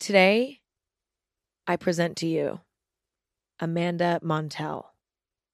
Today, 0.00 0.60
I 1.66 1.76
present 1.76 2.16
to 2.16 2.26
you 2.26 2.60
Amanda 3.60 4.18
Montell, 4.22 4.86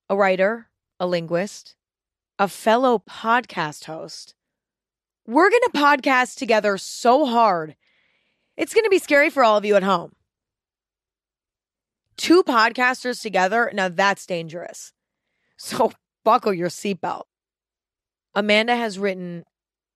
a 0.08 0.16
writer, 0.16 0.68
a 1.00 1.06
linguist, 1.08 1.74
a 2.38 2.46
fellow 2.46 3.02
podcast 3.10 3.86
host. 3.86 4.36
We're 5.26 5.50
going 5.50 5.62
to 5.64 5.70
podcast 5.72 6.36
together 6.36 6.78
so 6.78 7.26
hard, 7.26 7.74
it's 8.56 8.72
going 8.72 8.84
to 8.84 8.90
be 8.90 9.00
scary 9.00 9.30
for 9.30 9.42
all 9.42 9.56
of 9.56 9.64
you 9.64 9.74
at 9.74 9.82
home. 9.82 10.12
Two 12.16 12.44
podcasters 12.44 13.20
together, 13.20 13.72
now 13.74 13.88
that's 13.88 14.26
dangerous. 14.26 14.92
So 15.56 15.90
buckle 16.24 16.54
your 16.54 16.68
seatbelt. 16.68 17.24
Amanda 18.32 18.76
has 18.76 18.96
written 18.96 19.42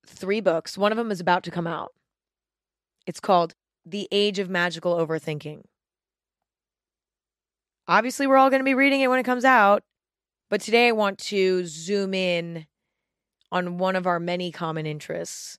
three 0.04 0.40
books. 0.40 0.76
One 0.76 0.90
of 0.90 0.98
them 0.98 1.12
is 1.12 1.20
about 1.20 1.44
to 1.44 1.52
come 1.52 1.68
out. 1.68 1.92
It's 3.06 3.20
called 3.20 3.54
The 3.86 4.08
Age 4.12 4.38
of 4.38 4.50
Magical 4.50 4.94
Overthinking. 4.94 5.62
Obviously, 7.88 8.26
we're 8.26 8.36
all 8.36 8.50
going 8.50 8.60
to 8.60 8.64
be 8.64 8.74
reading 8.74 9.00
it 9.00 9.08
when 9.08 9.18
it 9.18 9.24
comes 9.24 9.44
out, 9.44 9.82
but 10.48 10.60
today 10.60 10.88
I 10.88 10.92
want 10.92 11.18
to 11.18 11.66
zoom 11.66 12.14
in 12.14 12.66
on 13.50 13.78
one 13.78 13.96
of 13.96 14.06
our 14.06 14.20
many 14.20 14.52
common 14.52 14.86
interests. 14.86 15.58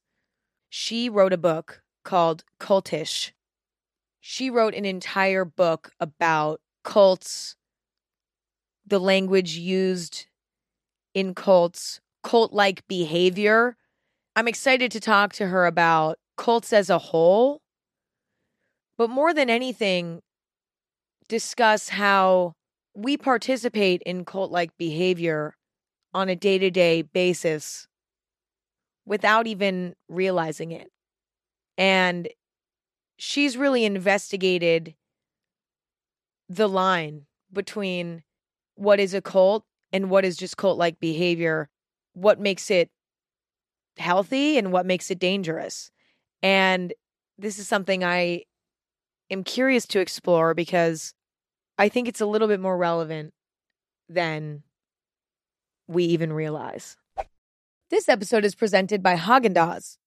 She 0.70 1.10
wrote 1.10 1.34
a 1.34 1.38
book 1.38 1.82
called 2.06 2.44
Cultish. 2.60 3.32
She 4.22 4.50
wrote 4.50 4.76
an 4.76 4.86
entire 4.86 5.44
book 5.44 5.92
about 6.00 6.62
cults, 6.84 7.56
the 8.86 9.00
language 9.00 9.58
used 9.58 10.28
in 11.14 11.34
cults, 11.34 12.00
cult 12.24 12.54
like 12.54 12.88
behavior. 12.88 13.76
I'm 14.36 14.48
excited 14.48 14.92
to 14.92 15.00
talk 15.00 15.34
to 15.34 15.48
her 15.48 15.66
about 15.66 16.20
cults 16.38 16.72
as 16.72 16.90
a 16.90 16.98
whole, 16.98 17.61
but 19.02 19.10
more 19.10 19.34
than 19.34 19.50
anything, 19.50 20.22
discuss 21.28 21.90
how 21.90 22.54
we 22.94 23.18
participate 23.18 24.00
in 24.04 24.26
cult 24.26 24.52
like 24.52 24.78
behavior 24.78 25.56
on 26.14 26.30
a 26.30 26.36
day 26.36 26.60
to 26.60 26.70
day 26.70 27.02
basis 27.02 27.88
without 29.04 29.48
even 29.48 29.96
realizing 30.08 30.72
it. 30.72 30.92
And 31.80 32.30
she's 33.18 33.58
really 33.58 33.86
investigated 33.86 34.94
the 36.48 36.70
line 36.70 37.26
between 37.52 38.22
what 38.76 39.00
is 39.00 39.16
a 39.16 39.22
cult 39.22 39.66
and 39.92 40.12
what 40.12 40.26
is 40.26 40.38
just 40.38 40.58
cult 40.58 40.78
like 40.78 41.00
behavior, 41.00 41.70
what 42.14 42.40
makes 42.40 42.70
it 42.70 42.92
healthy 43.98 44.60
and 44.60 44.72
what 44.72 44.86
makes 44.86 45.10
it 45.10 45.18
dangerous. 45.18 45.90
And 46.44 46.94
this 47.40 47.58
is 47.58 47.68
something 47.68 48.04
I 48.04 48.44
am 49.32 49.44
curious 49.44 49.88
to 49.88 50.00
explore 50.00 50.54
because 50.54 51.14
I 51.78 51.90
think 51.90 52.08
it's 52.08 52.22
a 52.22 52.26
little 52.26 52.48
bit 52.48 52.60
more 52.60 52.78
relevant 52.78 53.34
than 54.10 54.64
we 55.88 56.04
even 56.06 56.34
realize. 56.34 56.98
This 57.90 58.08
episode 58.08 58.46
is 58.46 58.56
presented 58.56 59.02
by 59.02 59.16
Haagen-Dazs. 59.16 59.98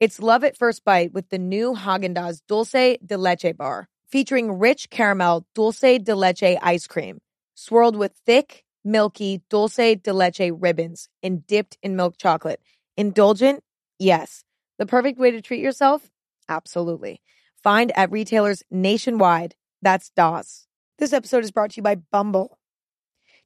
It's 0.00 0.20
love 0.20 0.44
at 0.44 0.56
first 0.56 0.84
bite 0.84 1.12
with 1.12 1.28
the 1.28 1.38
new 1.38 1.74
Haagen-Dazs 1.74 2.40
Dulce 2.48 2.96
de 3.04 3.18
Leche 3.18 3.56
bar, 3.56 3.88
featuring 4.10 4.58
rich 4.58 4.90
caramel 4.90 5.46
dulce 5.54 5.80
de 5.98 6.14
leche 6.14 6.56
ice 6.62 6.86
cream, 6.86 7.18
swirled 7.54 7.96
with 7.96 8.12
thick, 8.24 8.64
milky 8.84 9.42
dulce 9.50 9.76
de 9.76 10.12
leche 10.12 10.50
ribbons 10.52 11.08
and 11.22 11.46
dipped 11.46 11.76
in 11.82 11.96
milk 11.96 12.16
chocolate. 12.16 12.60
Indulgent? 12.96 13.62
Yes. 13.98 14.44
The 14.78 14.86
perfect 14.86 15.18
way 15.18 15.32
to 15.32 15.42
treat 15.42 15.60
yourself? 15.60 16.08
Absolutely. 16.48 17.20
Find 17.68 17.92
at 17.98 18.10
retailers 18.10 18.62
nationwide. 18.70 19.54
That's 19.82 20.08
DOS. 20.08 20.66
This 20.98 21.12
episode 21.12 21.44
is 21.44 21.50
brought 21.50 21.72
to 21.72 21.76
you 21.76 21.82
by 21.82 21.96
Bumble. 21.96 22.56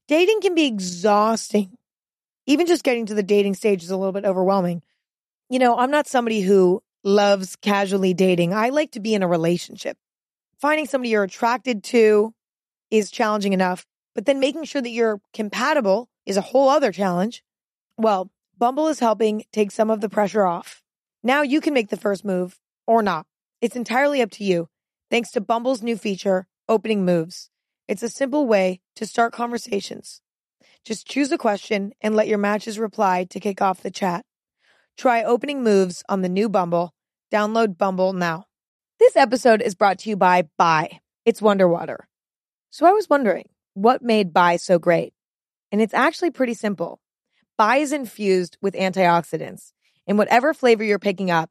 Dating 0.06 0.40
can 0.40 0.54
be 0.54 0.64
exhausting. 0.64 1.76
Even 2.46 2.68
just 2.68 2.84
getting 2.84 3.06
to 3.06 3.14
the 3.14 3.24
dating 3.24 3.54
stage 3.54 3.82
is 3.82 3.90
a 3.90 3.96
little 3.96 4.12
bit 4.12 4.24
overwhelming. 4.24 4.82
You 5.50 5.58
know, 5.58 5.76
I'm 5.76 5.90
not 5.90 6.06
somebody 6.06 6.40
who 6.40 6.84
loves 7.02 7.56
casually 7.56 8.14
dating. 8.14 8.54
I 8.54 8.68
like 8.68 8.92
to 8.92 9.00
be 9.00 9.12
in 9.12 9.24
a 9.24 9.26
relationship. 9.26 9.98
Finding 10.60 10.86
somebody 10.86 11.08
you're 11.08 11.24
attracted 11.24 11.82
to 11.82 12.32
is 12.92 13.10
challenging 13.10 13.54
enough, 13.54 13.86
but 14.14 14.24
then 14.24 14.38
making 14.38 14.62
sure 14.66 14.82
that 14.82 14.90
you're 14.90 15.20
compatible 15.34 16.08
is 16.26 16.36
a 16.36 16.42
whole 16.42 16.68
other 16.68 16.92
challenge. 16.92 17.42
Well, 17.96 18.30
Bumble 18.56 18.86
is 18.86 19.00
helping 19.00 19.46
take 19.52 19.72
some 19.72 19.90
of 19.90 20.00
the 20.00 20.08
pressure 20.08 20.44
off. 20.44 20.80
Now 21.24 21.42
you 21.42 21.60
can 21.60 21.74
make 21.74 21.88
the 21.88 21.96
first 21.96 22.24
move 22.24 22.60
or 22.86 23.02
not. 23.02 23.26
It's 23.62 23.76
entirely 23.76 24.20
up 24.20 24.32
to 24.32 24.44
you. 24.44 24.68
Thanks 25.08 25.30
to 25.30 25.40
Bumble's 25.40 25.84
new 25.84 25.96
feature, 25.96 26.48
Opening 26.68 27.04
Moves. 27.04 27.48
It's 27.86 28.02
a 28.02 28.08
simple 28.08 28.48
way 28.48 28.80
to 28.96 29.06
start 29.06 29.32
conversations. 29.32 30.20
Just 30.84 31.06
choose 31.06 31.30
a 31.30 31.38
question 31.38 31.92
and 32.00 32.16
let 32.16 32.26
your 32.26 32.38
matches 32.38 32.76
reply 32.76 33.22
to 33.30 33.38
kick 33.38 33.62
off 33.62 33.80
the 33.80 33.92
chat. 33.92 34.24
Try 34.98 35.22
Opening 35.22 35.62
Moves 35.62 36.02
on 36.08 36.22
the 36.22 36.28
new 36.28 36.48
Bumble. 36.48 36.92
Download 37.32 37.78
Bumble 37.78 38.12
now. 38.12 38.46
This 38.98 39.14
episode 39.14 39.62
is 39.62 39.76
brought 39.76 40.00
to 40.00 40.10
you 40.10 40.16
by 40.16 40.48
Bai. 40.58 40.98
It's 41.24 41.40
Wonder 41.40 41.68
Water. 41.68 42.08
So 42.70 42.84
I 42.84 42.90
was 42.90 43.08
wondering, 43.08 43.48
what 43.74 44.02
made 44.02 44.32
Bai 44.32 44.56
so 44.56 44.80
great? 44.80 45.14
And 45.70 45.80
it's 45.80 45.94
actually 45.94 46.32
pretty 46.32 46.54
simple. 46.54 47.00
Bai 47.56 47.76
is 47.76 47.92
infused 47.92 48.58
with 48.60 48.74
antioxidants. 48.74 49.70
In 50.08 50.16
whatever 50.16 50.52
flavor 50.52 50.82
you're 50.82 50.98
picking 50.98 51.30
up, 51.30 51.48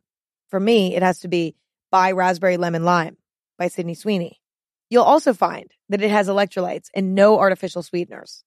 for 0.49 0.59
me, 0.59 0.93
it 0.93 1.03
has 1.03 1.19
to 1.19 1.29
be 1.29 1.55
Bai 1.91 2.13
Raspberry 2.13 2.57
Lemon 2.57 2.85
Lime 2.85 3.17
by 3.57 3.67
Sydney 3.67 3.95
Sweeney. 3.95 4.41
You'll 4.89 5.03
also 5.03 5.33
find 5.33 5.71
that 5.89 6.01
it 6.01 6.09
has 6.09 6.29
electrolytes 6.29 6.89
and 6.93 7.13
no 7.13 7.37
artificial 7.37 7.83
sweeteners. 7.83 8.43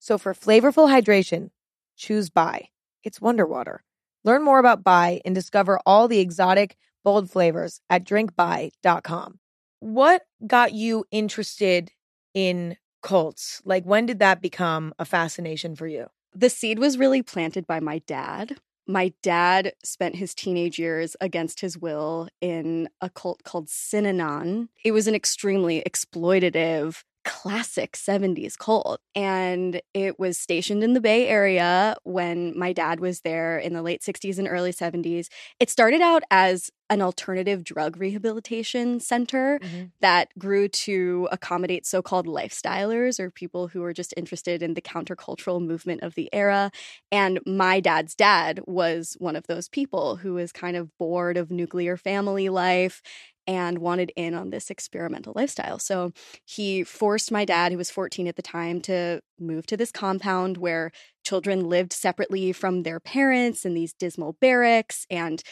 So 0.00 0.18
for 0.18 0.34
flavorful 0.34 0.88
hydration, 0.88 1.50
choose 1.96 2.28
Bai. 2.28 2.70
It's 3.04 3.20
Wonder 3.20 3.46
Water. 3.46 3.84
Learn 4.24 4.44
more 4.44 4.58
about 4.58 4.82
Bai 4.82 5.20
and 5.24 5.34
discover 5.34 5.78
all 5.86 6.08
the 6.08 6.18
exotic, 6.18 6.76
bold 7.04 7.30
flavors 7.30 7.80
at 7.88 8.04
drinkbai.com. 8.04 9.38
What 9.80 10.22
got 10.44 10.72
you 10.72 11.04
interested 11.12 11.92
in 12.34 12.76
cults? 13.02 13.62
Like, 13.64 13.84
when 13.84 14.06
did 14.06 14.18
that 14.18 14.42
become 14.42 14.92
a 14.98 15.04
fascination 15.04 15.76
for 15.76 15.86
you? 15.86 16.06
The 16.34 16.50
seed 16.50 16.78
was 16.78 16.98
really 16.98 17.22
planted 17.22 17.66
by 17.66 17.80
my 17.80 18.00
dad. 18.00 18.56
My 18.90 19.12
dad 19.22 19.74
spent 19.84 20.16
his 20.16 20.34
teenage 20.34 20.78
years 20.78 21.14
against 21.20 21.60
his 21.60 21.76
will 21.76 22.28
in 22.40 22.88
a 23.02 23.10
cult 23.10 23.44
called 23.44 23.66
Synanon. 23.68 24.68
It 24.82 24.92
was 24.92 25.06
an 25.06 25.14
extremely 25.14 25.82
exploitative, 25.86 27.04
classic 27.28 27.92
70s 27.92 28.56
cult. 28.56 29.02
And 29.14 29.82
it 29.92 30.18
was 30.18 30.38
stationed 30.38 30.82
in 30.82 30.94
the 30.94 31.00
Bay 31.00 31.28
Area 31.28 31.94
when 32.04 32.58
my 32.58 32.72
dad 32.72 33.00
was 33.00 33.20
there 33.20 33.58
in 33.58 33.74
the 33.74 33.82
late 33.82 34.00
60s 34.00 34.38
and 34.38 34.48
early 34.48 34.72
70s. 34.72 35.28
It 35.60 35.68
started 35.68 36.00
out 36.00 36.22
as 36.30 36.70
an 36.88 37.02
alternative 37.02 37.64
drug 37.64 37.98
rehabilitation 37.98 38.98
center 38.98 39.58
mm-hmm. 39.58 39.84
that 40.00 40.30
grew 40.38 40.68
to 40.68 41.28
accommodate 41.30 41.84
so 41.84 42.00
called 42.00 42.26
lifestylers 42.26 43.20
or 43.20 43.30
people 43.30 43.68
who 43.68 43.80
were 43.80 43.92
just 43.92 44.14
interested 44.16 44.62
in 44.62 44.72
the 44.72 44.80
countercultural 44.80 45.60
movement 45.60 46.02
of 46.02 46.14
the 46.14 46.30
era. 46.32 46.70
And 47.12 47.40
my 47.44 47.80
dad's 47.80 48.14
dad 48.14 48.62
was 48.66 49.18
one 49.18 49.36
of 49.36 49.46
those 49.48 49.68
people 49.68 50.16
who 50.16 50.32
was 50.32 50.50
kind 50.50 50.78
of 50.78 50.96
bored 50.96 51.36
of 51.36 51.50
nuclear 51.50 51.98
family 51.98 52.48
life 52.48 53.02
and 53.48 53.78
wanted 53.78 54.12
in 54.14 54.34
on 54.34 54.50
this 54.50 54.70
experimental 54.70 55.32
lifestyle. 55.34 55.78
So 55.78 56.12
he 56.44 56.84
forced 56.84 57.32
my 57.32 57.46
dad, 57.46 57.72
who 57.72 57.78
was 57.78 57.90
14 57.90 58.28
at 58.28 58.36
the 58.36 58.42
time, 58.42 58.82
to 58.82 59.22
move 59.40 59.66
to 59.68 59.76
this 59.76 59.90
compound 59.90 60.58
where 60.58 60.92
children 61.24 61.66
lived 61.68 61.94
separately 61.94 62.52
from 62.52 62.82
their 62.82 63.00
parents 63.00 63.64
in 63.64 63.72
these 63.72 63.94
dismal 63.94 64.36
barracks 64.38 65.06
and 65.08 65.42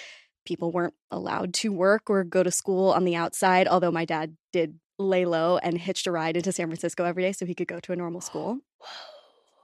people 0.44 0.70
weren't 0.70 0.94
allowed 1.10 1.54
to 1.54 1.72
work 1.72 2.10
or 2.10 2.22
go 2.22 2.42
to 2.42 2.50
school 2.50 2.90
on 2.92 3.04
the 3.04 3.16
outside, 3.16 3.66
although 3.66 3.90
my 3.90 4.04
dad 4.04 4.36
did 4.52 4.78
lay 4.98 5.24
low 5.24 5.56
and 5.58 5.78
hitched 5.78 6.06
a 6.06 6.12
ride 6.12 6.36
into 6.36 6.52
San 6.52 6.66
Francisco 6.66 7.04
every 7.04 7.22
day 7.22 7.32
so 7.32 7.46
he 7.46 7.54
could 7.54 7.66
go 7.66 7.80
to 7.80 7.92
a 7.92 7.96
normal 7.96 8.20
school. 8.20 8.58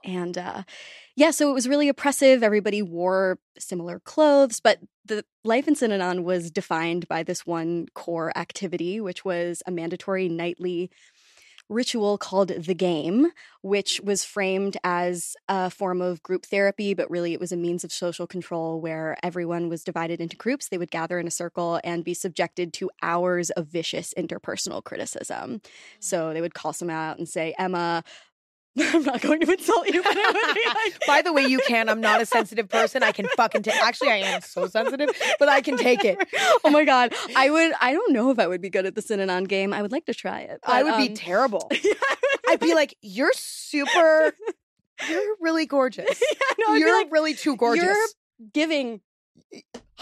And 0.03 0.37
uh, 0.37 0.63
yeah, 1.15 1.31
so 1.31 1.49
it 1.49 1.53
was 1.53 1.67
really 1.69 1.87
oppressive. 1.87 2.43
Everybody 2.43 2.81
wore 2.81 3.37
similar 3.59 3.99
clothes, 3.99 4.59
but 4.59 4.79
the 5.05 5.25
life 5.43 5.67
in 5.67 5.75
Synanon 5.75 6.23
was 6.23 6.51
defined 6.51 7.07
by 7.07 7.23
this 7.23 7.45
one 7.45 7.87
core 7.93 8.31
activity, 8.37 9.01
which 9.01 9.25
was 9.25 9.61
a 9.65 9.71
mandatory 9.71 10.29
nightly 10.29 10.89
ritual 11.69 12.17
called 12.17 12.49
the 12.49 12.73
game, 12.73 13.27
which 13.61 13.99
was 14.01 14.23
framed 14.23 14.77
as 14.83 15.35
a 15.47 15.69
form 15.69 16.01
of 16.01 16.21
group 16.21 16.45
therapy, 16.45 16.93
but 16.93 17.09
really 17.09 17.33
it 17.33 17.39
was 17.39 17.51
a 17.51 17.57
means 17.57 17.83
of 17.83 17.91
social 17.91 18.27
control 18.27 18.81
where 18.81 19.17
everyone 19.23 19.69
was 19.69 19.83
divided 19.83 20.19
into 20.19 20.35
groups. 20.35 20.69
They 20.69 20.77
would 20.77 20.91
gather 20.91 21.19
in 21.19 21.27
a 21.27 21.31
circle 21.31 21.79
and 21.83 22.03
be 22.03 22.13
subjected 22.13 22.73
to 22.73 22.91
hours 23.01 23.49
of 23.51 23.67
vicious 23.67 24.13
interpersonal 24.17 24.83
criticism. 24.83 25.55
Mm. 25.55 25.65
So 25.99 26.33
they 26.33 26.41
would 26.41 26.53
call 26.53 26.73
someone 26.73 26.97
out 26.97 27.17
and 27.17 27.27
say, 27.27 27.55
Emma, 27.57 28.03
I'm 28.79 29.03
not 29.03 29.21
going 29.21 29.39
to 29.41 29.51
insult 29.51 29.87
you, 29.87 30.01
but 30.01 30.15
it 30.15 30.33
would 30.33 30.55
be 30.55 30.61
like. 30.67 31.05
By 31.05 31.21
the 31.21 31.31
way, 31.31 31.43
you 31.43 31.59
can. 31.67 31.89
I'm 31.89 32.01
not 32.01 32.21
a 32.21 32.25
sensitive 32.25 32.69
person. 32.69 33.03
I 33.03 33.11
can 33.11 33.27
fucking 33.35 33.61
take. 33.61 33.75
Actually, 33.75 34.09
I 34.09 34.17
am 34.17 34.41
so 34.41 34.67
sensitive, 34.67 35.09
but 35.37 35.47
I 35.47 35.61
can 35.61 35.77
take 35.77 36.03
it. 36.03 36.17
oh 36.63 36.69
my 36.71 36.83
god, 36.83 37.13
I 37.35 37.51
would. 37.51 37.73
I 37.79 37.93
don't 37.93 38.13
know 38.13 38.31
if 38.31 38.39
I 38.39 38.47
would 38.47 38.61
be 38.61 38.71
good 38.71 38.85
at 38.85 38.95
the 38.95 39.01
Synanon 39.01 39.47
game. 39.47 39.73
I 39.73 39.81
would 39.83 39.91
like 39.91 40.05
to 40.05 40.13
try 40.13 40.41
it. 40.41 40.59
I 40.63 40.81
but, 40.81 40.91
would 40.91 40.97
be 40.97 41.09
um, 41.09 41.15
terrible. 41.15 41.71
yeah, 41.83 41.93
I'd 42.49 42.59
be 42.59 42.73
like, 42.73 42.95
"You're 43.01 43.33
super. 43.35 44.33
You're 45.07 45.35
really 45.39 45.65
gorgeous. 45.65 46.21
no, 46.59 46.73
you're 46.73 46.97
like, 46.97 47.11
really 47.11 47.35
too 47.35 47.55
gorgeous. 47.55 47.83
You're 47.85 48.49
giving. 48.53 49.01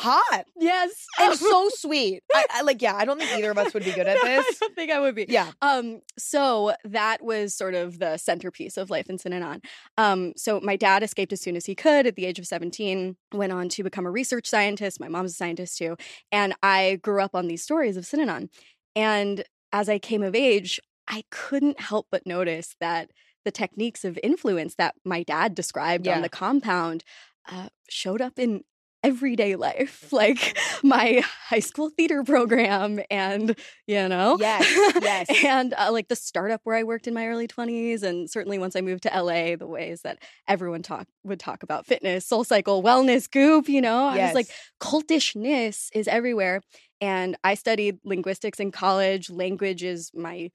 Hot 0.02 0.46
Yes, 0.60 0.92
and 1.20 1.38
so 1.38 1.70
sweet. 1.74 2.22
I, 2.34 2.46
I 2.52 2.62
like. 2.64 2.82
Yeah, 2.82 2.96
I 2.96 3.06
don't 3.06 3.20
think 3.20 3.32
either 3.32 3.52
of 3.52 3.58
us 3.58 3.74
would 3.74 3.84
be 3.86 3.92
good 3.92 4.08
at 4.08 4.18
I 4.24 4.28
this. 4.28 4.46
I 4.48 4.54
don't 4.60 4.76
think 4.76 4.92
I 4.92 5.00
would 5.00 5.16
be. 5.16 5.26
Yeah. 5.30 5.52
Um, 5.62 6.02
so 6.18 6.74
that 6.84 7.24
was 7.24 7.56
sort 7.56 7.74
of 7.76 8.00
the 8.00 8.18
centerpiece 8.18 8.78
of 8.78 8.90
life 8.90 9.10
in 9.10 9.18
Synanon. 9.18 9.64
Um, 9.98 10.34
so 10.36 10.60
my 10.62 10.76
dad 10.76 11.04
escaped 11.04 11.34
as 11.34 11.42
soon 11.42 11.56
as 11.56 11.66
he 11.66 11.76
could 11.76 12.06
at 12.08 12.16
the 12.16 12.26
age 12.26 12.40
of 12.40 12.48
17, 12.48 13.16
went 13.34 13.52
on 13.52 13.70
to 13.70 13.84
become 13.84 14.06
a 14.06 14.12
research 14.12 14.48
scientist. 14.48 15.00
My 15.00 15.08
mom's 15.08 15.32
a 15.32 15.36
scientist 15.36 15.78
too. 15.78 15.96
And 16.32 16.54
I 16.64 17.00
grew 17.02 17.22
up 17.22 17.36
on 17.36 17.48
these 17.48 17.64
stories 17.64 17.98
of 17.98 18.04
Synanon. 18.06 18.50
And 18.96 19.44
as 19.72 19.88
I 19.90 20.00
came 20.00 20.24
of 20.24 20.36
age, 20.36 20.80
I 21.08 21.24
couldn't 21.32 21.80
help 21.80 22.08
but 22.12 22.26
notice 22.26 22.76
that 22.80 23.12
the 23.46 23.52
techniques 23.52 24.04
of 24.06 24.20
influence 24.22 24.76
that 24.76 24.96
my 25.04 25.24
dad 25.24 25.56
described 25.56 26.06
Yeah. 26.06 26.16
on 26.16 26.22
the 26.22 26.30
compound 26.30 27.04
uh, 27.52 27.70
showed 27.90 28.22
up 28.22 28.38
in 28.38 28.64
everyday 29.04 29.56
life, 29.56 30.08
like 30.14 30.58
my 30.84 31.24
high 31.50 31.60
school 31.60 31.90
theater 31.90 32.24
program 32.24 33.00
and, 33.10 33.56
you 33.88 34.08
know, 34.08 34.38
Yes, 34.40 34.66
yes. 35.02 35.28
and 35.44 35.74
uh, 35.78 35.92
like 35.92 36.08
the 36.08 36.16
startup 36.16 36.62
where 36.64 36.76
I 36.76 36.84
worked 36.84 37.08
in 37.08 37.14
my 37.14 37.28
early 37.28 37.48
20s. 37.48 38.04
And 38.04 38.30
certainly 38.30 38.60
once 38.60 38.76
I 38.76 38.82
moved 38.82 39.04
to 39.04 39.10
LA, 39.10 39.56
the 39.56 39.68
ways 39.68 40.02
that 40.04 40.20
everyone 40.48 40.82
talk 40.84 41.08
would 41.24 41.40
talk 41.40 41.64
about 41.64 41.86
fitness, 41.86 42.26
soul 42.28 42.44
cycle, 42.44 42.84
wellness, 42.84 43.30
goop, 43.30 43.68
you 43.68 43.82
know, 43.82 44.06
I 44.06 44.20
was 44.26 44.34
like, 44.36 44.50
cultishness 44.80 45.90
is 45.94 46.08
everywhere. 46.08 46.62
And 47.00 47.36
I 47.44 47.56
studied 47.56 47.98
linguistics 48.04 48.60
in 48.60 48.72
college. 48.72 49.32
Language 49.32 49.82
is 49.84 50.12
my 50.14 50.52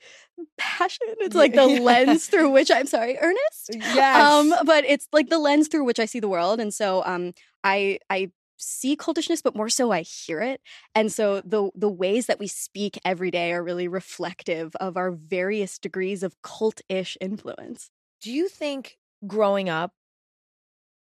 passion. 0.59 1.07
It's 1.19 1.35
like 1.35 1.55
the 1.55 1.67
Yeah. 1.67 1.81
lens 1.81 2.27
through 2.27 2.51
which 2.51 2.71
I'm 2.71 2.87
sorry, 2.87 3.19
Ernest. 3.21 3.71
yes. 3.75 4.23
Um, 4.23 4.55
but 4.65 4.85
it's 4.85 5.09
like 5.13 5.29
the 5.29 5.39
lens 5.41 5.67
through 5.69 5.85
which 5.85 5.99
I 5.99 6.05
see 6.05 6.21
the 6.21 6.29
world. 6.29 6.61
And 6.61 6.73
so 6.73 7.03
um 7.05 7.33
I 7.67 7.99
I 8.11 8.31
see 8.59 8.97
cultishness, 8.97 9.43
but 9.43 9.57
more 9.57 9.69
so 9.71 9.93
I 9.93 10.03
hear 10.03 10.41
it. 10.43 10.63
And 10.95 11.13
so 11.13 11.43
the 11.43 11.71
the 11.75 11.91
ways 11.91 12.27
that 12.27 12.39
we 12.41 12.49
speak 12.49 13.01
every 13.05 13.31
day 13.33 13.53
are 13.53 13.65
really 13.65 13.89
reflective 13.89 14.77
of 14.77 14.97
our 14.97 15.13
various 15.13 15.79
degrees 15.79 16.23
of 16.25 16.41
cult-ish 16.43 17.19
influence. 17.21 17.91
Do 18.23 18.33
you 18.33 18.49
think 18.49 18.99
growing 19.27 19.69
up 19.71 19.93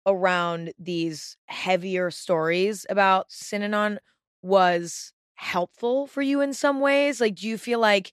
around 0.06 0.72
these 0.78 1.36
heavier 1.46 2.10
stories 2.10 2.86
about 2.90 3.28
Synanon 3.30 3.98
was 4.42 5.12
helpful 5.34 6.06
for 6.06 6.22
you 6.22 6.40
in 6.40 6.52
some 6.52 6.80
ways? 6.80 7.20
Like, 7.20 7.36
do 7.36 7.48
you 7.48 7.58
feel 7.58 7.78
like 7.78 8.12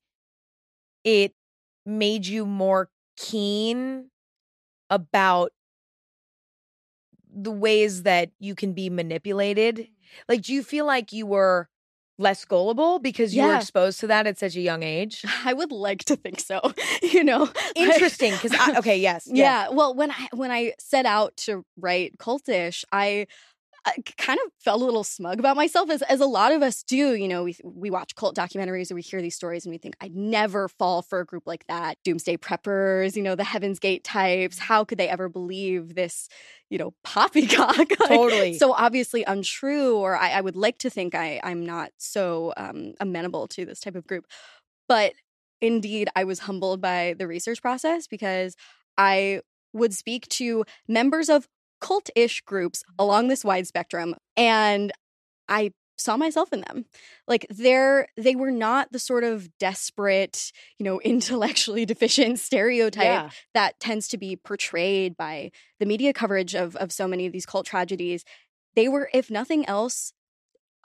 it 1.03 1.33
made 1.85 2.25
you 2.25 2.45
more 2.45 2.89
keen 3.17 4.09
about 4.89 5.51
the 7.43 7.51
ways 7.51 8.03
that 8.03 8.31
you 8.39 8.55
can 8.55 8.73
be 8.73 8.89
manipulated? 8.89 9.77
Mm. 9.77 9.87
Like, 10.27 10.41
do 10.43 10.53
you 10.53 10.63
feel 10.63 10.85
like 10.85 11.13
you 11.13 11.25
were 11.25 11.69
less 12.19 12.43
gullible 12.43 12.99
because 12.99 13.33
you 13.33 13.41
were 13.41 13.55
exposed 13.55 14.01
to 14.01 14.07
that 14.07 14.27
at 14.27 14.37
such 14.37 14.55
a 14.55 14.61
young 14.61 14.83
age? 14.83 15.23
I 15.45 15.53
would 15.53 15.71
like 15.71 16.03
to 16.05 16.15
think 16.15 16.39
so, 16.39 16.59
you 17.01 17.23
know. 17.23 17.49
Interesting, 17.75 18.33
because 18.33 18.53
okay, 18.77 18.97
yes, 18.97 19.27
yeah. 19.27 19.67
yeah. 19.67 19.69
Well, 19.69 19.95
when 19.95 20.11
I 20.11 20.27
when 20.33 20.51
I 20.51 20.73
set 20.79 21.05
out 21.05 21.35
to 21.37 21.65
write 21.77 22.17
cultish, 22.17 22.83
I, 22.91 23.27
I 23.85 23.95
kind 24.17 24.39
of 24.45 24.51
felt 24.59 24.81
a 24.81 24.85
little 24.85 25.03
smug 25.03 25.39
about 25.39 25.55
myself, 25.55 25.89
as 25.89 26.01
as 26.03 26.19
a 26.19 26.25
lot 26.25 26.51
of 26.51 26.61
us 26.61 26.83
do. 26.83 27.13
You 27.15 27.27
know, 27.27 27.43
we 27.43 27.55
we 27.63 27.89
watch 27.89 28.15
cult 28.15 28.35
documentaries 28.35 28.89
and 28.89 28.95
we 28.95 29.01
hear 29.01 29.21
these 29.21 29.35
stories 29.35 29.65
and 29.65 29.71
we 29.71 29.77
think, 29.77 29.95
I'd 30.01 30.15
never 30.15 30.67
fall 30.67 31.01
for 31.01 31.19
a 31.19 31.25
group 31.25 31.43
like 31.45 31.65
that. 31.67 31.97
Doomsday 32.03 32.37
preppers, 32.37 33.15
you 33.15 33.23
know, 33.23 33.35
the 33.35 33.43
Heaven's 33.43 33.79
Gate 33.79 34.03
types. 34.03 34.59
How 34.59 34.83
could 34.83 34.97
they 34.97 35.07
ever 35.07 35.29
believe 35.29 35.95
this? 35.95 36.27
You 36.69 36.77
know, 36.77 36.93
poppycock. 37.03 37.77
Like, 37.77 37.97
Totally. 38.07 38.57
So 38.57 38.73
obviously 38.73 39.23
untrue, 39.23 39.95
or 39.95 40.15
I, 40.15 40.31
I 40.31 40.41
would 40.41 40.55
like 40.55 40.77
to 40.79 40.89
think 40.89 41.15
I 41.15 41.39
I'm 41.43 41.65
not 41.65 41.91
so 41.97 42.53
um, 42.57 42.93
amenable 42.99 43.47
to 43.49 43.65
this 43.65 43.79
type 43.79 43.95
of 43.95 44.05
group, 44.05 44.25
but 44.87 45.13
indeed 45.61 46.09
I 46.15 46.23
was 46.23 46.39
humbled 46.39 46.81
by 46.81 47.15
the 47.17 47.27
research 47.27 47.61
process 47.61 48.07
because 48.07 48.55
I 48.97 49.41
would 49.73 49.93
speak 49.93 50.27
to 50.29 50.65
members 50.87 51.29
of 51.29 51.47
cult 51.81 52.09
ish 52.15 52.41
groups 52.41 52.83
along 52.97 53.27
this 53.27 53.43
wide 53.45 53.67
spectrum, 53.67 54.15
and 54.37 54.91
I 55.47 55.71
saw 55.97 56.15
myself 56.17 56.53
in 56.53 56.61
them. 56.61 56.85
Like 57.27 57.45
they're 57.49 58.07
they 58.17 58.35
were 58.35 58.51
not 58.51 58.91
the 58.91 58.99
sort 58.99 59.23
of 59.25 59.49
desperate, 59.59 60.51
you 60.77 60.83
know, 60.85 60.99
intellectually 61.05 61.85
deficient 61.85 62.39
stereotype 62.39 63.03
Yeah. 63.03 63.29
that 63.53 63.79
tends 63.79 64.07
to 64.09 64.17
be 64.17 64.35
portrayed 64.37 65.17
by 65.17 65.51
the 65.79 65.85
media 65.85 66.13
coverage 66.13 66.55
of 66.55 66.75
of 66.77 66.91
so 66.91 67.07
many 67.07 67.25
of 67.25 67.33
these 67.33 67.45
cult 67.45 67.65
tragedies. 67.65 68.23
They 68.75 68.87
were, 68.87 69.09
if 69.13 69.29
nothing 69.31 69.65
else, 69.67 70.13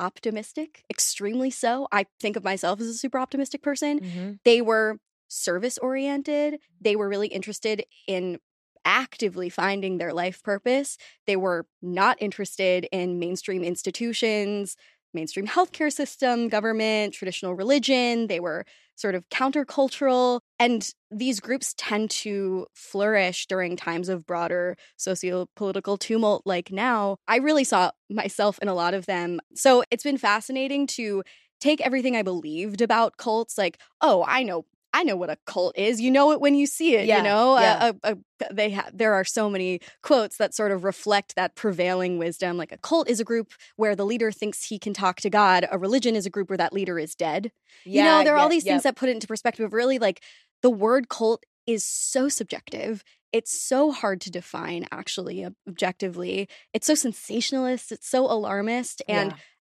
optimistic, 0.01 0.83
extremely 0.91 1.51
so. 1.51 1.87
I 1.93 2.07
think 2.21 2.37
of 2.37 2.45
myself 2.45 2.81
as 2.81 2.89
a 2.89 2.95
super 2.95 3.19
optimistic 3.19 3.63
person 3.63 4.01
Mhm. 4.01 4.39
they 4.45 4.61
were 4.61 4.99
service 5.29 5.79
oriented 5.79 6.61
they 6.81 6.95
were 6.97 7.09
really 7.09 7.29
interested 7.29 7.85
in 8.07 8.39
actively 8.85 9.49
finding 9.49 9.99
their 9.99 10.13
life 10.13 10.43
purpose. 10.43 10.97
They 11.27 11.37
were 11.37 11.67
not 11.83 12.17
interested 12.21 12.87
in 12.93 13.19
mainstream 13.19 13.63
institutions 13.65 14.77
mainstream 15.15 15.47
healthcare 15.47 15.93
system 15.93 16.49
government 16.49 17.15
traditional 17.15 17.55
religion. 17.55 18.27
They 18.27 18.41
were 18.41 18.67
sort 18.97 19.15
of 19.15 19.29
countercultural. 19.29 20.41
And 20.59 20.89
these 21.11 21.41
groups 21.41 21.75
tend 21.77 22.11
to 22.11 22.67
flourish 22.75 23.47
during 23.47 23.77
times 23.77 24.09
of 24.09 24.27
broader 24.27 24.77
socio-political 24.97 25.97
tumult 25.97 26.43
like 26.45 26.71
now. 26.71 27.17
I 27.27 27.37
really 27.37 27.65
saw 27.65 27.91
myself 28.11 28.59
in 28.61 28.69
a 28.69 28.75
lot 28.75 28.95
of 28.95 29.07
them. 29.07 29.41
So 29.55 29.85
it's 29.91 30.05
been 30.05 30.19
fascinating 30.19 30.87
to 30.89 31.23
take 31.61 31.81
everything 31.81 32.17
I 32.17 32.23
believed 32.23 32.83
about 32.83 33.17
cults, 33.17 33.57
like, 33.57 33.79
oh, 34.01 34.25
I 34.27 34.43
know. 34.43 34.67
I 34.95 35.03
know 35.03 35.17
what 35.17 35.29
a 35.29 35.37
cult 35.47 35.77
is. 35.77 36.01
You 36.01 36.11
know 36.11 36.31
it 36.33 36.41
when 36.41 36.55
you 36.55 36.67
see 36.67 36.95
it. 36.95 37.07
Yeah, 37.07 37.19
You 37.19 37.23
know, 37.25 37.59
yeah. 37.59 37.91
A- 38.03 38.13
a- 38.13 38.13
a- 38.13 38.55
they 38.55 38.71
ha- 38.71 38.91
there 38.95 39.13
are 39.15 39.25
so 39.25 39.51
many 39.51 39.81
quotes 40.03 40.37
that 40.39 40.55
sort 40.55 40.71
of 40.73 40.85
reflect 40.85 41.35
that 41.35 41.55
prevailing 41.57 42.17
wisdom. 42.17 42.57
Like 42.57 42.73
a 42.73 42.79
cult 42.79 43.09
is 43.11 43.19
a 43.21 43.25
group 43.25 43.53
where 43.77 43.97
the 43.97 44.07
leader 44.07 44.31
thinks 44.31 44.65
he 44.65 44.79
can 44.79 44.95
talk 44.95 45.21
to 45.23 45.31
God. 45.31 45.67
A 45.71 45.79
religion 45.79 46.15
is 46.17 46.27
a 46.27 46.31
group 46.31 46.49
where 46.49 46.57
that 46.59 46.73
leader 46.73 46.99
is 46.99 47.15
dead. 47.15 47.51
Yeah, 47.85 48.03
you 48.05 48.09
know, 48.09 48.25
there 48.25 48.35
are 48.35 48.39
all 48.39 48.49
these 48.49 48.65
things 48.65 48.85
that 48.85 48.97
put 48.97 49.09
it 49.09 49.13
into 49.13 49.27
perspective. 49.27 49.73
Really, 49.73 49.99
like 49.99 50.23
the 50.63 50.71
word 50.71 51.09
cult 51.09 51.43
is 51.67 51.85
so 51.85 52.29
subjective. 52.29 53.03
It's 53.33 53.51
so 53.61 53.91
hard 53.91 54.21
to 54.21 54.31
define, 54.31 54.87
actually, 54.93 55.45
objectively. 55.67 56.49
It's 56.73 56.87
so 56.87 56.95
sensationalist. 56.95 57.91
It's 57.93 58.09
so 58.09 58.25
alarmist, 58.31 59.03
and. 59.09 59.33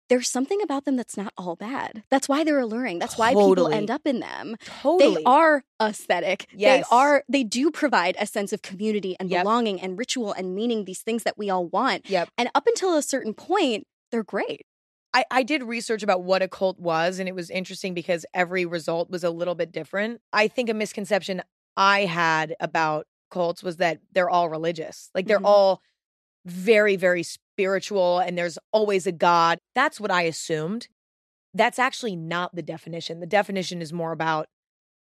There's 0.10 0.28
something 0.30 0.62
about 0.62 0.86
them 0.86 0.96
that's 0.96 1.16
not 1.16 1.32
all 1.38 1.56
bad. 1.56 2.04
That's 2.10 2.28
why 2.28 2.44
they're 2.44 2.60
alluring. 2.60 3.00
That's 3.00 3.18
why 3.18 3.30
people 3.34 3.68
end 3.72 3.90
up 3.92 4.02
in 4.06 4.20
them. 4.20 4.56
totally 4.82 5.16
They 5.16 5.24
are 5.24 5.64
aesthetic. 5.82 6.48
Yes. 6.54 6.88
They 6.90 6.96
are 6.96 7.24
they 7.30 7.44
do 7.44 7.72
provide 7.72 8.16
a 8.20 8.26
sense 8.26 8.52
of 8.52 8.62
community 8.62 9.16
and 9.20 9.30
Yep. 9.30 9.44
belonging 9.44 9.80
and 9.82 9.98
ritual 9.98 10.34
and 10.34 10.54
meaning, 10.56 10.86
these 10.86 11.02
things 11.02 11.24
that 11.24 11.38
we 11.38 11.50
all 11.50 11.68
want. 11.68 12.10
Yep. 12.10 12.30
And 12.38 12.50
up 12.56 12.66
until 12.68 12.96
a 12.98 13.02
certain 13.02 13.34
point, 13.34 13.86
they're 14.12 14.24
great. 14.24 14.66
I, 15.14 15.24
I 15.32 15.44
did 15.44 15.64
research 15.64 16.04
about 16.04 16.24
what 16.24 16.42
a 16.44 16.48
cult 16.48 16.80
was, 16.80 17.18
and 17.20 17.28
it 17.28 17.34
was 17.34 17.50
interesting 17.50 17.94
because 17.96 18.26
every 18.34 18.66
result 18.66 19.10
was 19.10 19.24
a 19.24 19.32
little 19.32 19.56
bit 19.56 19.72
different. 19.72 20.22
I 20.34 20.48
think 20.48 20.70
a 20.70 20.74
misconception 20.76 21.42
I 21.78 22.02
had 22.06 22.56
about 22.60 23.08
cults 23.32 23.64
was 23.64 23.78
that 23.78 24.00
they're 24.12 24.30
all 24.30 24.50
religious. 24.50 25.10
Like 25.16 25.26
they're 25.28 25.40
Mhm. 25.40 25.46
all 25.46 25.82
very, 26.46 26.96
very 26.96 27.24
spiritual 27.60 28.20
and 28.20 28.38
there's 28.38 28.58
always 28.72 29.06
a 29.06 29.12
God. 29.12 29.60
That's 29.76 30.00
what 30.00 30.12
I 30.12 30.22
assumed. 30.24 30.88
That's 31.54 31.80
actually 31.80 32.16
not 32.16 32.56
the 32.56 32.62
definition. 32.62 33.20
The 33.20 33.26
definition 33.28 33.82
is 33.82 33.92
more 33.92 34.12
about 34.12 34.48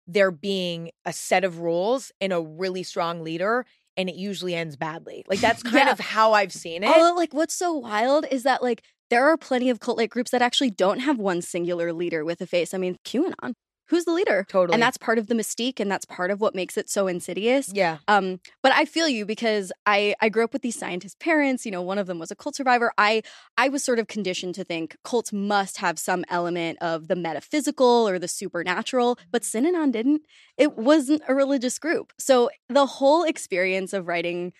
there 0.07 0.31
being 0.31 0.89
a 1.05 1.13
set 1.13 1.43
of 1.43 1.59
rules 1.59 2.11
and 2.19 2.33
a 2.33 2.41
really 2.41 2.81
strong 2.81 3.23
leader, 3.23 3.65
and 3.95 4.09
it 4.09 4.15
usually 4.15 4.55
ends 4.55 4.75
badly. 4.75 5.23
Like 5.27 5.39
that's 5.39 5.61
kind 5.61 5.75
Yeah. 5.87 5.91
of 5.91 5.99
how 5.99 6.33
I've 6.33 6.53
seen 6.53 6.83
it. 6.83 6.87
Although, 6.89 7.13
like, 7.15 7.33
what's 7.33 7.53
so 7.53 7.73
wild 7.73 8.25
is 8.31 8.41
that 8.43 8.63
like 8.63 8.81
there 9.11 9.27
are 9.27 9.37
plenty 9.37 9.69
of 9.69 9.79
cult 9.79 9.97
like 9.97 10.09
groups 10.09 10.31
that 10.31 10.41
actually 10.41 10.71
don't 10.71 10.99
have 10.99 11.19
one 11.19 11.41
singular 11.43 11.93
leader 11.93 12.25
with 12.25 12.41
a 12.41 12.47
face. 12.47 12.73
I 12.73 12.77
mean, 12.79 12.97
QAnon. 13.05 13.53
Who's 13.89 14.05
the 14.05 14.11
leader? 14.11 14.45
Totally. 14.47 14.73
And 14.73 14.81
that's 14.81 14.97
part 14.97 15.17
of 15.17 15.27
the 15.27 15.35
mystique 15.35 15.79
and 15.79 15.91
that's 15.91 16.05
part 16.05 16.31
of 16.31 16.39
what 16.39 16.55
makes 16.55 16.77
it 16.77 16.89
so 16.89 17.07
insidious. 17.07 17.71
yeah. 17.73 17.97
Um, 18.07 18.39
but 18.61 18.71
I 18.71 18.85
feel 18.85 19.07
you 19.07 19.25
because 19.25 19.71
I 19.85 20.15
I 20.21 20.29
grew 20.29 20.43
up 20.43 20.53
with 20.53 20.61
these 20.61 20.77
scientist 20.77 21.19
parents. 21.19 21.65
You 21.65 21.71
know, 21.71 21.81
one 21.81 21.97
of 21.97 22.07
them 22.07 22.19
was 22.19 22.31
a 22.31 22.35
cult 22.35 22.55
survivor. 22.55 22.91
I 22.97 23.23
I 23.57 23.69
was 23.69 23.83
sort 23.83 23.99
of 23.99 24.07
conditioned 24.07 24.55
to 24.55 24.63
think 24.63 24.95
cults 25.03 25.33
must 25.33 25.77
have 25.77 25.99
some 25.99 26.23
element 26.29 26.77
of 26.81 27.07
the 27.07 27.15
metaphysical 27.15 28.07
or 28.07 28.19
the 28.19 28.27
supernatural, 28.27 29.17
but 29.31 29.43
Synanon 29.43 29.91
didn't. 29.91 30.21
It 30.57 30.77
wasn't 30.77 31.23
a 31.27 31.35
religious 31.35 31.79
group. 31.79 32.13
So 32.17 32.49
the 32.67 32.85
whole 32.85 33.23
experience 33.23 33.93
of 33.93 34.07
writing 34.07 34.53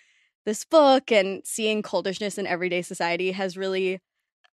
this 0.46 0.64
book 0.64 1.12
and 1.12 1.42
seeing 1.44 1.82
cultishness 1.82 2.38
in 2.38 2.46
everyday 2.46 2.82
society 2.82 3.32
has 3.32 3.56
really 3.56 4.00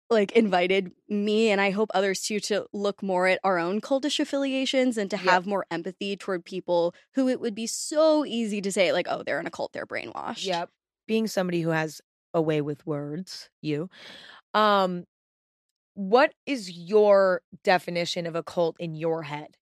like 0.09 0.33
invited 0.33 0.93
me 1.09 1.51
and 1.51 1.61
I 1.61 1.71
hope 1.71 1.91
others 1.95 2.21
too 2.23 2.39
to 2.41 2.67
look 2.73 3.03
more 3.03 3.27
at 3.27 3.41
our 3.43 3.59
own 3.59 3.81
cultish 3.81 4.21
affiliations 4.21 4.97
and 4.97 5.11
to 5.11 5.17
Yep. 5.17 5.25
have 5.27 5.47
more 5.47 5.67
empathy 5.71 6.17
toward 6.17 6.45
people 6.45 6.95
who 7.15 7.29
it 7.29 7.41
would 7.41 7.55
be 7.55 7.67
so 7.67 8.25
easy 8.25 8.61
to 8.61 8.71
say 8.71 8.93
like 8.93 9.07
oh 9.11 9.23
they're 9.25 9.41
in 9.41 9.47
a 9.47 9.51
cult 9.51 9.73
they're 9.73 9.87
brainwashed. 9.87 10.47
Yep. 10.47 10.71
Being 11.09 11.27
somebody 11.27 11.61
who 11.63 11.71
has 11.71 12.01
a 12.35 12.41
way 12.41 12.61
with 12.61 12.87
words, 12.87 13.49
you. 13.63 13.91
Um 14.55 15.05
what 15.95 16.35
is 16.45 16.71
your 16.71 17.41
definition 17.65 18.27
of 18.27 18.35
a 18.37 18.43
cult 18.43 18.77
in 18.79 18.95
your 18.95 19.23
head? 19.25 19.57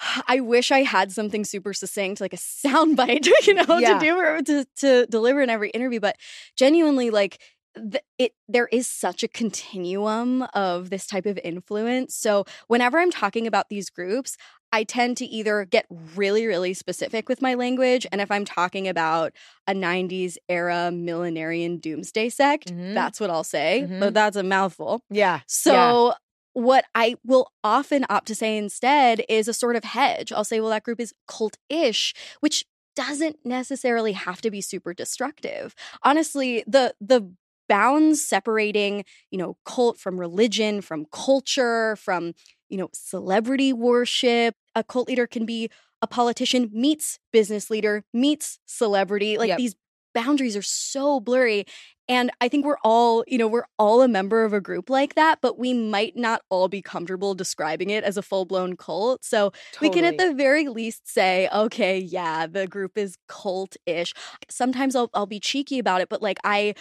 I 0.26 0.40
wish 0.40 0.72
I 0.72 0.82
had 0.82 1.12
something 1.12 1.44
super 1.44 1.72
succinct, 1.74 2.20
like 2.20 2.32
a 2.32 2.36
soundbite, 2.66 3.28
you 3.46 3.54
know, 3.54 3.78
Yeah. 3.78 3.98
to 3.98 4.04
do 4.04 4.16
or 4.16 4.42
to, 4.42 4.64
to 4.78 5.06
deliver 5.06 5.42
in 5.42 5.50
every 5.50 5.70
interview. 5.70 6.00
But 6.00 6.16
genuinely, 6.56 7.10
like 7.10 7.40
the, 7.74 8.02
it, 8.18 8.32
there 8.48 8.66
is 8.68 8.86
such 8.86 9.22
a 9.22 9.28
continuum 9.28 10.42
of 10.54 10.90
this 10.90 11.06
type 11.06 11.26
of 11.26 11.38
influence. 11.44 12.14
So 12.16 12.44
whenever 12.68 12.98
I'm 12.98 13.10
talking 13.10 13.46
about 13.46 13.68
these 13.68 13.90
groups, 13.90 14.36
I 14.72 14.84
tend 14.84 15.16
to 15.18 15.24
either 15.24 15.64
get 15.64 15.86
really, 16.14 16.46
really 16.46 16.74
specific 16.74 17.28
with 17.28 17.42
my 17.42 17.54
language, 17.54 18.06
and 18.12 18.20
if 18.20 18.30
I'm 18.30 18.44
talking 18.44 18.86
about 18.86 19.32
a 19.66 19.72
'90s 19.74 20.38
era 20.48 20.90
millenarian 20.92 21.80
doomsday 21.80 22.28
sect, 22.28 22.72
Mhm. 22.72 22.94
that's 22.94 23.18
what 23.20 23.30
I'll 23.30 23.42
say. 23.44 23.86
Mhm. 23.88 23.98
But 24.00 24.14
that's 24.14 24.36
a 24.36 24.44
mouthful. 24.44 25.02
Yeah. 25.10 25.40
So 25.48 26.14
what 26.52 26.84
I 26.94 27.16
will 27.24 27.50
often 27.64 28.04
opt 28.08 28.26
to 28.28 28.34
say 28.34 28.56
instead 28.56 29.24
is 29.28 29.48
a 29.48 29.52
sort 29.54 29.76
of 29.76 29.84
hedge. 29.84 30.32
I'll 30.32 30.44
say, 30.44 30.60
well, 30.60 30.70
that 30.70 30.84
group 30.84 31.00
is 31.00 31.14
cult-ish, 31.28 32.14
which 32.40 32.64
doesn't 32.96 33.38
necessarily 33.44 34.12
have 34.12 34.40
to 34.42 34.50
be 34.50 34.60
super 34.60 34.92
destructive. 34.92 35.74
Honestly, 36.02 36.64
the 36.66 36.94
the 37.00 37.32
bounds 37.70 38.20
separating, 38.26 39.04
you 39.30 39.38
know, 39.38 39.56
cult 39.64 39.98
from 39.98 40.20
religion, 40.20 40.82
from 40.82 41.06
culture, 41.12 41.96
from, 41.96 42.34
you 42.68 42.76
know, 42.76 42.90
celebrity 42.92 43.72
worship. 43.72 44.56
A 44.74 44.84
cult 44.84 45.08
leader 45.08 45.26
can 45.26 45.46
be 45.46 45.70
a 46.02 46.06
politician 46.06 46.70
meets 46.72 47.18
business 47.32 47.70
leader, 47.70 48.04
meets 48.12 48.58
celebrity. 48.66 49.38
Like 49.38 49.48
Yep. 49.50 49.58
these 49.58 49.76
boundaries 50.14 50.56
are 50.56 50.62
so 50.62 51.20
blurry. 51.20 51.64
And 52.08 52.32
I 52.40 52.48
think 52.48 52.64
we're 52.66 52.78
all, 52.82 53.22
you 53.28 53.38
know, 53.38 53.46
we're 53.46 53.66
all 53.78 54.02
a 54.02 54.08
member 54.08 54.44
of 54.44 54.52
a 54.52 54.60
group 54.60 54.90
like 54.90 55.14
that, 55.14 55.38
but 55.40 55.58
we 55.60 55.72
might 55.72 56.16
not 56.16 56.42
all 56.50 56.66
be 56.66 56.82
comfortable 56.82 57.34
describing 57.36 57.90
it 57.90 58.02
as 58.02 58.16
a 58.16 58.22
full 58.22 58.44
blown 58.44 58.76
cult. 58.76 59.24
So 59.24 59.52
we 59.80 59.90
can 59.90 60.04
at 60.04 60.16
the 60.16 60.34
very 60.34 60.66
least 60.66 61.06
say, 61.08 61.48
okay, 61.54 61.98
yeah, 62.00 62.48
the 62.48 62.66
group 62.66 62.98
is 62.98 63.16
cult 63.28 63.76
ish. 63.86 64.12
Sometimes 64.48 64.96
I'll, 64.96 65.10
I'll 65.14 65.26
be 65.26 65.38
cheeky 65.38 65.78
about 65.78 66.00
it, 66.00 66.08
but 66.08 66.20
like 66.22 66.38
I, 66.42 66.74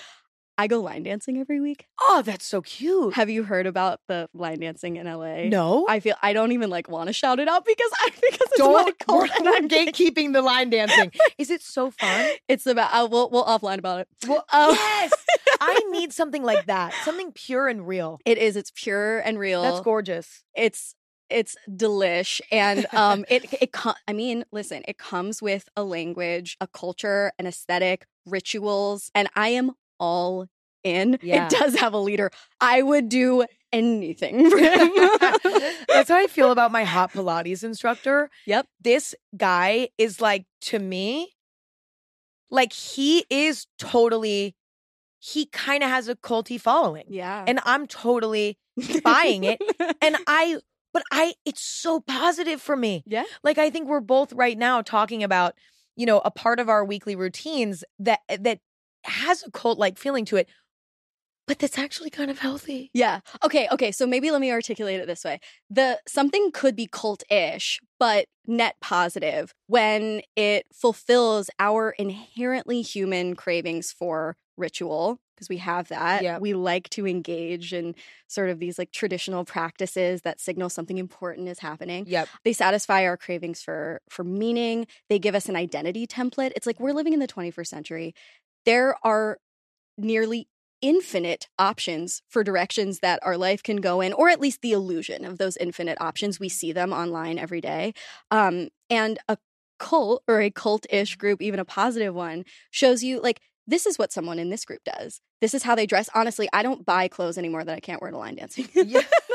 I 0.60 0.68
go 0.68 0.82
line 0.82 1.04
dancing 1.04 1.38
every 1.40 1.62
week. 1.62 1.88
Oh, 2.02 2.22
that's 2.24 2.46
so 2.46 2.62
cute. 2.62 3.14
Have 3.14 3.30
you 3.30 3.44
heard 3.44 3.66
about 3.66 4.02
the 4.10 4.28
line 4.34 4.60
dancing 4.60 4.98
in 4.98 5.08
LA? 5.08 5.46
No. 5.46 5.86
I 5.88 6.02
feel 6.02 6.16
I 6.22 6.34
don't 6.34 6.52
even 6.52 6.70
like 6.70 6.90
want 6.90 7.08
to 7.08 7.14
shout 7.14 7.40
it 7.40 7.48
out 7.48 7.64
because 7.66 7.90
I 8.02 8.10
because 8.10 8.40
it's 8.42 8.58
don't 8.58 8.74
my 8.86 8.92
cult 9.00 9.30
we're, 9.30 9.36
and 9.38 9.46
we're 9.46 9.56
I'm 9.56 9.70
gatekeeping 9.70 10.34
the 10.34 10.42
line 10.42 10.70
dancing. 10.70 11.14
Is 11.38 11.50
it 11.50 11.62
so 11.62 11.92
fun? 11.92 12.32
It's 12.50 12.66
about 12.68 12.94
uh, 12.94 13.08
we'll 13.10 13.30
we'll 13.30 13.46
offline 13.46 13.78
about 13.78 14.02
it. 14.02 14.08
Well, 14.28 14.46
Um, 14.52 14.72
yes. 14.76 15.14
I 15.62 15.82
need 15.92 16.12
something 16.12 16.44
like 16.44 16.66
that. 16.66 16.94
Something 17.06 17.32
pure 17.32 17.70
and 17.70 17.88
real. 17.88 18.20
It 18.26 18.38
is. 18.38 18.58
It's 18.58 18.72
pure 18.76 19.20
and 19.20 19.40
real. 19.40 19.62
That's 19.64 19.80
gorgeous. 19.80 20.44
it's 20.54 20.94
it's 21.30 21.56
delish 21.70 22.42
and 22.52 22.88
um 22.92 23.24
it 23.30 23.54
it 23.62 23.70
i 24.08 24.14
mean 24.14 24.44
listen 24.52 24.82
it 24.88 24.98
comes 24.98 25.44
with 25.44 25.70
a 25.78 25.84
language 25.84 26.58
a 26.60 26.66
culture 26.66 27.32
an 27.38 27.46
aesthetic 27.46 28.08
rituals 28.26 29.12
and 29.14 29.30
i 29.36 29.50
am 29.50 29.74
all 30.00 30.48
in 30.84 31.18
Yeah. 31.22 31.46
it 31.46 31.50
does 31.52 31.76
have 31.80 31.94
a 31.94 31.98
leader 31.98 32.32
i 32.62 32.82
would 32.82 33.10
do 33.10 33.46
anything 33.72 34.50
for 34.50 34.58
him 34.70 34.92
That's 35.90 36.10
how 36.10 36.16
I 36.18 36.28
feel 36.28 36.52
about 36.52 36.72
my 36.72 36.84
hot 36.86 37.12
Pilates 37.14 37.64
instructor. 37.64 38.30
Yep. 38.46 38.68
This 38.82 39.14
guy 39.36 39.90
is 39.98 40.22
like, 40.22 40.46
to 40.62 40.80
me, 40.80 41.34
like 42.50 42.74
he 42.74 43.26
is 43.30 43.68
totally, 43.78 44.56
he 45.20 45.46
kind 45.48 45.84
of 45.84 45.90
has 45.90 46.08
a 46.08 46.16
culty 46.16 46.60
following. 46.60 47.06
yeah 47.10 47.44
And 47.48 47.60
I'm 47.66 47.86
totally, 47.88 48.58
buying 49.04 49.44
it. 49.44 49.62
and 50.02 50.16
I, 50.28 50.58
but 50.94 51.04
I, 51.12 51.34
it's 51.46 51.62
so 51.62 52.00
positive 52.00 52.62
for 52.62 52.76
me. 52.76 53.04
yeah 53.06 53.24
Like 53.44 53.58
I 53.58 53.70
think 53.70 53.88
we're 53.88 54.00
both 54.00 54.32
right 54.34 54.58
now 54.58 54.82
talking 54.82 55.24
about, 55.24 55.54
you 55.96 56.06
know, 56.06 56.20
a 56.24 56.32
part 56.32 56.60
of 56.60 56.70
our 56.70 56.84
weekly 56.86 57.16
routines 57.16 57.84
that, 58.00 58.22
that 58.40 58.60
has 59.04 59.44
a 59.44 59.52
cult 59.52 59.80
like 59.80 59.98
feeling 59.98 60.26
to 60.26 60.36
it, 60.38 60.50
but 61.48 61.60
that's 61.60 61.80
actually 61.80 62.10
kind 62.12 62.30
of 62.30 62.40
healthy. 62.40 62.92
Yeah. 62.94 63.22
Okay. 63.44 63.68
Okay. 63.72 63.92
So 63.92 64.06
maybe 64.06 64.30
let 64.30 64.42
me 64.42 64.52
articulate 64.52 65.00
it 65.00 65.08
this 65.08 65.24
way: 65.24 65.40
the 65.70 66.00
something 66.08 66.52
could 66.52 66.76
be 66.76 66.88
cult-ish, 66.88 67.80
but 68.00 68.28
net 68.46 68.76
positive 68.82 69.54
when 69.68 70.22
it 70.36 70.66
fulfills 70.74 71.50
our 71.60 71.92
inherently 71.92 72.82
human 72.82 73.36
cravings 73.36 73.92
for 73.92 74.36
ritual 74.58 75.20
because 75.40 75.50
we 75.50 75.58
have 75.58 75.88
that. 75.88 76.22
Yep. 76.22 76.42
We 76.42 76.54
like 76.54 76.90
to 76.92 77.08
engage 77.08 77.74
in 77.74 77.96
sort 78.28 78.50
of 78.50 78.60
these 78.60 78.78
like 78.78 78.92
traditional 78.92 79.46
practices 79.46 80.22
that 80.24 80.42
signal 80.42 80.70
something 80.70 80.98
important 80.98 81.48
is 81.48 81.60
happening. 81.60 82.06
Yep. 82.08 82.28
They 82.44 82.54
satisfy 82.54 83.06
our 83.06 83.18
cravings 83.18 83.62
for 83.62 84.02
for 84.10 84.24
meaning. 84.24 84.86
They 85.08 85.18
give 85.18 85.36
us 85.36 85.48
an 85.48 85.56
identity 85.56 86.06
template. 86.06 86.52
It's 86.56 86.68
like 86.68 86.80
we're 86.80 86.94
living 86.94 87.14
in 87.14 87.20
the 87.20 87.28
21st 87.28 87.68
century. 87.68 88.14
There 88.66 88.96
are 89.04 89.38
nearly 89.98 90.48
infinite 90.82 91.48
options 91.58 92.22
for 92.30 92.44
directions 92.44 93.00
that 93.00 93.20
our 93.24 93.38
life 93.38 93.62
can 93.62 93.78
go 93.78 94.02
in, 94.02 94.14
or 94.14 94.30
at 94.30 94.40
least 94.40 94.62
the 94.62 94.72
illusion 94.72 95.26
of 95.26 95.38
those 95.38 95.58
infinite 95.58 96.00
options. 96.00 96.40
We 96.40 96.50
see 96.50 96.72
them 96.72 96.94
online 96.94 97.38
every 97.38 97.62
day. 97.62 97.94
Um, 98.32 98.70
and 98.90 99.20
a 99.28 99.38
cult 99.78 100.24
or 100.28 100.42
a 100.42 100.52
cult 100.52 100.86
ish 100.90 101.16
group, 101.16 101.42
even 101.42 101.60
a 101.60 101.66
positive 101.66 102.14
one, 102.14 102.46
shows 102.72 103.04
you 103.04 103.22
like, 103.22 103.42
this 103.68 103.86
is 103.86 104.00
what 104.00 104.12
someone 104.12 104.40
in 104.40 104.50
this 104.50 104.66
group 104.66 104.84
does. 104.84 105.22
This 105.42 105.54
is 105.54 105.64
how 105.64 105.76
they 105.76 105.86
dress. 105.86 106.10
Honestly, 106.16 106.50
I 106.52 106.64
don't 106.64 106.86
buy 106.86 107.08
clothes 107.08 107.38
anymore 107.38 107.64
that 107.64 107.76
I 107.76 107.80
can't 107.80 108.02
wear 108.02 108.12
to 108.12 108.18
line 108.18 108.36
dancing. 108.36 108.68
Yeah. 108.74 109.02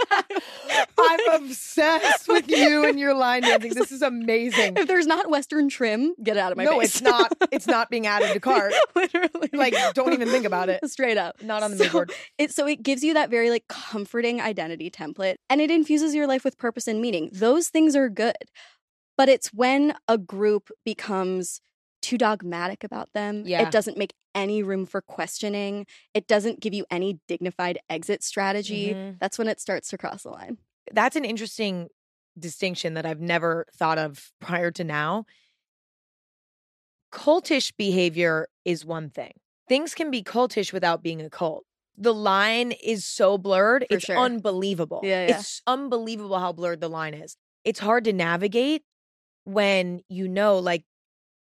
I'm 0.99 1.43
obsessed 1.43 2.29
with 2.29 2.49
you 2.51 2.85
and 2.87 2.99
your 2.99 3.15
line 3.15 3.43
dancing. 3.43 3.75
This 3.75 3.93
is 3.93 4.03
amazing. 4.03 4.77
if 4.77 4.87
there's 4.89 5.07
not 5.07 5.31
Western 5.31 5.69
trim, 5.69 6.15
get 6.23 6.37
it 6.37 6.41
out 6.41 6.53
of 6.53 6.59
my 6.59 6.65
no, 6.65 6.81
face. 6.81 6.97
it's 6.97 7.03
not. 7.03 7.33
It's 7.53 7.67
not 7.67 7.89
being 7.89 8.07
added 8.07 8.33
to 8.33 8.41
cart. 8.41 8.73
Literally. 8.97 9.51
Like, 9.53 9.75
don't 9.95 10.13
even 10.13 10.29
think 10.29 10.45
about 10.45 10.69
it. 10.69 10.85
Straight 10.91 11.17
up. 11.19 11.41
Not 11.43 11.63
on 11.63 11.71
the 11.73 11.77
So- 11.85 11.91
board. 11.91 12.13
It, 12.39 12.51
so 12.51 12.67
it 12.67 12.83
gives 12.83 13.05
you 13.05 13.15
that 13.15 13.31
very 13.31 13.51
like 13.51 13.69
comforting 13.69 14.41
identity 14.41 14.91
template 14.91 15.37
and 15.49 15.61
it 15.61 15.71
infuses 15.71 16.15
your 16.15 16.27
life 16.27 16.45
with 16.45 16.59
purpose 16.59 16.89
and 16.89 17.01
meaning. 17.01 17.31
Those 17.33 17.69
things 17.69 17.95
are 17.95 18.09
good. 18.09 18.35
But 19.17 19.29
it's 19.29 19.49
when 19.53 19.95
a 20.09 20.19
group 20.19 20.71
becomes 20.85 21.61
too 22.05 22.19
dogmatic 22.19 22.85
about 22.85 23.09
them. 23.15 23.45
Yeah. 23.47 23.63
It 23.63 23.71
doesn't 23.71 23.97
make 23.97 24.13
any 24.35 24.63
room 24.63 24.85
for 24.85 25.01
questioning. 25.01 25.87
It 26.13 26.27
doesn't 26.27 26.61
give 26.61 26.75
you 26.75 26.85
any 26.91 27.19
dignified 27.29 27.79
exit 27.89 28.23
strategy. 28.23 28.93
Mhm. 28.95 29.19
That's 29.19 29.39
when 29.39 29.49
it 29.49 29.61
starts 29.61 29.89
to 29.91 29.99
cross 29.99 30.25
the 30.25 30.31
line. 30.31 30.59
That's 30.93 31.17
an 31.17 31.25
interesting 31.25 31.89
distinction 32.39 32.95
that 32.95 33.07
I've 33.07 33.21
never 33.21 33.67
thought 33.77 33.97
of 33.99 34.33
prior 34.41 34.71
to 34.73 34.85
now. 34.85 35.25
Cultish 37.13 37.73
behavior 37.77 38.49
is 38.65 38.85
one 38.85 39.09
thing. 39.09 39.33
Things 39.69 39.95
can 39.95 40.11
be 40.11 40.23
cultish 40.23 40.73
without 40.73 41.03
being 41.03 41.21
a 41.23 41.31
cult. 41.31 41.65
The 41.97 42.13
line 42.13 42.73
is 42.73 43.05
so 43.05 43.39
blurred, 43.39 43.87
For 43.89 43.97
it's 43.97 44.07
sure. 44.07 44.19
unbelievable. 44.19 45.01
Yeah, 45.05 45.29
yeah. 45.29 45.39
It's 45.39 45.63
unbelievable 45.67 46.39
how 46.39 46.53
blurred 46.53 46.81
the 46.81 46.89
line 46.89 47.15
is. 47.15 47.37
It's 47.65 47.79
hard 47.79 48.05
to 48.05 48.13
navigate 48.13 48.83
when 49.45 50.03
you 50.09 50.27
know, 50.27 50.59
like, 50.59 50.85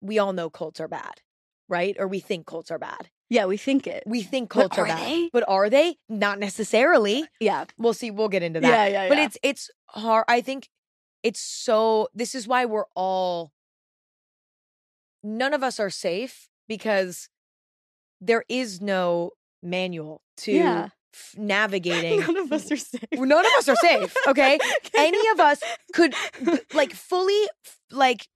we 0.06 0.18
all 0.18 0.32
know 0.32 0.48
cults 0.50 0.80
are 0.80 0.88
bad, 0.88 1.20
right? 1.68 1.96
Or 1.98 2.06
we 2.08 2.20
think 2.20 2.46
cults 2.46 2.70
are 2.70 2.78
bad. 2.78 3.10
Yeah, 3.28 3.46
we 3.46 3.56
think 3.56 3.86
it. 3.88 4.04
We 4.06 4.22
think 4.22 4.50
cults 4.50 4.78
are, 4.78 4.82
are 4.82 4.86
bad. 4.88 5.00
they? 5.00 5.30
But 5.32 5.44
are 5.48 5.68
they? 5.68 5.96
Not 6.08 6.38
necessarily. 6.38 7.22
Uh, 7.25 7.26
yeah. 7.40 7.64
We'll 7.76 7.92
see. 7.94 8.10
We'll 8.12 8.28
get 8.28 8.42
into 8.44 8.60
that. 8.60 8.68
Yeah, 8.68 8.86
yeah, 9.04 9.08
But 9.08 9.18
it's 9.18 9.36
it's 9.42 9.70
hard. 9.88 10.25
I 10.28 10.40
think 10.40 10.68
it's 11.25 11.40
so. 11.40 12.08
This 12.14 12.34
is 12.36 12.46
why 12.46 12.66
we're 12.66 12.84
all. 12.94 13.50
None 15.22 15.52
of 15.54 15.62
us 15.62 15.80
are 15.80 15.90
safe 15.90 16.48
because 16.68 17.28
there 18.20 18.44
is 18.48 18.80
no 18.80 19.32
manual 19.62 20.22
to 20.38 20.52
Yeah. 20.52 20.88
f- 21.12 21.34
navigating. 21.36 22.20
None 22.20 22.36
of 22.36 22.52
us 22.52 22.70
are 22.70 22.76
safe. 22.76 23.00
None 23.12 23.32
of 23.44 23.52
us 23.58 23.68
are 23.68 23.76
safe. 23.76 24.14
Okay, 24.28 24.58
any 24.96 25.28
of 25.30 25.40
us 25.40 25.60
could 25.92 26.14
like 26.75 26.92
fully 26.92 27.48
like 27.90 28.28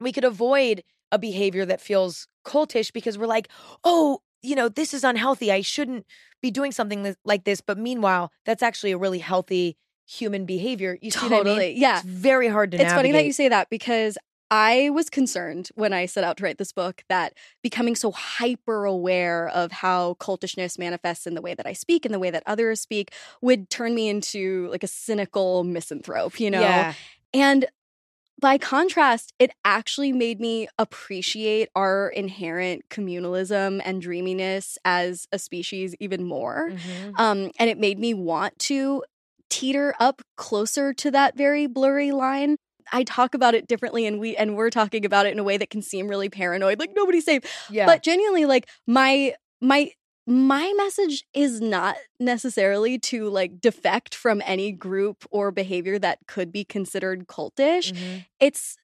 we 0.00 0.12
could 0.12 0.24
avoid 0.24 0.82
a 1.12 1.18
behavior 1.18 1.64
that 1.64 1.80
feels 1.80 2.28
cultish 2.44 2.92
because 2.92 3.16
we're 3.16 3.26
like, 3.26 3.48
oh, 3.82 4.20
you 4.42 4.54
know, 4.54 4.68
this 4.68 4.92
is 4.92 5.04
unhealthy. 5.04 5.50
I 5.50 5.62
shouldn't 5.62 6.06
be 6.42 6.50
doing 6.50 6.72
something 6.72 7.16
like 7.24 7.44
this. 7.44 7.60
But 7.60 7.78
meanwhile, 7.78 8.30
that's 8.44 8.62
actually 8.62 8.92
a 8.92 8.98
really 8.98 9.20
healthy 9.20 9.76
human 10.06 10.44
behavior. 10.44 10.98
You 11.00 11.10
see 11.10 11.20
what 11.20 11.32
I 11.32 11.36
mean? 11.36 11.44
Totally. 11.44 11.78
Yeah. 11.78 11.98
It's 11.98 12.06
very 12.06 12.48
hard 12.48 12.70
to 12.72 12.80
It's 12.80 12.92
funny 12.92 13.12
that 13.12 13.24
you 13.24 13.32
say 13.32 13.48
that 13.48 13.70
because 13.70 14.18
I 14.50 14.90
was 14.90 15.08
concerned 15.08 15.70
when 15.74 15.94
I 15.94 16.04
set 16.04 16.22
out 16.22 16.36
to 16.36 16.44
write 16.44 16.58
this 16.58 16.72
book 16.72 17.02
that 17.08 17.32
becoming 17.62 17.96
so 17.96 18.12
hyper 18.12 18.84
aware 18.84 19.48
of 19.48 19.72
how 19.72 20.14
cultishness 20.20 20.78
manifests 20.78 21.26
in 21.26 21.34
the 21.34 21.40
way 21.40 21.54
that 21.54 21.66
I 21.66 21.72
speak 21.72 22.04
and 22.04 22.12
the 22.12 22.18
way 22.18 22.30
that 22.30 22.42
others 22.46 22.80
speak 22.80 23.12
would 23.40 23.70
turn 23.70 23.94
me 23.94 24.08
into 24.08 24.68
like 24.70 24.82
a 24.82 24.86
cynical 24.86 25.64
misanthrope, 25.64 26.38
you 26.38 26.50
know? 26.50 26.60
Yeah. 26.60 26.92
And 27.32 27.66
by 28.40 28.58
contrast, 28.58 29.32
it 29.38 29.50
actually 29.64 30.12
made 30.12 30.40
me 30.40 30.68
appreciate 30.78 31.68
our 31.74 32.08
inherent 32.08 32.88
communalism 32.90 33.80
and 33.84 34.02
dreaminess 34.02 34.76
as 34.84 35.26
a 35.32 35.38
species 35.38 35.94
even 36.00 36.24
more. 36.24 36.72
Mhm. 36.72 37.18
Um, 37.18 37.50
and 37.58 37.70
it 37.70 37.78
made 37.78 37.98
me 37.98 38.12
want 38.12 38.58
to 38.60 39.04
teeter 39.50 39.94
up 40.00 40.22
closer 40.36 40.92
to 40.94 41.10
that 41.12 41.36
very 41.36 41.66
blurry 41.66 42.10
line. 42.12 42.56
I 42.92 43.04
talk 43.04 43.34
about 43.34 43.54
it 43.54 43.66
differently 43.66 44.04
and 44.06 44.20
we 44.20 44.36
and 44.36 44.56
we're 44.56 44.70
talking 44.70 45.04
about 45.06 45.26
it 45.26 45.32
in 45.32 45.38
a 45.38 45.44
way 45.44 45.56
that 45.56 45.70
can 45.70 45.80
seem 45.80 46.08
really 46.08 46.28
paranoid, 46.28 46.78
like 46.78 46.90
nobody's 46.94 47.24
safe. 47.24 47.42
Yeah. 47.70 47.86
But 47.86 48.02
genuinely, 48.02 48.46
like 48.46 48.68
my 48.86 49.34
my 49.60 49.92
my 50.26 50.72
message 50.76 51.24
is 51.34 51.60
not 51.60 51.96
necessarily 52.18 52.98
to 52.98 53.28
like 53.28 53.60
defect 53.60 54.14
from 54.14 54.42
any 54.46 54.72
group 54.72 55.24
or 55.30 55.50
behavior 55.50 55.98
that 55.98 56.18
could 56.26 56.50
be 56.50 56.64
considered 56.64 57.26
cultish. 57.26 57.92
Mhm. 57.92 58.26
It's 58.40 58.76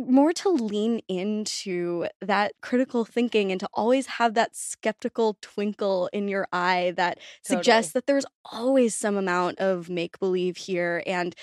more 0.00 0.32
to 0.32 0.48
lean 0.50 1.00
into 1.08 2.06
that 2.20 2.52
critical 2.62 3.04
thinking 3.04 3.50
and 3.52 3.60
to 3.60 3.68
always 3.74 4.06
have 4.06 4.34
that 4.34 4.56
skeptical 4.56 5.38
twinkle 5.42 6.08
in 6.12 6.28
your 6.28 6.48
eye 6.52 6.92
that 6.96 7.18
suggests 7.42 7.92
that 7.92 8.06
there's 8.06 8.26
always 8.52 8.94
some 8.96 9.16
amount 9.16 9.58
of 9.60 9.90
make 9.90 10.18
believe 10.20 10.56
here 10.56 11.02
and 11.06 11.34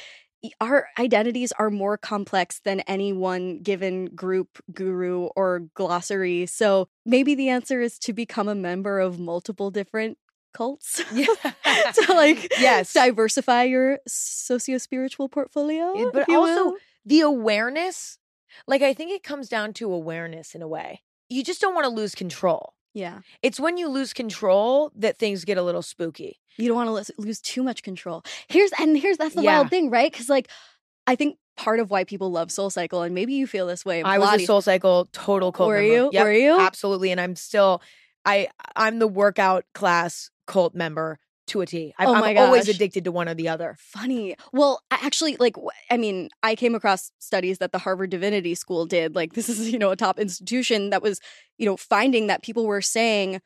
our 0.61 0.87
identities 0.99 1.51
are 1.53 1.69
more 1.69 1.97
complex 1.97 2.59
than 2.59 2.79
any 2.81 3.13
one 3.13 3.59
given 3.59 4.05
group 4.07 4.61
guru 4.73 5.25
or 5.35 5.59
glossary 5.73 6.45
so 6.45 6.87
maybe 7.05 7.35
the 7.35 7.49
answer 7.49 7.81
is 7.81 7.97
to 7.99 8.13
become 8.13 8.47
a 8.47 8.55
member 8.55 8.99
of 8.99 9.19
multiple 9.19 9.71
different 9.71 10.17
cults 10.53 11.01
Yeah. 11.13 11.25
to 11.93 12.13
like 12.13 12.51
Yes. 12.59 12.93
diversify 12.93 13.63
your 13.63 13.99
socio-spiritual 14.07 15.29
portfolio 15.29 15.93
Yeah, 15.95 16.05
but 16.13 16.29
also 16.29 16.65
will. 16.65 16.75
the 17.05 17.21
awareness 17.21 18.17
like 18.67 18.81
i 18.81 18.93
think 18.93 19.11
it 19.11 19.23
comes 19.23 19.49
down 19.49 19.73
to 19.73 19.91
awareness 19.91 20.55
in 20.55 20.61
a 20.61 20.67
way 20.67 21.01
you 21.29 21.43
just 21.43 21.59
don't 21.61 21.73
want 21.75 21.85
to 21.85 21.89
lose 21.89 22.15
control 22.15 22.73
yeah 22.95 23.19
it's 23.43 23.59
when 23.59 23.77
you 23.77 23.87
lose 23.87 24.13
control 24.13 24.91
that 24.95 25.17
things 25.19 25.45
get 25.45 25.57
a 25.59 25.61
little 25.61 25.83
spooky 25.83 26.39
You 26.57 26.67
don't 26.69 26.77
want 26.77 27.05
to 27.05 27.13
lose, 27.21 27.41
too 27.41 27.61
much 27.63 27.83
control. 27.83 28.23
Here's 28.47 28.71
and 28.79 28.97
here's 28.97 29.17
that's 29.17 29.35
the 29.35 29.43
Yeah. 29.43 29.57
wild 29.59 29.69
thing, 29.69 29.89
right? 29.91 30.09
Because 30.11 30.29
like, 30.29 30.47
I 31.05 31.15
think 31.15 31.37
part 31.57 31.79
of 31.81 31.91
why 31.91 32.05
people 32.05 32.31
love 32.31 32.49
Soul 32.51 32.69
Cycle, 32.69 33.01
and 33.01 33.13
maybe 33.13 33.33
you 33.33 33.45
feel 33.45 33.67
this 33.67 33.83
way. 33.85 34.01
i 34.03 34.17
was 34.17 34.41
a 34.41 34.45
soul 34.45 34.61
cycle 34.61 35.07
total 35.11 35.51
cult 35.51 35.69
member. 35.71 35.81
Were 35.83 35.87
member. 35.87 36.05
you? 36.05 36.09
Yep, 36.13 36.23
Were 36.25 36.31
you? 36.33 36.59
absolutely 36.59 37.11
and 37.11 37.19
i'm 37.19 37.35
still 37.35 37.81
i 38.25 38.47
i'm 38.75 38.99
the 38.99 39.07
workout 39.07 39.65
class 39.73 40.31
cult 40.47 40.73
member 40.73 41.19
to 41.47 41.61
a 41.61 41.65
t 41.65 41.93
I, 41.99 42.05
Oh 42.05 42.13
i'm 42.15 42.37
always 42.37 42.67
addicted 42.69 43.03
to 43.05 43.11
one 43.11 43.29
or 43.29 43.33
the 43.35 43.49
other 43.49 43.75
Funny. 43.79 44.35
Well, 44.51 44.81
I 44.91 44.97
actually, 45.01 45.37
like, 45.37 45.55
I 45.91 45.97
mean, 45.97 46.29
I 46.43 46.55
came 46.55 46.75
across 46.75 47.11
studies 47.19 47.57
that 47.59 47.71
the 47.71 47.77
Harvard 47.79 48.09
Divinity 48.09 48.55
School 48.55 48.85
did. 48.85 49.15
Like, 49.15 49.33
this 49.33 49.49
is 49.49 49.69
you 49.73 49.79
know 49.79 49.91
a 49.91 49.95
top 49.95 50.19
institution 50.19 50.89
that 50.91 51.01
was 51.01 51.19
you 51.57 51.65
know 51.65 51.77
finding 51.77 52.27
that 52.27 52.43
people 52.43 52.65
were 52.65 52.81
saying. 52.81 53.41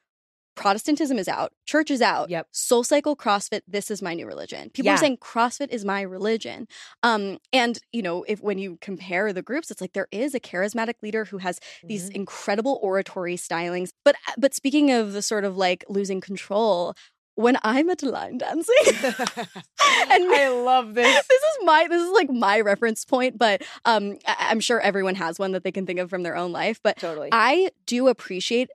Protestantism 0.55 1.17
is 1.17 1.29
out, 1.29 1.53
church 1.65 1.89
is 1.89 2.01
out. 2.01 2.29
Yep. 2.29 2.47
Soul 2.51 2.83
cycle, 2.83 3.15
CrossFit, 3.15 3.61
this 3.65 3.89
is 3.89 4.01
my 4.01 4.13
new 4.13 4.27
religion. 4.27 4.69
People 4.71 4.87
Yeah. 4.87 4.95
are 4.95 4.97
saying 4.97 5.17
CrossFit 5.17 5.69
is 5.69 5.85
my 5.85 6.01
religion. 6.01 6.67
Um, 7.01 7.37
and 7.53 7.79
you 7.93 8.01
know, 8.01 8.23
if 8.27 8.41
when 8.41 8.57
you 8.57 8.77
compare 8.81 9.31
the 9.31 9.41
groups, 9.41 9.71
it's 9.71 9.79
like 9.79 9.93
there 9.93 10.09
is 10.11 10.35
a 10.35 10.39
charismatic 10.39 10.95
leader 11.01 11.23
who 11.23 11.37
has 11.37 11.59
these 11.85 12.09
Mhm. 12.09 12.15
incredible 12.15 12.77
oratory 12.83 13.37
stylings. 13.37 13.91
But 14.03 14.15
uh, 14.27 14.33
but 14.37 14.53
speaking 14.53 14.91
of 14.91 15.13
the 15.13 15.21
sort 15.21 15.45
of 15.45 15.55
like 15.55 15.85
losing 15.87 16.19
control, 16.19 16.93
when 17.39 17.57
I'm 17.63 17.89
at 17.89 18.03
line 18.03 18.37
dancing, 18.37 18.75
and 18.93 20.23
i 20.33 20.49
love 20.49 20.93
this 20.93 21.05
this 21.29 21.41
is 21.43 21.57
my 21.63 21.87
this 21.89 22.01
is 22.03 22.11
like 22.11 22.29
my 22.29 22.59
reference 22.59 23.05
point, 23.05 23.37
but 23.37 23.61
um, 23.85 24.17
I- 24.27 24.47
I'm 24.49 24.59
sure 24.59 24.79
everyone 24.81 25.15
has 25.15 25.39
one 25.39 25.53
that 25.53 25.63
they 25.63 25.71
can 25.71 25.85
think 25.85 25.99
of 25.99 26.09
from 26.09 26.23
their 26.23 26.35
own 26.35 26.51
life. 26.51 26.79
But 26.83 26.97
totally 26.97 27.29
I 27.31 27.69
do 27.85 28.07
appreciate 28.09 28.69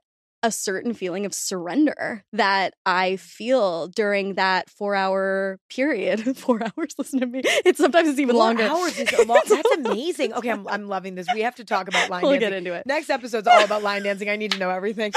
a 0.45 0.51
certain 0.51 0.93
feeling 0.93 1.25
of 1.25 1.33
surrender 1.33 2.23
that 2.33 2.75
I 2.85 3.15
feel 3.15 3.87
during 3.87 4.35
that 4.35 4.69
four 4.69 4.93
hour 4.93 5.57
period. 5.69 6.37
four 6.37 6.61
hours, 6.61 6.93
listen 6.99 7.19
to 7.21 7.25
me. 7.25 7.41
It's 7.43 7.79
sometimes 7.79 8.09
it's 8.09 8.19
even 8.19 8.35
Four 8.35 8.45
longer. 8.45 8.63
hours 8.63 8.97
is 8.99 9.11
a 9.13 9.23
lot 9.27 9.43
that's 9.47 9.71
amazing 9.77 10.33
okay 10.33 10.51
I'm, 10.51 10.67
I'm 10.67 10.87
loving 10.87 11.15
this 11.15 11.27
we 11.33 11.41
have 11.41 11.55
to 11.55 11.65
talk 11.65 11.87
about 11.87 12.09
line 12.11 12.21
we'll 12.21 12.31
dancing 12.33 12.49
get 12.49 12.57
into 12.57 12.73
it. 12.73 12.85
next 12.85 13.09
episode's 13.09 13.47
all 13.47 13.63
about 13.63 13.81
line 13.81 14.03
dancing 14.03 14.29
i 14.29 14.35
need 14.35 14.51
to 14.51 14.59
know 14.59 14.69
everything 14.69 15.11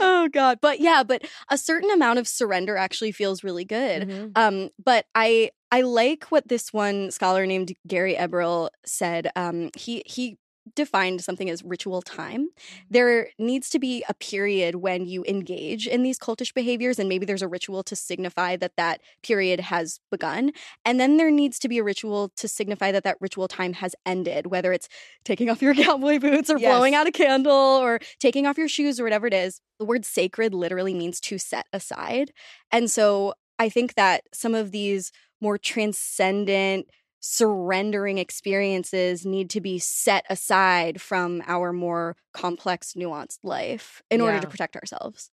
oh 0.00 0.28
god. 0.32 0.58
But 0.60 0.80
yeah, 0.80 1.02
but 1.02 1.22
a 1.50 1.58
certain 1.58 1.90
amount 1.90 2.18
of 2.18 2.28
surrender 2.28 2.76
actually 2.76 3.12
feels 3.12 3.42
really 3.44 3.64
good. 3.64 4.08
Mhm. 4.08 4.32
Um, 4.36 4.70
but 4.82 5.06
I 5.14 5.50
I 5.70 5.82
like 5.82 6.24
what 6.26 6.48
this 6.48 6.72
one 6.72 7.10
scholar 7.10 7.46
named 7.46 7.72
Gary 7.86 8.14
Eberle 8.14 8.68
said. 8.86 9.30
Um, 9.36 9.70
he 9.76 10.02
he 10.06 10.38
defined 10.74 11.22
something 11.22 11.48
as 11.50 11.62
ritual 11.62 12.02
time. 12.02 12.48
Mm-hmm. 12.48 12.84
There 12.90 13.28
needs 13.38 13.68
to 13.70 13.78
be 13.78 14.04
a 14.08 14.14
period 14.14 14.76
when 14.76 15.06
you 15.06 15.24
engage 15.26 15.86
in 15.86 16.02
these 16.02 16.18
cultish 16.18 16.54
behaviors, 16.54 16.98
and 16.98 17.08
maybe 17.08 17.26
there's 17.26 17.42
a 17.42 17.48
ritual 17.48 17.82
to 17.84 17.96
signify 17.96 18.56
that 18.56 18.76
that 18.76 19.00
period 19.22 19.60
has 19.60 20.00
begun. 20.10 20.52
And 20.84 20.98
then 20.98 21.16
there 21.16 21.30
needs 21.30 21.58
to 21.60 21.68
be 21.68 21.78
a 21.78 21.84
ritual 21.84 22.30
to 22.36 22.48
signify 22.48 22.92
that 22.92 23.04
that 23.04 23.16
ritual 23.20 23.48
time 23.48 23.74
has 23.74 23.94
ended, 24.06 24.46
whether 24.46 24.72
it's 24.72 24.88
taking 25.24 25.50
off 25.50 25.62
your 25.62 25.74
cowboy 25.84 26.18
boots 26.18 26.50
or 26.50 26.58
Yes. 26.58 26.74
blowing 26.74 26.94
out 26.94 27.06
a 27.06 27.12
candle 27.12 27.52
or 27.52 28.00
taking 28.18 28.46
off 28.46 28.58
your 28.58 28.68
shoes 28.68 28.98
or 28.98 29.04
whatever 29.04 29.26
it 29.26 29.34
is. 29.34 29.60
The 29.78 29.84
word 29.84 30.04
sacred 30.04 30.54
literally 30.54 30.94
means 30.94 31.20
to 31.20 31.38
set 31.38 31.66
aside. 31.72 32.32
And 32.72 32.90
so 32.90 33.34
I 33.58 33.68
think 33.68 33.94
that 33.94 34.22
some 34.32 34.54
of 34.54 34.70
these 34.72 35.12
more 35.40 35.58
transcendent, 35.58 36.86
surrendering 37.20 38.18
experiences 38.18 39.26
need 39.26 39.50
to 39.50 39.60
be 39.60 39.78
set 39.78 40.24
aside 40.30 41.00
from 41.00 41.42
our 41.46 41.72
more 41.72 42.16
complex, 42.32 42.94
nuanced 42.94 43.38
life 43.42 44.02
in 44.10 44.20
order 44.20 44.40
to 44.40 44.46
protect 44.46 44.76
ourselves. 44.76 45.30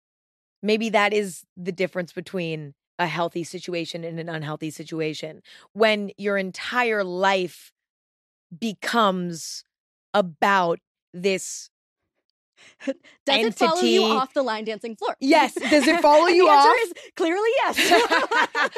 maybe 0.62 0.90
that 0.90 1.14
is 1.14 1.44
the 1.58 1.72
difference 1.74 2.14
between 2.14 2.74
a 3.00 3.08
healthy 3.08 3.44
situation 3.44 4.04
and 4.04 4.20
an 4.20 4.30
unhealthy 4.30 4.70
situation 4.70 5.42
when 5.74 6.12
your 6.18 6.38
entire 6.38 7.04
life 7.04 7.72
becomes 8.58 9.64
about 10.14 10.80
this 11.14 11.70
Does 12.86 12.96
it 13.46 13.56
follow 13.56 13.82
you 13.82 14.04
off 14.04 14.34
the 14.34 14.44
line 14.44 14.66
dancing 14.66 14.96
floor? 14.96 15.16
Yes. 15.20 15.54
Does 15.70 15.88
it 15.88 16.02
follow 16.02 16.28
you 16.28 16.48
off? 16.50 16.76
is 16.84 16.94
clearly 17.16 17.50
yes. 17.58 18.70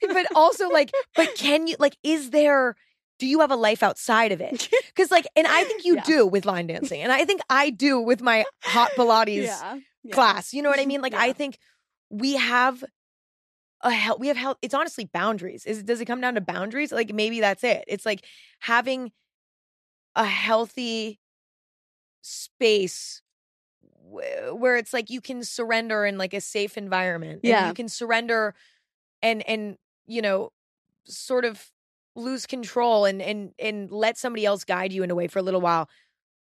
but 0.12 0.26
also 0.34 0.68
like 0.68 0.90
but 1.14 1.34
can 1.36 1.66
you 1.66 1.76
like 1.78 1.96
is 2.02 2.30
there 2.30 2.76
do 3.18 3.26
you 3.26 3.40
have 3.40 3.50
a 3.50 3.56
life 3.56 3.82
outside 3.82 4.32
of 4.32 4.40
it 4.40 4.68
because 4.88 5.10
like 5.10 5.26
and 5.34 5.46
i 5.46 5.64
think 5.64 5.84
you 5.84 5.96
Yeah. 5.96 6.02
do 6.04 6.26
with 6.26 6.44
line 6.46 6.66
dancing 6.68 7.00
and 7.02 7.10
i 7.12 7.24
think 7.24 7.40
i 7.50 7.70
do 7.70 8.00
with 8.00 8.20
my 8.20 8.44
hot 8.62 8.90
pilates 8.96 9.44
yeah. 9.44 9.78
yeah. 10.04 10.14
class 10.14 10.52
you 10.52 10.62
know 10.62 10.70
what 10.70 10.78
i 10.78 10.86
mean 10.86 11.00
like 11.00 11.14
i 11.14 11.32
think 11.32 11.58
we 12.10 12.34
have 12.34 12.84
a 13.82 13.90
hell 13.90 14.18
we 14.18 14.28
have 14.28 14.36
hell 14.36 14.56
it's 14.62 14.74
honestly 14.74 15.04
boundaries 15.12 15.64
is 15.66 15.82
does 15.82 16.00
it 16.00 16.04
come 16.04 16.20
down 16.20 16.34
to 16.34 16.40
boundaries 16.40 16.92
like 16.92 17.12
maybe 17.12 17.40
that's 17.40 17.64
it 17.64 17.84
it's 17.88 18.06
like 18.06 18.24
having 18.60 19.10
a 20.14 20.24
healthy 20.24 21.18
space 22.22 23.22
where 24.10 24.76
it's 24.76 24.92
like 24.92 25.10
you 25.10 25.20
can 25.20 25.42
surrender 25.44 26.04
in 26.06 26.18
like 26.18 26.34
a 26.34 26.40
safe 26.40 26.76
environment 26.78 27.40
and 27.42 27.48
Yeah. 27.50 27.68
you 27.68 27.74
can 27.74 27.88
surrender 27.88 28.54
and 29.22 29.46
and 29.48 29.76
you 30.06 30.22
know 30.22 30.50
sort 31.06 31.44
of 31.44 31.70
lose 32.16 32.46
control 32.46 33.04
and 33.04 33.20
and 33.22 33.52
and 33.58 33.90
let 33.90 34.16
somebody 34.18 34.44
else 34.44 34.64
guide 34.64 34.92
you 34.92 35.02
in 35.02 35.10
a 35.10 35.14
way 35.14 35.26
for 35.28 35.38
a 35.38 35.42
little 35.42 35.60
while 35.60 35.88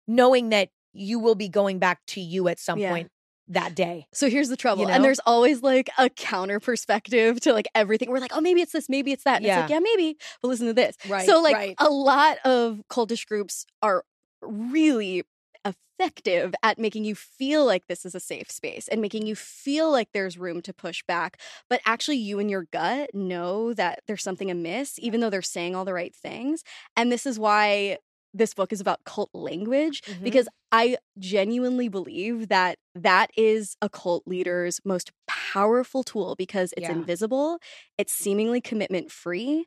knowing 0.07 0.49
that 0.49 0.69
you 0.93 1.19
will 1.19 1.35
be 1.35 1.49
going 1.49 1.79
back 1.79 1.99
to 2.07 2.21
you 2.21 2.47
at 2.47 2.59
some 2.59 2.79
Yeah. 2.79 2.91
point 2.91 3.11
that 3.47 3.75
day 3.75 4.07
So 4.11 4.27
here's 4.29 4.49
the 4.49 4.57
trouble. 4.57 4.85
know? 4.87 4.93
And 4.93 5.03
there's 5.03 5.19
always 5.25 5.61
like 5.61 5.89
a 5.99 6.09
counter 6.09 6.59
perspective 6.59 7.39
to 7.41 7.53
like 7.53 7.67
everything. 7.75 8.09
We're 8.09 8.17
like, 8.19 8.35
oh, 8.35 8.41
maybe 8.41 8.61
it's 8.61 8.71
this, 8.71 8.89
maybe 8.89 9.11
it's 9.11 9.23
that. 9.23 9.37
And 9.37 9.45
Yeah. 9.45 9.59
It's 9.61 9.69
like, 9.69 9.69
yeah, 9.69 9.79
maybe. 9.79 10.17
But 10.41 10.47
listen 10.47 10.65
to 10.67 10.73
this. 10.73 10.95
Right, 11.07 11.27
So 11.27 11.41
like 11.41 11.55
right. 11.55 11.75
a 11.77 11.89
lot 11.89 12.37
of 12.43 12.81
cultish 12.89 13.27
groups 13.27 13.65
are 13.83 14.03
really 14.41 15.23
effective 15.65 16.53
at 16.63 16.77
making 16.77 17.05
you 17.05 17.15
feel 17.15 17.65
like 17.65 17.87
this 17.87 18.05
is 18.05 18.15
a 18.15 18.19
safe 18.19 18.51
space 18.51 18.87
and 18.87 19.01
making 19.01 19.25
you 19.25 19.35
feel 19.35 19.91
like 19.91 20.09
there's 20.13 20.37
room 20.37 20.61
to 20.61 20.73
push 20.73 21.03
back. 21.07 21.39
But 21.69 21.81
actually, 21.85 22.17
you 22.17 22.39
and 22.39 22.49
your 22.49 22.67
gut 22.71 23.13
know 23.13 23.73
that 23.73 24.01
there's 24.07 24.23
something 24.23 24.51
amiss, 24.51 24.99
even 24.99 25.19
though 25.19 25.29
they're 25.29 25.41
saying 25.41 25.75
all 25.75 25.85
the 25.85 25.93
right 25.93 26.15
things. 26.15 26.63
And 26.95 27.11
this 27.11 27.25
is 27.25 27.39
why 27.39 27.97
this 28.33 28.53
book 28.53 28.73
is 28.73 28.81
about 28.81 29.03
cult 29.05 29.29
language 29.33 30.01
mm-hmm. 30.01 30.23
because 30.23 30.49
I 30.71 30.97
genuinely 31.17 31.87
believe 31.87 32.49
that 32.49 32.77
that 32.93 33.31
is 33.37 33.77
a 33.81 33.87
cult 33.87 34.23
leader's 34.27 34.81
most 34.83 35.11
powerful 35.25 36.03
tool 36.03 36.35
because 36.35 36.73
it's 36.75 36.87
yeah. 36.87 36.91
invisible, 36.91 37.59
it's 37.97 38.11
seemingly 38.11 38.59
commitment 38.59 39.09
free, 39.09 39.65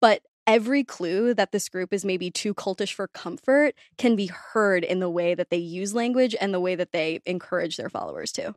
but 0.00 0.22
every 0.50 0.84
clue 0.84 1.34
that 1.34 1.52
this 1.52 1.68
group 1.68 1.92
is 1.92 2.04
maybe 2.04 2.30
too 2.30 2.54
cultish 2.54 2.92
for 2.92 3.08
comfort 3.08 3.74
can 3.98 4.16
be 4.16 4.26
heard 4.26 4.84
in 4.84 5.00
the 5.00 5.10
way 5.10 5.34
that 5.34 5.50
they 5.50 5.56
use 5.56 5.94
language 5.94 6.34
and 6.40 6.52
the 6.52 6.60
way 6.60 6.74
that 6.74 6.92
they 6.92 7.20
encourage 7.24 7.76
their 7.76 7.88
followers 7.88 8.32
to. 8.32 8.54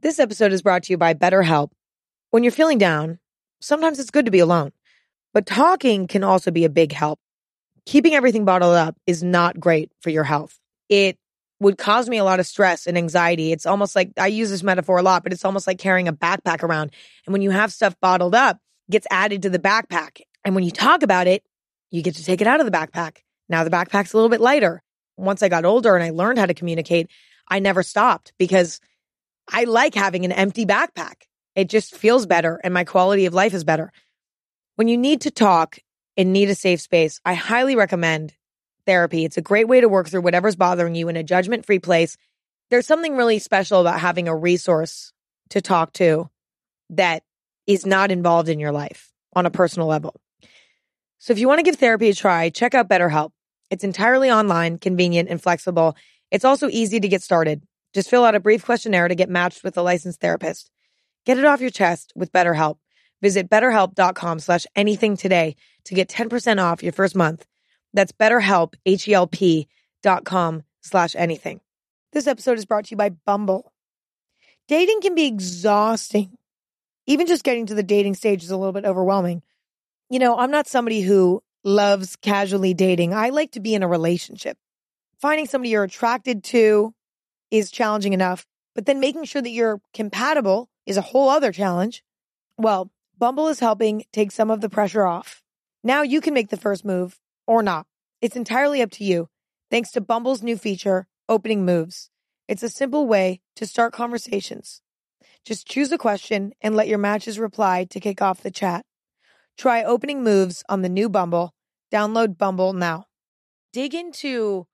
This 0.00 0.18
episode 0.18 0.52
is 0.52 0.62
brought 0.62 0.84
to 0.84 0.92
you 0.92 0.98
by 0.98 1.14
BetterHelp. 1.14 1.70
When 2.30 2.42
you're 2.42 2.52
feeling 2.52 2.78
down, 2.78 3.18
sometimes 3.60 3.98
it's 3.98 4.10
good 4.10 4.26
to 4.26 4.30
be 4.30 4.40
alone, 4.40 4.72
but 5.32 5.46
talking 5.46 6.06
can 6.06 6.24
also 6.24 6.50
be 6.50 6.64
a 6.64 6.70
big 6.70 6.92
help 6.92 7.18
keeping 7.86 8.14
everything 8.14 8.44
bottled 8.44 8.74
up 8.74 8.96
is 9.06 9.22
not 9.22 9.60
great 9.60 9.90
for 10.00 10.10
your 10.10 10.24
health. 10.24 10.58
It 10.88 11.18
would 11.60 11.78
cause 11.78 12.08
me 12.08 12.18
a 12.18 12.24
lot 12.24 12.40
of 12.40 12.46
stress 12.46 12.86
and 12.86 12.98
anxiety. 12.98 13.52
It's 13.52 13.66
almost 13.66 13.94
like 13.94 14.12
I 14.18 14.26
use 14.28 14.50
this 14.50 14.62
metaphor 14.62 14.98
a 14.98 15.02
lot, 15.02 15.22
but 15.22 15.32
it's 15.32 15.44
almost 15.44 15.66
like 15.66 15.78
carrying 15.78 16.08
a 16.08 16.12
backpack 16.12 16.62
around. 16.62 16.92
And 17.26 17.32
when 17.32 17.42
you 17.42 17.50
have 17.50 17.72
stuff 17.72 17.94
bottled 18.00 18.34
up, 18.34 18.58
gets 18.90 19.06
added 19.10 19.42
to 19.42 19.50
the 19.50 19.58
backpack. 19.58 20.20
And 20.44 20.54
when 20.54 20.64
you 20.64 20.70
talk 20.70 21.02
about 21.02 21.26
it, 21.26 21.42
you 21.90 22.02
get 22.02 22.16
to 22.16 22.24
take 22.24 22.40
it 22.40 22.46
out 22.46 22.60
of 22.60 22.66
the 22.66 22.72
backpack. 22.72 23.18
Now 23.48 23.64
the 23.64 23.70
backpack's 23.70 24.12
a 24.12 24.16
little 24.16 24.30
bit 24.30 24.40
lighter. 24.40 24.82
Once 25.16 25.42
I 25.42 25.48
got 25.48 25.64
older 25.64 25.94
and 25.94 26.04
I 26.04 26.10
learned 26.10 26.38
how 26.38 26.46
to 26.46 26.54
communicate, 26.54 27.08
I 27.48 27.60
never 27.60 27.82
stopped 27.82 28.32
because 28.38 28.80
I 29.48 29.64
like 29.64 29.94
having 29.94 30.24
an 30.24 30.32
empty 30.32 30.66
backpack. 30.66 31.14
It 31.54 31.68
just 31.68 31.94
feels 31.94 32.26
better 32.26 32.60
and 32.64 32.74
my 32.74 32.84
quality 32.84 33.26
of 33.26 33.34
life 33.34 33.54
is 33.54 33.64
better. 33.64 33.92
When 34.76 34.88
you 34.88 34.96
need 34.96 35.22
to 35.22 35.30
talk 35.30 35.78
and 36.16 36.32
need 36.32 36.50
a 36.50 36.54
safe 36.54 36.80
space, 36.80 37.20
I 37.24 37.34
highly 37.34 37.76
recommend 37.76 38.34
therapy. 38.86 39.24
It's 39.24 39.36
a 39.36 39.42
great 39.42 39.68
way 39.68 39.80
to 39.80 39.88
work 39.88 40.08
through 40.08 40.22
whatever's 40.22 40.56
bothering 40.56 40.94
you 40.94 41.08
in 41.08 41.16
a 41.16 41.22
judgment 41.22 41.64
free 41.64 41.78
place. 41.78 42.16
There's 42.70 42.86
something 42.86 43.16
really 43.16 43.38
special 43.38 43.80
about 43.80 44.00
having 44.00 44.26
a 44.26 44.36
resource 44.36 45.12
to 45.50 45.60
talk 45.60 45.92
to 45.94 46.28
that 46.90 47.22
is 47.66 47.86
not 47.86 48.10
involved 48.10 48.48
in 48.48 48.58
your 48.58 48.72
life 48.72 49.12
on 49.34 49.46
a 49.46 49.50
personal 49.50 49.86
level. 49.86 50.20
So 51.24 51.32
if 51.32 51.38
you 51.38 51.48
want 51.48 51.58
to 51.58 51.62
give 51.62 51.76
therapy 51.76 52.10
a 52.10 52.14
try, 52.14 52.50
check 52.50 52.74
out 52.74 52.86
BetterHelp. 52.86 53.30
It's 53.70 53.82
entirely 53.82 54.30
online, 54.30 54.76
convenient, 54.76 55.30
and 55.30 55.40
flexible. 55.40 55.96
It's 56.30 56.44
also 56.44 56.68
easy 56.68 57.00
to 57.00 57.08
get 57.08 57.22
started. 57.22 57.62
Just 57.94 58.10
fill 58.10 58.26
out 58.26 58.34
a 58.34 58.40
brief 58.40 58.62
questionnaire 58.62 59.08
to 59.08 59.14
get 59.14 59.30
matched 59.30 59.64
with 59.64 59.78
a 59.78 59.82
licensed 59.82 60.20
therapist. 60.20 60.70
Get 61.24 61.38
it 61.38 61.46
off 61.46 61.62
your 61.62 61.70
chest 61.70 62.12
with 62.14 62.30
BetterHelp. 62.30 62.76
Visit 63.22 63.48
betterhelp.com 63.48 64.38
slash 64.38 64.66
anything 64.76 65.16
today 65.16 65.56
to 65.86 65.94
get 65.94 66.10
10% 66.10 66.62
off 66.62 66.82
your 66.82 66.92
first 66.92 67.16
month. 67.16 67.46
That's 67.94 68.12
betterhelp, 68.12 68.74
H-E-L-P 68.84 69.66
dot 70.02 70.26
com 70.26 70.62
slash 70.82 71.16
anything. 71.16 71.62
This 72.12 72.26
episode 72.26 72.58
is 72.58 72.66
brought 72.66 72.84
to 72.84 72.90
you 72.90 72.98
by 72.98 73.08
Bumble. 73.08 73.72
Dating 74.68 75.00
can 75.00 75.14
be 75.14 75.24
exhausting. 75.24 76.36
Even 77.06 77.26
just 77.26 77.44
getting 77.44 77.64
to 77.64 77.74
the 77.74 77.82
dating 77.82 78.12
stage 78.12 78.44
is 78.44 78.50
a 78.50 78.58
little 78.58 78.74
bit 78.74 78.84
overwhelming. 78.84 79.42
You 80.14 80.20
know, 80.20 80.38
I'm 80.38 80.52
not 80.52 80.68
somebody 80.68 81.00
who 81.00 81.42
loves 81.64 82.14
casually 82.14 82.72
dating. 82.72 83.12
I 83.12 83.30
like 83.30 83.50
to 83.50 83.60
be 83.60 83.74
in 83.74 83.82
a 83.82 83.88
relationship. 83.88 84.56
Finding 85.18 85.48
somebody 85.48 85.70
you're 85.70 85.82
attracted 85.82 86.44
to 86.44 86.94
is 87.50 87.72
challenging 87.72 88.12
enough, 88.12 88.46
but 88.76 88.86
then 88.86 89.00
making 89.00 89.24
sure 89.24 89.42
that 89.42 89.50
you're 89.50 89.80
compatible 89.92 90.68
is 90.86 90.96
a 90.96 91.02
whole 91.02 91.28
other 91.28 91.50
challenge. 91.50 92.04
Well, 92.56 92.92
Bumble 93.18 93.48
is 93.48 93.58
helping 93.58 94.04
take 94.12 94.30
some 94.30 94.52
of 94.52 94.60
the 94.60 94.68
pressure 94.68 95.04
off. 95.04 95.42
Now 95.82 96.02
you 96.02 96.20
can 96.20 96.32
make 96.32 96.50
the 96.50 96.56
first 96.56 96.84
move 96.84 97.18
or 97.48 97.60
not. 97.60 97.84
It's 98.22 98.36
entirely 98.36 98.82
up 98.82 98.92
to 98.92 99.04
you. 99.04 99.28
Thanks 99.68 99.90
to 99.90 100.00
Bumble's 100.00 100.44
new 100.44 100.56
feature, 100.56 101.08
Opening 101.28 101.64
Moves. 101.64 102.08
It's 102.46 102.62
a 102.62 102.68
simple 102.68 103.08
way 103.08 103.40
to 103.56 103.66
start 103.66 103.92
conversations. 103.92 104.80
Just 105.44 105.66
choose 105.66 105.90
a 105.90 105.98
question 105.98 106.52
and 106.60 106.76
let 106.76 106.86
your 106.86 106.98
matches 106.98 107.36
reply 107.40 107.82
to 107.90 107.98
kick 107.98 108.22
off 108.22 108.44
the 108.44 108.52
chat. 108.52 108.86
Try 109.56 109.82
Opening 109.82 110.22
Moves 110.22 110.62
on 110.68 110.82
the 110.82 110.88
new 110.88 111.08
Bumble. 111.08 111.54
Download 111.92 112.36
Bumble 112.36 112.72
now. 112.72 113.06
Dig 113.72 113.94
into 113.94 114.66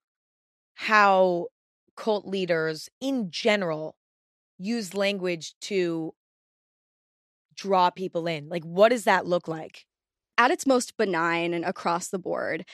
how 0.74 1.48
cult 1.96 2.26
leaders 2.26 2.88
in 3.00 3.30
general 3.30 3.96
use 4.58 4.94
language 4.94 5.54
to 5.62 6.14
draw 7.54 7.90
people 7.90 8.26
in? 8.26 8.48
Like, 8.48 8.64
what 8.64 8.88
does 8.88 9.04
that 9.04 9.26
look 9.26 9.46
like? 9.46 9.84
At 10.38 10.50
its 10.50 10.66
most 10.66 10.96
benign 10.96 11.52
and 11.52 11.64
across 11.64 12.08
the 12.08 12.18
board, 12.18 12.64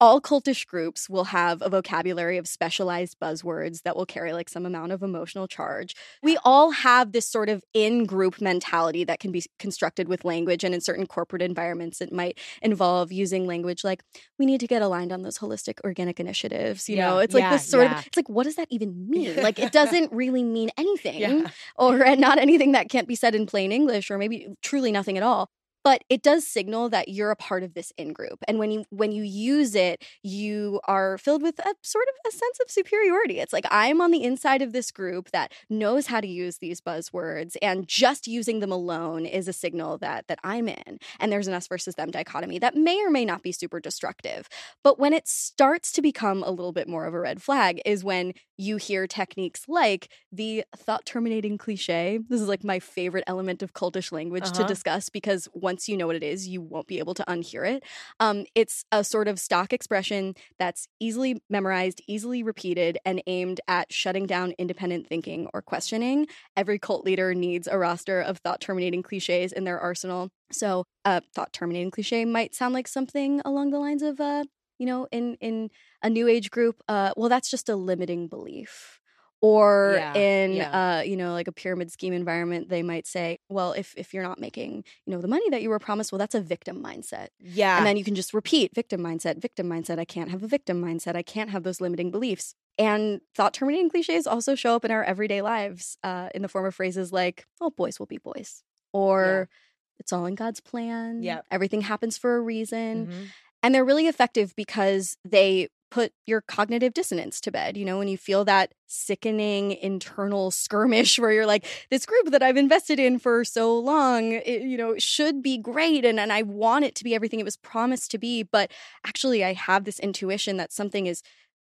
all 0.00 0.20
cultish 0.20 0.66
groups 0.66 1.08
will 1.08 1.24
have 1.24 1.60
a 1.60 1.68
vocabulary 1.68 2.38
of 2.38 2.46
specialized 2.46 3.18
buzzwords 3.20 3.82
that 3.82 3.96
will 3.96 4.06
carry 4.06 4.32
like 4.32 4.48
some 4.48 4.64
amount 4.64 4.92
of 4.92 5.02
emotional 5.02 5.48
charge. 5.48 5.94
We 6.22 6.38
all 6.44 6.70
have 6.70 7.12
this 7.12 7.26
sort 7.26 7.48
of 7.48 7.64
in 7.74 8.04
group 8.04 8.40
mentality 8.40 9.04
that 9.04 9.18
can 9.18 9.32
be 9.32 9.42
constructed 9.58 10.08
with 10.08 10.24
language. 10.24 10.62
And 10.62 10.74
in 10.74 10.80
certain 10.80 11.06
corporate 11.06 11.42
environments, 11.42 12.00
it 12.00 12.12
might 12.12 12.38
involve 12.62 13.10
using 13.10 13.46
language 13.46 13.82
like, 13.82 14.02
we 14.38 14.46
need 14.46 14.60
to 14.60 14.66
get 14.66 14.82
aligned 14.82 15.12
on 15.12 15.22
those 15.22 15.38
holistic 15.38 15.80
organic 15.84 16.20
initiatives. 16.20 16.88
You 16.88 16.96
yeah, 16.96 17.08
know, 17.08 17.18
it's 17.18 17.34
like 17.34 17.42
yeah, 17.42 17.52
this 17.52 17.68
sort 17.68 17.84
yeah. 17.84 17.98
of, 17.98 18.06
it's 18.06 18.16
like, 18.16 18.28
what 18.28 18.44
does 18.44 18.56
that 18.56 18.68
even 18.70 19.08
mean? 19.10 19.36
like, 19.42 19.58
it 19.58 19.72
doesn't 19.72 20.12
really 20.12 20.44
mean 20.44 20.70
anything 20.76 21.46
or 21.76 22.16
not 22.16 22.38
anything 22.38 22.72
that 22.72 22.88
can't 22.88 23.08
be 23.08 23.16
said 23.16 23.34
in 23.34 23.46
plain 23.46 23.72
English 23.72 24.10
or 24.10 24.18
maybe 24.18 24.46
truly 24.62 24.92
nothing 24.92 25.16
at 25.16 25.22
all 25.22 25.50
but 25.84 26.02
it 26.08 26.22
does 26.22 26.46
signal 26.46 26.88
that 26.88 27.08
you're 27.08 27.30
a 27.30 27.36
part 27.36 27.62
of 27.62 27.74
this 27.74 27.92
in 27.96 28.12
group 28.12 28.38
and 28.46 28.58
when 28.58 28.70
you 28.70 28.84
when 28.90 29.12
you 29.12 29.22
use 29.22 29.74
it 29.74 30.04
you 30.22 30.80
are 30.84 31.18
filled 31.18 31.42
with 31.42 31.58
a 31.58 31.74
sort 31.82 32.06
of 32.08 32.32
a 32.32 32.36
sense 32.36 32.58
of 32.62 32.70
superiority. 32.70 33.40
It's 33.40 33.52
like 33.52 33.66
i'm 33.70 34.00
on 34.00 34.10
the 34.10 34.24
inside 34.24 34.62
of 34.62 34.72
this 34.72 34.90
group 34.90 35.30
that 35.30 35.52
knows 35.68 36.06
how 36.06 36.20
to 36.20 36.28
use 36.28 36.58
these 36.58 36.80
buzzwords 36.80 37.56
and 37.62 37.86
just 37.86 38.26
using 38.26 38.60
them 38.60 38.72
alone 38.72 39.26
is 39.26 39.48
a 39.48 39.52
signal 39.52 39.98
that 39.98 40.26
that 40.28 40.38
i'm 40.44 40.68
in 40.68 40.98
and 41.20 41.32
there's 41.32 41.48
an 41.48 41.54
us 41.54 41.68
versus 41.68 41.94
them 41.94 42.10
dichotomy 42.10 42.58
that 42.58 42.74
may 42.74 43.00
or 43.04 43.10
may 43.10 43.24
not 43.24 43.42
be 43.42 43.52
super 43.52 43.80
destructive. 43.80 44.48
But 44.82 44.98
when 44.98 45.12
it 45.12 45.28
starts 45.28 45.92
to 45.92 46.02
become 46.02 46.42
a 46.42 46.50
little 46.50 46.72
bit 46.72 46.88
more 46.88 47.06
of 47.06 47.14
a 47.14 47.20
red 47.20 47.42
flag 47.42 47.80
is 47.84 48.04
when 48.04 48.34
you 48.58 48.76
hear 48.76 49.06
techniques 49.06 49.64
like 49.68 50.08
the 50.30 50.64
thought 50.76 51.06
terminating 51.06 51.56
cliche 51.56 52.18
this 52.28 52.40
is 52.40 52.48
like 52.48 52.64
my 52.64 52.78
favorite 52.78 53.24
element 53.26 53.62
of 53.62 53.72
cultish 53.72 54.12
language 54.12 54.44
uh-huh. 54.44 54.62
to 54.62 54.64
discuss 54.64 55.08
because 55.08 55.48
once 55.52 55.88
you 55.88 55.96
know 55.96 56.06
what 56.06 56.16
it 56.16 56.22
is, 56.22 56.48
you 56.48 56.60
won't 56.60 56.86
be 56.86 56.98
able 56.98 57.14
to 57.14 57.24
unhear 57.24 57.68
it. 57.68 57.84
Um, 58.20 58.44
it's 58.54 58.84
a 58.92 59.04
sort 59.04 59.28
of 59.28 59.38
stock 59.38 59.72
expression 59.72 60.34
that's 60.58 60.88
easily 61.00 61.40
memorized, 61.48 62.02
easily 62.06 62.42
repeated, 62.42 62.98
and 63.04 63.22
aimed 63.26 63.60
at 63.68 63.92
shutting 63.92 64.26
down 64.26 64.54
independent 64.58 65.06
thinking 65.06 65.48
or 65.54 65.62
questioning. 65.62 66.26
Every 66.56 66.78
cult 66.78 67.04
leader 67.04 67.34
needs 67.34 67.68
a 67.68 67.78
roster 67.78 68.20
of 68.20 68.38
thought 68.38 68.60
terminating 68.60 69.02
cliches 69.02 69.52
in 69.52 69.64
their 69.64 69.78
arsenal. 69.78 70.30
So, 70.50 70.84
a 71.04 71.22
thought 71.34 71.52
terminating 71.52 71.90
cliche 71.90 72.24
might 72.24 72.54
sound 72.54 72.74
like 72.74 72.88
something 72.88 73.40
along 73.44 73.70
the 73.70 73.78
lines 73.78 74.02
of, 74.02 74.20
uh, 74.20 74.44
you 74.78 74.86
know, 74.86 75.06
in 75.10 75.36
in 75.40 75.70
a 76.02 76.10
new 76.10 76.28
age 76.28 76.50
group, 76.50 76.82
uh, 76.88 77.12
well, 77.16 77.28
that's 77.28 77.50
just 77.50 77.68
a 77.68 77.76
limiting 77.76 78.28
belief 78.28 78.98
or 79.40 79.94
yeah, 79.96 80.14
in 80.14 80.52
yeah. 80.52 80.98
uh 80.98 81.02
you 81.02 81.16
know 81.16 81.32
like 81.32 81.46
a 81.46 81.52
pyramid 81.52 81.92
scheme 81.92 82.12
environment 82.12 82.68
they 82.68 82.82
might 82.82 83.06
say 83.06 83.38
well 83.48 83.72
if 83.72 83.94
if 83.96 84.12
you're 84.12 84.22
not 84.22 84.40
making 84.40 84.84
you 85.06 85.12
know 85.12 85.20
the 85.20 85.28
money 85.28 85.48
that 85.50 85.62
you 85.62 85.68
were 85.68 85.78
promised 85.78 86.10
well 86.10 86.18
that's 86.18 86.34
a 86.34 86.40
victim 86.40 86.82
mindset 86.82 87.28
yeah 87.38 87.76
and 87.78 87.86
then 87.86 87.96
you 87.96 88.04
can 88.04 88.14
just 88.14 88.34
repeat 88.34 88.74
victim 88.74 89.00
mindset 89.00 89.40
victim 89.40 89.68
mindset 89.68 89.98
i 89.98 90.04
can't 90.04 90.30
have 90.30 90.42
a 90.42 90.48
victim 90.48 90.82
mindset 90.82 91.14
i 91.14 91.22
can't 91.22 91.50
have 91.50 91.62
those 91.62 91.80
limiting 91.80 92.10
beliefs 92.10 92.54
and 92.78 93.20
thought 93.34 93.54
terminating 93.54 93.90
cliches 93.90 94.26
also 94.26 94.54
show 94.54 94.74
up 94.74 94.84
in 94.84 94.90
our 94.90 95.04
everyday 95.04 95.40
lives 95.40 95.98
uh 96.02 96.28
in 96.34 96.42
the 96.42 96.48
form 96.48 96.66
of 96.66 96.74
phrases 96.74 97.12
like 97.12 97.46
oh 97.60 97.70
boys 97.70 97.98
will 97.98 98.06
be 98.06 98.18
boys 98.18 98.64
or 98.92 99.48
yeah. 99.48 100.00
it's 100.00 100.12
all 100.12 100.26
in 100.26 100.34
god's 100.34 100.60
plan 100.60 101.22
yeah 101.22 101.42
everything 101.50 101.82
happens 101.82 102.18
for 102.18 102.36
a 102.36 102.40
reason 102.40 103.06
mm-hmm. 103.06 103.22
And 103.62 103.74
they're 103.74 103.84
really 103.84 104.06
effective 104.06 104.54
because 104.56 105.16
they 105.24 105.68
put 105.90 106.12
your 106.26 106.42
cognitive 106.42 106.92
dissonance 106.92 107.40
to 107.40 107.50
bed. 107.50 107.76
You 107.76 107.84
know, 107.84 107.98
when 107.98 108.08
you 108.08 108.18
feel 108.18 108.44
that 108.44 108.72
sickening 108.86 109.72
internal 109.72 110.50
skirmish 110.50 111.18
where 111.18 111.32
you're 111.32 111.46
like, 111.46 111.66
this 111.90 112.06
group 112.06 112.30
that 112.30 112.42
I've 112.42 112.56
invested 112.56 112.98
in 112.98 113.18
for 113.18 113.44
so 113.44 113.78
long, 113.78 114.32
it, 114.32 114.62
you 114.62 114.76
know, 114.76 114.96
should 114.98 115.42
be 115.42 115.58
great. 115.58 116.04
And, 116.04 116.20
and 116.20 116.32
I 116.32 116.42
want 116.42 116.84
it 116.84 116.94
to 116.96 117.04
be 117.04 117.14
everything 117.14 117.40
it 117.40 117.44
was 117.44 117.56
promised 117.56 118.10
to 118.12 118.18
be. 118.18 118.42
But 118.42 118.70
actually, 119.06 119.44
I 119.44 119.54
have 119.54 119.84
this 119.84 119.98
intuition 119.98 120.56
that 120.58 120.72
something 120.72 121.06
is 121.06 121.22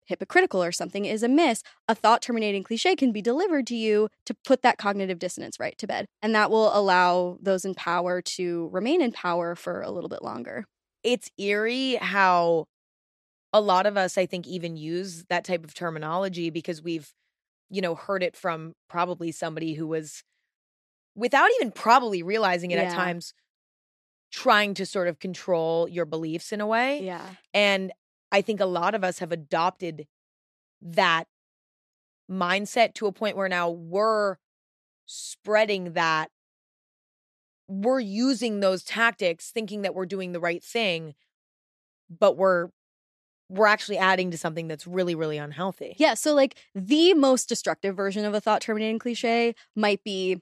hypocritical 0.07 0.63
or 0.63 0.71
something 0.71 1.05
is 1.05 1.25
amiss, 1.25 1.63
a 1.89 1.95
thought 1.95 2.23
terminating 2.23 2.63
cliche 2.63 2.95
can 2.95 3.11
be 3.13 3.21
delivered 3.21 3.67
to 3.67 3.75
you 3.75 4.09
to 4.25 4.35
put 4.45 4.63
that 4.63 4.79
cognitive 4.79 5.19
dissonance 5.19 5.59
right 5.59 5.77
to 5.79 5.87
bed. 5.87 6.07
And 6.23 6.33
that 6.35 6.49
will 6.51 6.77
allow 6.77 7.39
those 7.43 7.65
in 7.65 7.75
power 7.75 8.23
to 8.23 8.69
remain 8.73 9.03
in 9.03 9.11
power 9.11 9.57
for 9.57 9.83
a 9.83 9.91
little 9.91 10.09
bit 10.09 10.23
longer. 10.23 10.65
It's 11.07 11.31
eerie 11.39 11.95
how 11.95 12.67
a 13.53 13.61
lot 13.61 13.87
of 13.87 13.97
us, 13.97 14.19
I 14.19 14.27
think, 14.27 14.49
even 14.49 14.77
use 14.77 15.25
that 15.29 15.45
type 15.45 15.63
of 15.63 15.73
terminology 15.73 16.51
because 16.51 16.83
we've, 16.83 17.13
you 17.71 17.81
know, 17.81 17.95
heard 17.95 18.25
it 18.25 18.37
from 18.37 18.75
probably 18.91 19.31
somebody 19.31 19.75
who 19.75 19.87
was, 19.87 20.25
without 21.15 21.49
even 21.61 21.71
probably 21.71 22.25
realizing 22.25 22.73
it 22.73 22.79
at 22.79 22.93
times, 22.93 23.33
trying 24.33 24.75
to 24.75 24.85
sort 24.85 25.07
of 25.07 25.21
control 25.21 25.89
your 25.89 26.07
beliefs 26.07 26.51
in 26.53 26.61
a 26.61 26.67
way. 26.67 27.05
Yeah. 27.05 27.25
And 27.55 27.93
I 28.33 28.43
think 28.43 28.59
a 28.61 28.67
lot 28.67 28.97
of 28.97 29.05
us 29.05 29.21
have 29.21 29.31
adopted 29.31 30.09
that 30.83 31.29
mindset 32.29 32.95
to 32.95 33.07
a 33.07 33.13
point 33.13 33.37
where 33.37 33.49
now 33.49 33.71
we're 33.71 34.39
spreading 35.07 35.93
that. 35.93 36.31
We're 37.69 38.01
using 38.01 38.61
those 38.61 38.83
tactics 38.85 39.51
thinking 39.51 39.83
that 39.83 39.95
we're 39.95 40.07
doing 40.07 40.33
the 40.33 40.41
right 40.41 40.63
thing, 40.63 41.15
but 42.09 42.37
we're 42.37 42.69
we're 43.49 43.67
actually 43.67 43.99
adding 43.99 44.33
to 44.33 44.39
something 44.39 44.67
that's 44.67 44.89
really, 44.89 45.15
really 45.15 45.39
unhealthy. 45.39 45.95
Yeah. 45.99 46.15
So, 46.15 46.35
like, 46.35 46.57
the 46.75 47.15
most 47.15 47.49
destructive 47.49 47.95
version 47.97 48.25
of 48.25 48.35
a 48.35 48.41
thought 48.41 48.61
terminating 48.61 48.99
cliche 48.99 49.55
might 49.77 50.03
be 50.05 50.41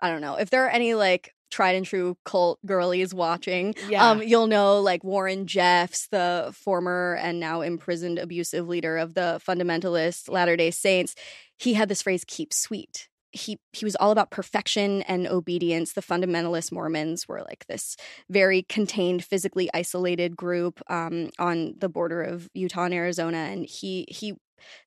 I 0.00 0.10
don't 0.10 0.20
know, 0.20 0.36
if 0.36 0.50
there 0.50 0.64
are 0.66 0.70
any 0.70 0.94
like 0.94 1.34
tried 1.50 1.74
and 1.74 1.86
true 1.86 2.16
cult 2.24 2.58
girlies 2.66 3.14
watching, 3.14 3.74
Yeah. 3.88 4.10
um, 4.10 4.22
you'll 4.22 4.46
know 4.46 4.80
like 4.80 5.04
Warren 5.04 5.46
Jeffs, 5.46 6.08
the 6.08 6.52
former 6.54 7.16
and 7.20 7.40
now 7.40 7.60
imprisoned 7.62 8.18
abusive 8.18 8.68
leader 8.68 8.98
of 8.98 9.14
the 9.14 9.40
fundamentalist 9.46 10.28
Latter 10.30 10.56
day 10.56 10.70
Saints. 10.70 11.14
He 11.58 11.74
had 11.74 11.88
this 11.88 12.02
phrase, 12.02 12.24
keep 12.26 12.52
sweet. 12.52 13.08
He, 13.32 13.58
he 13.72 13.84
was 13.84 13.96
all 13.96 14.10
about 14.10 14.30
perfection 14.30 15.02
and 15.02 15.26
obedience. 15.26 15.92
The 15.92 16.02
fundamentalist 16.02 16.72
Mormons 16.72 17.28
were 17.28 17.42
like 17.42 17.66
this 17.66 17.96
very 18.30 18.62
contained, 18.62 19.24
physically 19.24 19.68
isolated 19.74 20.36
group 20.36 20.80
um, 20.88 21.30
on 21.38 21.74
the 21.78 21.88
border 21.88 22.22
of 22.22 22.48
Utah 22.54 22.84
and 22.84 22.94
Arizona. 22.94 23.38
And 23.38 23.66
he 23.66 24.06
he 24.08 24.36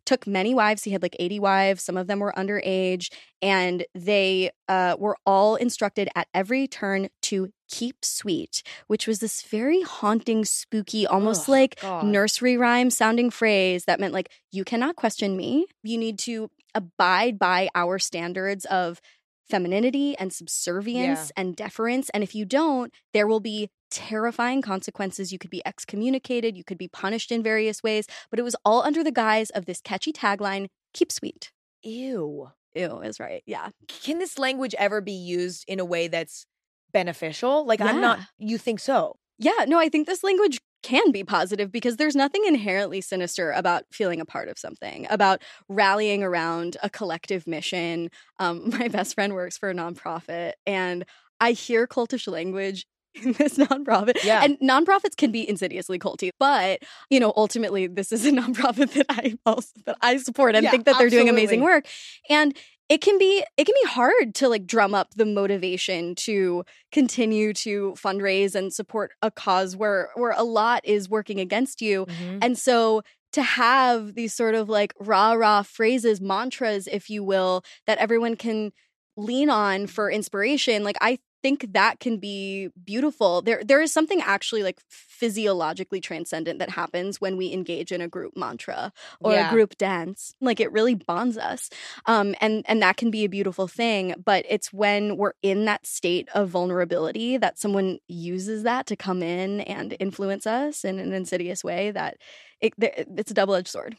took 0.06 0.25
many 0.28 0.54
wives. 0.54 0.84
He 0.84 0.91
had 0.91 1.02
like 1.02 1.15
80 1.19 1.39
wives. 1.39 1.84
Some 1.84 1.97
of 1.97 2.08
them 2.08 2.19
were 2.19 2.34
underage. 2.36 3.12
And 3.41 3.86
they 3.93 4.52
uh, 4.67 4.95
were 4.99 5.17
all 5.25 5.56
instructed 5.56 6.10
at 6.15 6.28
every 6.34 6.67
turn 6.67 7.10
to 7.23 7.52
keep 7.69 8.04
sweet, 8.04 8.63
which 8.88 9.08
was 9.08 9.19
this 9.19 9.43
very 9.43 9.82
haunting, 9.82 10.43
spooky, 10.43 11.06
almost 11.06 11.47
like 11.47 11.80
God. 11.82 12.06
nursery 12.06 12.58
rhyme 12.58 12.89
sounding 12.89 13.30
phrase 13.30 13.86
that 13.86 13.99
meant 13.99 14.13
like, 14.13 14.32
you 14.52 14.63
cannot 14.63 14.95
question 14.95 15.38
me. 15.38 15.67
You 15.84 15.97
need 15.97 16.17
to 16.19 16.49
abide 16.73 17.39
by 17.39 17.69
our 17.75 17.99
standards 17.99 18.65
of 18.65 19.01
femininity 19.49 20.15
and 20.17 20.32
subservience 20.32 21.32
and 21.36 21.55
deference. 21.55 22.10
And 22.10 22.23
if 22.23 22.36
you 22.36 22.45
don't, 22.45 22.93
there 23.13 23.27
will 23.27 23.39
be 23.39 23.69
terrifying 23.89 24.62
consequences. 24.62 25.32
You 25.32 25.39
could 25.39 25.49
be 25.49 25.65
excommunicated, 25.65 26.55
you 26.55 26.63
could 26.63 26.77
be 26.77 26.88
punished 26.88 27.32
in 27.32 27.41
various 27.41 27.82
ways, 27.82 28.05
but 28.29 28.39
it 28.39 28.43
was 28.43 28.55
all 28.63 28.84
under 28.84 29.03
the 29.03 29.12
guise 29.12 29.49
of 29.49 29.65
this 29.65 29.82
catchy 29.82 30.13
tagline 30.13 30.67
keep 30.93 31.12
sweet. 31.12 31.51
Ew. 31.82 32.51
Ew 32.75 32.99
is 33.01 33.19
right. 33.19 33.41
Yeah. 33.47 33.69
Can 33.88 34.19
this 34.19 34.38
language 34.38 34.75
ever 34.77 35.01
be 35.01 35.13
used 35.13 35.65
in 35.67 35.79
a 35.79 35.86
way 35.86 36.08
that's 36.08 36.45
beneficial? 36.91 37.65
Like, 37.65 37.82
I'm 37.82 38.01
not, 38.01 38.19
you 38.38 38.60
think 38.60 38.79
so? 38.79 39.15
Yeah. 39.39 39.65
No, 39.67 39.79
I 39.79 39.89
think 39.89 40.05
this 40.05 40.23
language 40.23 40.60
can 40.83 41.11
be 41.11 41.23
positive 41.23 41.71
because 41.71 41.97
there's 41.97 42.15
nothing 42.15 42.45
inherently 42.45 43.01
sinister 43.01 43.51
about 43.51 43.83
feeling 43.91 44.21
a 44.21 44.25
part 44.25 44.49
of 44.49 44.57
something, 44.57 45.07
about 45.09 45.41
rallying 45.67 46.23
around 46.23 46.77
a 46.83 46.89
collective 46.89 47.47
mission. 47.47 48.09
Um, 48.39 48.69
my 48.79 48.87
best 48.87 49.15
friend 49.15 49.33
works 49.33 49.57
for 49.57 49.69
a 49.69 49.73
nonprofit, 49.73 50.53
and 50.65 51.05
I 51.39 51.51
hear 51.51 51.87
cultish 51.87 52.27
language 52.27 52.85
in 53.23 53.33
this 53.33 53.57
nonprofit. 53.57 54.23
Yeah. 54.23 54.43
And 54.43 54.57
nonprofits 54.59 55.17
can 55.17 55.31
be 55.31 55.47
insidiously 55.47 55.99
culty, 55.99 56.29
but 56.39 56.81
you 57.09 57.19
know, 57.19 57.33
ultimately, 57.35 57.87
this 57.87 58.11
is 58.11 58.25
a 58.25 58.31
nonprofit 58.31 58.93
that 58.93 59.07
I 59.09 59.37
also 59.45 59.69
that 59.85 59.97
I 60.01 60.17
support 60.17 60.55
and 60.55 60.63
Yeah, 60.63 60.71
think 60.71 60.85
that 60.85 60.97
they're 60.97 61.09
doing 61.09 61.29
amazing 61.29 61.61
work. 61.61 61.87
And 62.29 62.55
it 62.89 63.02
can 63.02 63.17
be 63.19 63.43
it 63.58 63.65
can 63.65 63.75
be 63.84 63.88
hard 63.89 64.34
to 64.36 64.49
like 64.49 64.65
drum 64.65 64.93
up 64.95 65.13
the 65.15 65.25
motivation 65.25 66.15
to 66.15 66.63
continue 66.91 67.54
to 67.54 67.93
fundraise 67.93 68.56
and 68.56 68.73
support 68.73 69.12
a 69.21 69.30
cause 69.32 69.75
where 69.75 70.10
where 70.15 70.32
a 70.32 70.43
lot 70.43 70.82
is 70.86 71.10
working 71.10 71.39
against 71.39 71.82
you. 71.82 72.08
Mhm. 72.08 72.39
And 72.41 72.58
so 72.58 73.04
to 73.34 73.43
have 73.43 74.15
these 74.15 74.34
sort 74.34 74.56
of 74.56 74.69
like 74.69 74.93
rah 74.99 75.34
rah 75.34 75.62
phrases, 75.63 76.19
mantras, 76.19 76.88
if 76.88 77.10
you 77.10 77.23
will, 77.23 77.63
that 77.86 77.99
everyone 77.99 78.36
can 78.36 78.71
lean 79.17 79.49
on 79.49 79.86
for 79.88 80.10
inspiration, 80.10 80.84
like 80.84 80.97
I 81.02 81.19
think 81.41 81.73
that 81.73 81.99
can 81.99 82.17
be 82.17 82.69
beautiful. 82.84 83.41
There 83.41 83.62
there 83.63 83.82
is 83.82 83.91
something 83.93 84.21
actually 84.21 84.63
like 84.63 84.80
physiologically 84.89 86.02
transcendent 86.02 86.60
that 86.60 86.69
happens 86.69 87.21
when 87.21 87.38
we 87.38 87.54
engage 87.54 87.91
in 87.91 88.02
a 88.02 88.08
group 88.08 88.36
mantra 88.36 88.91
or 89.21 89.34
Yeah. 89.34 89.47
a 89.47 89.54
group 89.54 89.78
dance. 89.78 90.34
Like 90.41 90.60
it 90.60 90.71
really 90.71 90.95
bonds 90.95 91.38
us. 91.38 91.69
Um 92.06 92.36
and 92.41 92.63
and 92.67 92.82
that 92.82 92.97
can 92.97 93.12
be 93.12 93.23
a 93.25 93.30
beautiful 93.30 93.67
thing, 93.67 94.15
but 94.23 94.45
it's 94.49 94.73
when 94.73 95.17
we're 95.17 95.34
in 95.41 95.65
that 95.65 95.86
state 95.86 96.30
of 96.34 96.49
vulnerability 96.49 97.38
that 97.38 97.58
someone 97.60 97.99
uses 98.08 98.63
that 98.63 98.86
to 98.88 98.95
come 98.95 99.23
in 99.23 99.62
and 99.62 99.95
influence 99.99 100.45
us 100.47 100.84
in 100.84 100.99
an 100.99 101.13
insidious 101.13 101.63
way 101.63 101.91
that 101.91 102.17
it, 102.62 102.73
it's 102.80 103.32
a 103.32 103.34
double-edged 103.34 103.67
sword. 103.69 103.95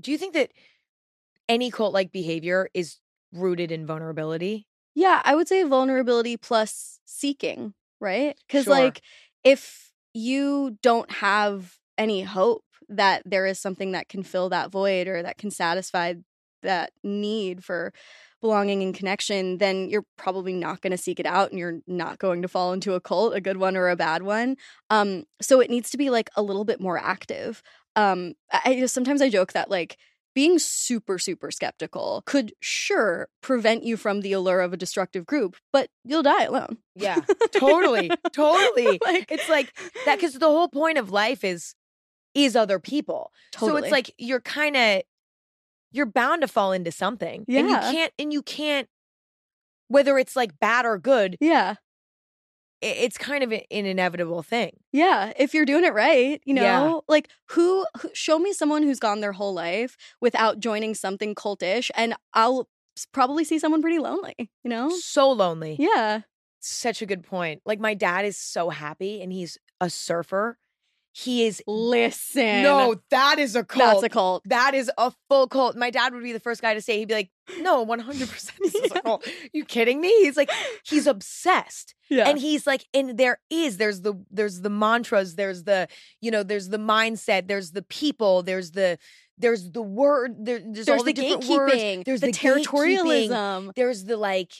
Do 0.00 0.12
you 0.12 0.18
think 0.18 0.34
that 0.34 0.52
any 1.48 1.70
cult 1.70 1.92
like 1.94 2.12
behavior 2.12 2.68
is 2.74 2.98
rooted 3.32 3.70
in 3.72 3.86
vulnerability? 3.86 4.66
Yeah, 4.96 5.20
I 5.24 5.34
would 5.34 5.46
say 5.46 5.62
vulnerability 5.62 6.38
plus 6.38 6.98
seeking, 7.04 7.74
right? 8.00 8.36
Because, 8.48 8.64
Sure. 8.64 8.72
like, 8.74 9.02
if 9.44 9.92
you 10.14 10.78
don't 10.82 11.10
have 11.12 11.76
any 11.98 12.22
hope 12.22 12.64
that 12.88 13.22
there 13.26 13.44
is 13.46 13.60
something 13.60 13.92
that 13.92 14.08
can 14.08 14.22
fill 14.22 14.48
that 14.48 14.70
void 14.70 15.06
or 15.06 15.22
that 15.22 15.36
can 15.36 15.50
satisfy 15.50 16.14
that 16.62 16.92
need 17.04 17.62
for 17.62 17.92
belonging 18.40 18.82
and 18.82 18.94
connection, 18.94 19.58
then 19.58 19.90
you're 19.90 20.06
probably 20.16 20.54
not 20.54 20.80
going 20.80 20.92
to 20.92 20.96
seek 20.96 21.20
it 21.20 21.26
out 21.26 21.50
and 21.50 21.58
you're 21.58 21.80
not 21.86 22.18
going 22.18 22.40
to 22.40 22.48
fall 22.48 22.72
into 22.72 22.94
a 22.94 23.00
cult, 23.00 23.34
a 23.34 23.40
good 23.40 23.58
one 23.58 23.76
or 23.76 23.88
a 23.88 23.96
bad 23.96 24.22
one. 24.22 24.56
Um, 24.88 25.24
so 25.42 25.60
it 25.60 25.68
needs 25.70 25.90
to 25.90 25.98
be 25.98 26.08
like 26.08 26.30
a 26.36 26.42
little 26.42 26.64
bit 26.64 26.80
more 26.80 26.98
active. 26.98 27.62
Um, 27.96 28.34
I, 28.50 28.86
sometimes 28.86 29.20
I 29.20 29.28
joke 29.28 29.52
that 29.52 29.70
like 29.70 29.98
being 30.36 30.58
super, 30.58 31.18
super 31.18 31.50
skeptical 31.50 32.22
could 32.26 32.52
sure 32.60 33.28
prevent 33.40 33.84
you 33.84 33.96
from 33.96 34.20
the 34.20 34.34
allure 34.34 34.60
of 34.60 34.74
a 34.74 34.76
destructive 34.76 35.24
group, 35.24 35.56
but 35.72 35.88
you'll 36.04 36.22
die 36.22 36.44
alone. 36.44 36.76
Yeah, 36.94 37.22
totally, 37.52 38.10
totally. 38.34 39.00
Like- 39.02 39.32
it's 39.32 39.48
like 39.48 39.74
that 40.04 40.16
because 40.16 40.34
the 40.34 40.46
whole 40.46 40.68
point 40.68 40.98
of 40.98 41.10
life 41.10 41.42
is 41.42 41.74
is 42.34 42.54
other 42.54 42.78
people. 42.78 43.32
So 43.58 43.76
it's 43.76 43.90
like 43.92 44.14
you're 44.18 44.42
kind 44.42 44.76
of 44.76 45.02
you're 45.90 46.04
bound 46.04 46.42
to 46.42 46.48
fall 46.48 46.72
into 46.72 46.92
something. 46.92 47.46
And 47.48 47.70
you 47.70 47.92
can't 47.92 48.12
and 48.18 48.30
you 48.30 48.42
can't 48.42 48.88
whether 49.88 50.18
it's 50.18 50.36
like 50.36 50.58
bad 50.60 50.84
or 50.84 50.98
good, 50.98 51.38
yeah. 51.40 51.76
It's 52.82 53.16
kind 53.18 53.42
of 53.42 53.52
an 53.52 53.62
inevitable 53.70 54.42
thing. 54.42 54.72
Yeah, 54.92 55.32
if 55.38 55.54
you're 55.54 55.64
doing 55.64 55.84
it 55.84 55.94
right, 55.94 56.40
you 56.44 56.54
know, 56.54 56.62
Yeah. 56.62 56.98
like 57.08 57.28
who, 57.50 57.86
who 58.00 58.10
show 58.12 58.38
me 58.38 58.52
someone 58.52 58.82
who's 58.82 59.00
gone 59.00 59.20
their 59.20 59.32
whole 59.32 59.54
life 59.54 59.96
without 60.20 60.60
joining 60.60 60.94
something 60.94 61.34
cultish 61.34 61.90
and 61.94 62.14
I'll 62.34 62.68
probably 63.12 63.44
see 63.44 63.58
someone 63.58 63.82
pretty 63.82 63.98
lonely, 63.98 64.34
you 64.38 64.70
know? 64.70 64.90
So 64.90 65.30
lonely. 65.30 65.76
Yeah. 65.78 66.20
Such 66.60 67.02
a 67.02 67.06
good 67.06 67.22
point. 67.24 67.62
Like 67.64 67.80
my 67.80 67.94
dad 67.94 68.24
is 68.24 68.36
so 68.38 68.70
happy 68.70 69.20
and 69.22 69.32
he's 69.32 69.58
a 69.80 69.88
surfer. 69.90 70.58
He 71.18 71.46
is 71.46 71.62
Listen. 71.66 72.62
No, 72.62 72.96
that 73.10 73.38
is 73.38 73.56
a 73.56 73.64
cult. 73.64 74.02
That's 74.02 74.02
a 74.02 74.08
cult. 74.10 74.42
That 74.44 74.74
is 74.74 74.90
a 74.98 75.10
full 75.30 75.48
cult. 75.48 75.74
My 75.74 75.88
dad 75.88 76.12
would 76.12 76.22
be 76.22 76.32
the 76.34 76.40
first 76.40 76.60
guy 76.60 76.74
to 76.74 76.82
say, 76.82 76.98
he'd 76.98 77.08
be 77.08 77.14
like, 77.14 77.30
no, 77.60 77.86
100% 77.86 78.28
this 78.28 78.74
is 78.74 78.74
Yeah. 78.92 78.98
a 78.98 79.02
cult. 79.02 79.26
You 79.54 79.64
kidding 79.64 80.02
me? 80.02 80.10
He's 80.24 80.36
like, 80.36 80.50
he's 80.84 81.06
obsessed. 81.06 81.94
Yeah. 82.10 82.28
And 82.28 82.38
he's 82.38 82.66
like, 82.66 82.84
and 82.92 83.16
there 83.16 83.40
is, 83.48 83.78
there's 83.78 84.02
the, 84.02 84.12
there's 84.30 84.60
the 84.60 84.68
mantras, 84.68 85.36
there's 85.36 85.64
the, 85.64 85.88
you 86.20 86.30
know, 86.30 86.42
there's 86.42 86.68
the 86.68 86.78
mindset, 86.78 87.48
there's 87.48 87.70
the 87.70 87.82
people, 87.82 88.42
there's 88.42 88.72
the, 88.72 88.98
there's 89.38 89.70
the 89.70 89.80
word, 89.80 90.44
there, 90.44 90.58
there's, 90.58 90.84
there's 90.84 90.98
all 90.98 91.02
the, 91.02 91.14
the, 91.14 91.22
different 91.22 91.48
words. 91.48 91.74
gatekeeping, 91.74 92.04
There's 92.04 92.20
the, 92.20 92.26
the, 92.26 92.32
gatekeeping, 92.34 93.28
territorialism. 93.28 93.74
There's 93.74 94.04
the 94.04 94.18
like, 94.18 94.52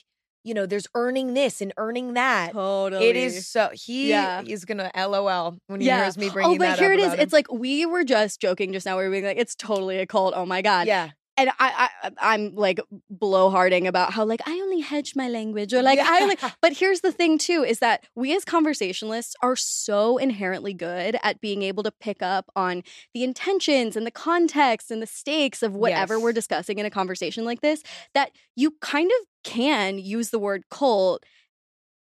you 0.47 0.55
know, 0.55 0.65
there's 0.65 0.87
earning 0.95 1.35
this 1.35 1.61
and 1.61 1.73
earning 1.77 2.15
that. 2.15 2.53
Totally. 2.53 3.05
It 3.05 3.17
is 3.17 3.47
so 3.49 3.71
he 3.75 4.11
Yeah. 4.11 4.43
is 4.47 4.65
gonna 4.65 4.91
LOL 4.97 5.59
when 5.67 5.81
he 5.81 5.89
Yeah. 5.89 6.03
hears 6.05 6.17
me 6.17 6.29
oh, 6.29 6.33
bringing 6.33 6.55
Oh, 6.55 6.59
but 6.59 6.79
here 6.79 6.93
it 6.93 7.01
is. 7.01 7.13
It's 7.15 7.33
like 7.33 7.51
we 7.53 7.85
were 7.85 8.05
just 8.05 8.41
joking 8.41 8.73
just 8.73 8.87
now. 8.87 8.97
We 8.97 9.05
were 9.05 9.11
being 9.11 9.25
like, 9.25 9.39
it's 9.39 9.55
totally 9.57 9.99
a 9.99 10.07
cult. 10.07 10.35
Oh 10.37 10.47
my 10.47 10.63
god. 10.63 10.87
yeah, 10.87 11.11
And 11.37 11.51
I, 11.59 11.89
I, 12.05 12.11
I'm 12.21 12.55
like 12.55 12.81
blowharding 13.13 13.87
about 13.87 14.13
how 14.13 14.25
like 14.25 14.41
I 14.47 14.53
only 14.53 14.81
hedge 14.81 15.15
my 15.17 15.29
language 15.29 15.75
or 15.75 15.83
like 15.83 15.99
I 15.99 16.25
like. 16.27 16.41
But 16.63 16.73
here's 16.75 17.01
the 17.01 17.13
thing 17.13 17.39
too: 17.39 17.65
is 17.65 17.81
that 17.81 18.05
we 18.15 18.35
as 18.37 18.45
conversationalists 18.45 19.35
are 19.43 19.57
so 19.57 20.17
inherently 20.19 20.75
good 20.75 21.19
at 21.23 21.41
being 21.41 21.63
able 21.63 21.83
to 21.83 21.91
pick 21.91 22.23
up 22.23 22.47
on 22.57 22.83
the 23.15 23.25
intentions 23.25 23.97
and 23.97 24.07
the 24.07 24.11
context 24.11 24.91
and 24.91 25.03
the 25.03 25.07
stakes 25.07 25.63
of 25.63 25.75
whatever 25.75 26.15
Yes. 26.15 26.23
we're 26.23 26.33
discussing 26.33 26.79
in 26.79 26.87
a 26.87 26.91
conversation 26.91 27.45
like 27.45 27.61
this 27.61 27.83
that 28.15 28.31
you 28.55 28.73
kind 28.81 29.11
of 29.11 29.27
can 29.47 29.99
use 29.99 30.31
the 30.31 30.39
word 30.39 30.65
cult 30.71 31.25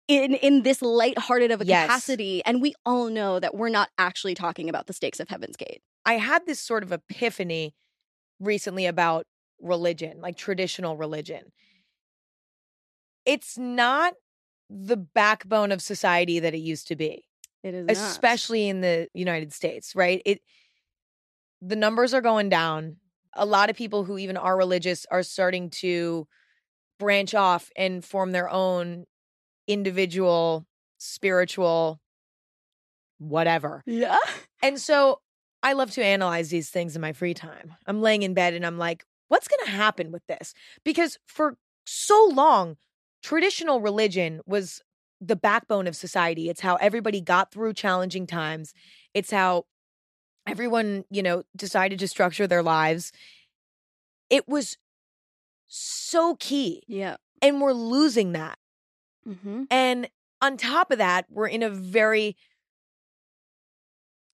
in 0.09 0.35
in 0.35 0.62
this 0.62 0.83
lighthearted 0.83 1.50
of 1.50 1.61
a 1.61 1.64
Yes. 1.66 1.87
capacity 1.87 2.42
and 2.44 2.61
we 2.62 2.74
all 2.85 3.09
know 3.11 3.40
that 3.40 3.55
we're 3.55 3.68
not 3.70 3.90
actually 3.98 4.35
talking 4.35 4.68
about 4.68 4.87
the 4.87 4.92
stakes 4.92 5.20
of 5.20 5.29
heaven's 5.29 5.57
gate 5.57 5.83
I 6.05 6.14
had 6.14 6.46
this 6.46 6.61
sort 6.61 6.83
of 6.83 6.92
epiphany 6.92 7.74
recently 8.40 8.87
about 8.87 9.26
religion, 9.61 10.20
like 10.22 10.37
traditional 10.37 10.96
religion. 10.96 11.53
It's 13.26 13.59
not 13.59 14.14
the 14.70 14.96
backbone 14.96 15.72
of 15.72 15.83
society 15.83 16.40
that 16.40 16.55
it 16.55 16.59
used 16.59 16.88
to 16.88 16.96
be, 16.96 17.24
It 17.62 17.74
is 17.74 17.87
not. 17.87 17.92
especially 17.92 18.68
in 18.68 18.81
the 18.81 19.09
United 19.14 19.53
States, 19.53 19.94
right? 19.94 20.22
It 20.24 20.40
the 21.61 21.76
numbers 21.76 22.14
are 22.14 22.20
going 22.22 22.48
down. 22.48 22.96
A 23.35 23.46
lot 23.46 23.70
of 23.70 23.76
people 23.76 24.05
who 24.05 24.18
even 24.18 24.37
are 24.37 24.57
religious 24.57 25.07
are 25.11 25.22
starting 25.22 25.70
to 25.70 26.26
branch 27.00 27.34
off 27.34 27.70
and 27.74 28.04
form 28.04 28.30
their 28.30 28.48
own 28.48 29.06
individual 29.66 30.66
spiritual 30.98 32.00
whatever. 33.18 33.82
Yeah. 33.86 34.18
And 34.62 34.78
so 34.78 35.20
I 35.62 35.72
love 35.72 35.90
to 35.92 36.04
analyze 36.04 36.50
these 36.50 36.70
things 36.70 36.94
in 36.94 37.02
my 37.02 37.12
free 37.12 37.34
time. 37.34 37.74
I'm 37.86 38.00
laying 38.00 38.22
in 38.22 38.34
bed 38.34 38.54
and 38.54 38.64
I'm 38.64 38.78
like, 38.78 39.04
what's 39.28 39.48
going 39.48 39.64
to 39.64 39.72
happen 39.72 40.12
with 40.12 40.26
this? 40.26 40.54
Because 40.84 41.18
for 41.26 41.56
so 41.84 42.30
long, 42.32 42.76
traditional 43.22 43.80
religion 43.80 44.40
was 44.46 44.82
the 45.20 45.36
backbone 45.36 45.86
of 45.86 45.96
society. 45.96 46.48
It's 46.48 46.60
how 46.60 46.76
everybody 46.76 47.20
got 47.20 47.52
through 47.52 47.74
challenging 47.74 48.26
times. 48.26 48.72
It's 49.12 49.30
how 49.30 49.64
everyone, 50.46 51.04
you 51.10 51.22
know, 51.22 51.42
decided 51.54 51.98
to 51.98 52.08
structure 52.08 52.46
their 52.46 52.62
lives. 52.62 53.12
It 54.30 54.48
was 54.48 54.78
so 55.72 56.35
key. 56.37 56.83
Yeah. 56.88 57.16
And 57.40 57.61
we're 57.61 57.72
losing 57.72 58.33
that. 58.33 58.59
Mm-hmm. 59.26 59.64
And 59.70 60.09
on 60.42 60.56
top 60.56 60.90
of 60.90 60.98
that, 60.98 61.26
we're 61.30 61.46
in 61.48 61.62
a 61.62 61.70
very 61.70 62.37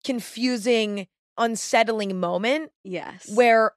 confusing, 0.03 1.07
unsettling 1.37 2.19
moment 2.19 2.71
Yes. 2.83 3.29
where 3.33 3.73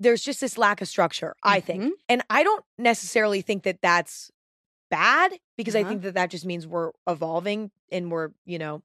there's 0.00 0.22
just 0.22 0.40
this 0.40 0.56
lack 0.56 0.80
of 0.80 0.88
structure, 0.88 1.34
I 1.42 1.60
think. 1.60 1.82
Mhm. 1.82 1.90
And 2.08 2.22
I 2.30 2.42
don't 2.44 2.64
necessarily 2.76 3.42
think 3.42 3.64
that 3.64 3.80
that's 3.82 4.30
bad 4.90 5.32
because 5.56 5.74
I 5.74 5.80
Uh-huh. 5.80 5.88
think 5.90 6.02
that 6.02 6.14
that 6.14 6.30
just 6.30 6.44
means 6.46 6.66
we're 6.66 6.92
evolving 7.06 7.70
and 7.90 8.10
we're, 8.10 8.30
you 8.44 8.58
know, 8.58 8.82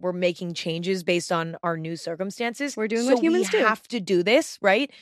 we're 0.00 0.12
making 0.12 0.54
changes 0.54 1.02
based 1.02 1.32
on 1.32 1.56
our 1.62 1.76
new 1.76 1.96
circumstances. 1.96 2.76
We're 2.76 2.88
doing 2.88 3.06
so 3.06 3.14
what 3.14 3.22
humans 3.24 3.50
we 3.52 3.58
do. 3.60 3.64
have 3.64 3.82
to 3.88 4.00
do 4.00 4.22
this, 4.22 4.58
right? 4.60 4.92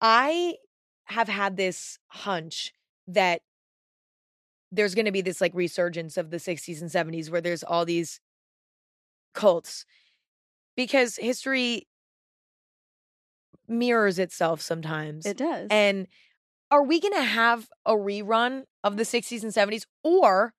I 0.00 0.56
have 1.06 1.28
had 1.28 1.56
this 1.56 1.98
hunch 2.08 2.72
that 3.06 3.42
there's 4.72 4.94
going 4.94 5.04
to 5.04 5.12
be 5.12 5.20
this 5.20 5.40
like 5.40 5.54
resurgence 5.54 6.16
of 6.16 6.30
the 6.30 6.38
60s 6.38 6.80
and 6.80 6.90
70s 6.90 7.30
where 7.30 7.40
there's 7.40 7.62
all 7.62 7.84
these 7.84 8.20
cults 9.34 9.84
because 10.76 11.16
history 11.16 11.86
mirrors 13.68 14.18
itself 14.18 14.60
sometimes. 14.60 15.26
It 15.26 15.36
does. 15.36 15.68
And 15.70 16.06
are 16.70 16.82
we 16.82 17.00
going 17.00 17.14
to 17.14 17.22
have 17.22 17.68
a 17.86 17.92
rerun 17.92 18.64
of 18.82 18.96
the 18.96 19.04
60s 19.04 19.42
and 19.42 19.52
70s 19.52 19.84
or 20.02 20.54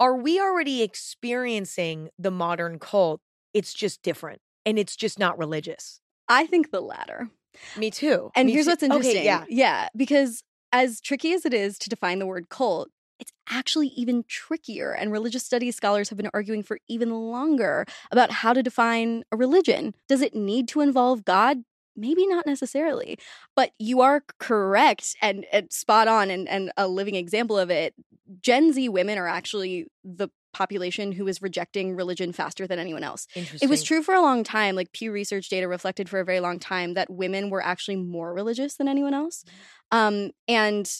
are 0.00 0.16
we 0.16 0.40
already 0.40 0.82
experiencing 0.82 2.08
the 2.18 2.30
modern 2.30 2.78
cult? 2.78 3.20
It's 3.52 3.74
just 3.74 4.02
different 4.02 4.40
and 4.64 4.78
it's 4.78 4.96
just 4.96 5.18
not 5.18 5.38
religious. 5.38 6.00
I 6.28 6.46
think 6.46 6.70
the 6.70 6.80
latter. 6.80 7.30
Me 7.76 7.90
too. 7.90 8.30
And 8.34 8.46
Me 8.46 8.52
here's 8.52 8.66
too. 8.66 8.72
what's 8.72 8.82
interesting. 8.82 9.16
Okay, 9.16 9.24
yeah. 9.24 9.44
Yeah. 9.48 9.88
Because 9.96 10.42
as 10.72 11.00
tricky 11.00 11.32
as 11.32 11.44
it 11.44 11.54
is 11.54 11.78
to 11.78 11.88
define 11.88 12.18
the 12.18 12.26
word 12.26 12.48
cult, 12.48 12.90
it's 13.18 13.32
actually 13.48 13.88
even 13.88 14.24
trickier. 14.28 14.92
And 14.92 15.10
religious 15.10 15.44
studies 15.44 15.76
scholars 15.76 16.08
have 16.08 16.16
been 16.16 16.30
arguing 16.32 16.62
for 16.62 16.78
even 16.88 17.10
longer 17.10 17.84
about 18.10 18.30
how 18.30 18.52
to 18.52 18.62
define 18.62 19.24
a 19.32 19.36
religion. 19.36 19.94
Does 20.08 20.22
it 20.22 20.34
need 20.34 20.68
to 20.68 20.80
involve 20.80 21.24
God? 21.24 21.58
Maybe 21.96 22.26
not 22.28 22.46
necessarily. 22.46 23.18
But 23.56 23.72
you 23.78 24.00
are 24.02 24.22
correct 24.38 25.16
and, 25.20 25.46
and 25.52 25.72
spot 25.72 26.06
on 26.06 26.30
and, 26.30 26.48
and 26.48 26.70
a 26.76 26.86
living 26.86 27.16
example 27.16 27.58
of 27.58 27.70
it. 27.70 27.94
Gen 28.40 28.72
Z 28.72 28.88
women 28.88 29.18
are 29.18 29.26
actually 29.26 29.86
the 30.04 30.28
population 30.52 31.12
who 31.12 31.26
is 31.28 31.42
rejecting 31.42 31.94
religion 31.94 32.32
faster 32.32 32.66
than 32.66 32.78
anyone 32.78 33.04
else. 33.04 33.26
It 33.34 33.68
was 33.68 33.82
true 33.82 34.02
for 34.02 34.14
a 34.14 34.22
long 34.22 34.44
time. 34.44 34.74
Like 34.74 34.92
Pew 34.92 35.12
Research 35.12 35.48
data 35.48 35.68
reflected 35.68 36.08
for 36.08 36.20
a 36.20 36.24
very 36.24 36.40
long 36.40 36.58
time 36.58 36.94
that 36.94 37.10
women 37.10 37.50
were 37.50 37.64
actually 37.64 37.96
more 37.96 38.32
religious 38.32 38.76
than 38.76 38.88
anyone 38.88 39.14
else. 39.14 39.44
Um, 39.90 40.30
and 40.46 40.90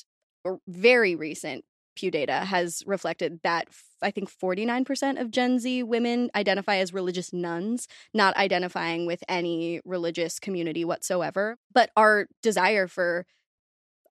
very 0.67 1.15
recent 1.15 1.65
Pew 1.99 2.11
data 2.13 2.45
has 2.45 2.85
reflected 2.87 3.41
that 3.43 3.67
I 4.01 4.13
think 4.13 4.31
49% 4.31 5.21
of 5.21 5.33
Gen 5.33 5.59
Z 5.59 5.83
women 5.83 6.31
identify 6.33 6.77
as 6.77 6.95
religious 6.95 7.33
nones, 7.33 7.89
not 8.15 8.37
identifying 8.37 9.05
with 9.05 9.25
any 9.29 9.81
religious 9.85 10.39
community 10.39 10.85
whatsoever. 10.85 11.59
But 11.73 11.91
our 11.97 12.29
desire 12.41 12.87
for 12.87 13.27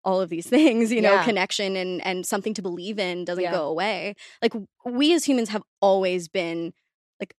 all 0.07 0.19
of 0.21 0.29
these 0.29 0.47
things, 0.57 0.91
you 0.91 1.01
know, 1.01 1.15
Yeah. 1.15 1.23
connection 1.29 1.75
and 1.75 1.93
and 2.09 2.25
something 2.25 2.53
to 2.55 2.61
believe 2.69 2.97
in 3.09 3.25
doesn't 3.25 3.43
Yeah. 3.43 3.51
go 3.59 3.65
away. 3.67 4.15
Like 4.41 4.53
we 4.85 5.13
as 5.13 5.25
humans 5.25 5.49
have 5.49 5.63
always 5.81 6.27
been 6.29 6.73
like 7.19 7.33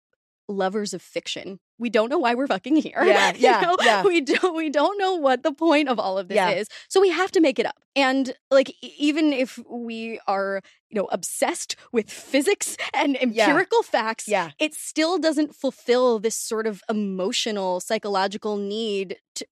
lovers 0.49 0.93
of 0.95 1.03
fiction. 1.03 1.59
We 1.81 1.91
don't 1.91 2.11
know 2.11 2.19
why 2.19 2.35
we're 2.35 2.49
fucking 2.49 2.77
here. 2.77 3.03
Yeah, 3.05 3.33
yeah, 3.47 3.61
know? 3.61 3.77
yeah. 3.83 4.03
We 4.03 4.21
don't 4.21 4.55
we 4.63 4.69
don't 4.71 4.99
know 4.99 5.15
what 5.15 5.43
the 5.45 5.53
point 5.53 5.89
of 5.89 5.99
all 5.99 6.19
of 6.19 6.29
this 6.29 6.37
Yeah. 6.37 6.51
is. 6.61 6.67
So 6.89 7.01
we 7.01 7.11
have 7.11 7.31
to 7.33 7.41
make 7.41 7.59
it 7.59 7.67
up. 7.67 7.77
And 7.97 8.35
like 8.51 8.71
even 8.99 9.33
if 9.33 9.59
we 9.69 10.21
are, 10.27 10.61
you 10.91 10.97
know, 11.01 11.09
obsessed 11.19 11.77
with 11.93 12.11
physics 12.11 12.77
and 12.95 13.17
empirical 13.27 13.83
facts, 13.83 14.27
Yeah. 14.29 14.51
it 14.59 14.75
still 14.75 15.19
doesn't 15.19 15.55
fulfill 15.55 16.19
this 16.19 16.37
sort 16.37 16.67
of 16.67 16.83
emotional 16.89 17.81
psychological 17.81 18.57
need 18.57 19.17
to 19.37 19.47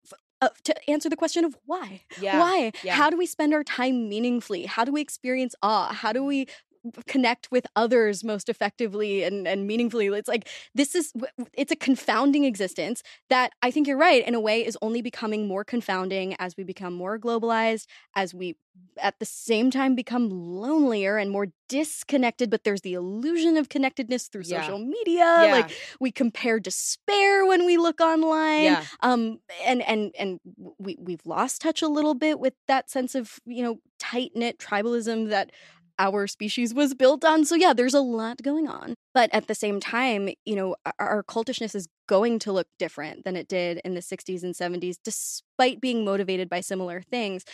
uh, 0.47 0.51
to 0.65 0.91
answer 0.91 1.09
the 1.09 1.17
question 1.17 1.45
of 1.45 1.57
why. 1.67 2.03
Yeah. 2.21 2.41
Why? 2.41 2.73
Yeah. 2.83 2.95
How 2.95 3.11
do 3.11 3.17
we 3.17 3.27
spend 3.27 3.53
our 3.53 3.65
time 3.65 4.09
meaningfully? 4.09 4.67
How 4.67 4.85
do 4.85 4.93
we 4.93 5.01
experience 5.01 5.55
awe? 5.63 5.93
How 5.93 6.13
do 6.13 6.25
we 6.25 6.47
connect 7.07 7.51
with 7.51 7.67
others 7.77 8.25
most 8.25 8.49
effectively 8.49 9.23
and, 9.23 9.47
and 9.47 9.67
meaningfully? 9.67 10.07
It's 10.07 10.29
like 10.29 10.49
this 10.75 10.95
is 10.95 11.13
it's 11.55 11.73
a 11.73 11.77
confounding 11.77 12.45
existence 12.45 13.03
that 13.31 13.53
I 13.63 13.71
think 13.71 13.87
you're 13.87 13.97
right 13.99 14.27
in 14.27 14.35
a 14.35 14.41
way 14.41 14.65
is 14.65 14.77
only 14.83 15.03
becoming 15.03 15.47
more 15.49 15.65
confounding 15.65 16.35
as 16.39 16.57
we 16.57 16.65
become 16.65 16.93
more 16.95 17.19
globalized, 17.19 17.87
as 18.15 18.35
we 18.35 18.57
at 19.01 19.19
the 19.19 19.25
same 19.25 19.71
time 19.71 19.95
become 19.95 20.29
lonelier 20.31 21.17
and 21.17 21.31
more 21.31 21.47
disconnected, 21.69 22.51
but 22.51 22.65
there's 22.65 22.83
the 22.83 22.93
illusion 22.95 23.57
of 23.57 23.69
connectedness 23.69 24.29
through 24.29 24.43
Yeah. 24.45 24.61
social 24.61 24.79
media. 24.79 25.25
Yeah. 25.25 25.53
Like 25.53 25.71
we 26.01 26.13
compare 26.13 26.61
despair 26.61 27.47
when 27.47 27.65
we 27.65 27.77
look 27.79 28.01
online 28.01 28.65
yeah. 28.65 28.85
um 29.01 29.41
and 29.65 29.83
and 29.83 30.13
and 30.19 30.41
we 30.79 30.97
we've 31.01 31.25
lost 31.25 31.63
touch 31.63 31.83
a 31.83 31.89
little 31.89 32.15
bit 32.15 32.39
with 32.39 32.55
that 32.69 32.91
sense 32.91 33.15
of 33.15 33.39
you 33.47 33.63
know 33.63 33.79
tight 33.99 34.33
knit 34.35 34.59
tribalism 34.59 35.31
that 35.31 35.51
our 35.99 36.27
species 36.27 36.75
was 36.75 36.95
built 36.95 37.25
on 37.25 37.45
so 37.45 37.55
yeah 37.55 37.73
there's 37.73 37.95
a 37.95 38.01
lot 38.01 38.43
going 38.43 38.69
on 38.69 38.95
but 39.15 39.31
at 39.33 39.47
the 39.47 39.55
same 39.55 39.81
time 39.81 40.29
you 40.45 40.55
know 40.55 40.77
our, 40.99 41.23
cultishness 41.23 41.75
is 41.75 41.89
going 42.09 42.39
to 42.39 42.53
look 42.53 42.69
different 42.79 43.25
than 43.25 43.37
it 43.37 43.49
did 43.49 43.81
in 43.85 43.95
the 43.95 44.01
60s 44.01 44.43
and 44.43 44.55
70s 44.55 44.97
despite 45.03 45.81
being 45.81 46.05
motivated 46.05 46.49
by 46.49 46.61
similar 46.61 47.03
things 47.03 47.45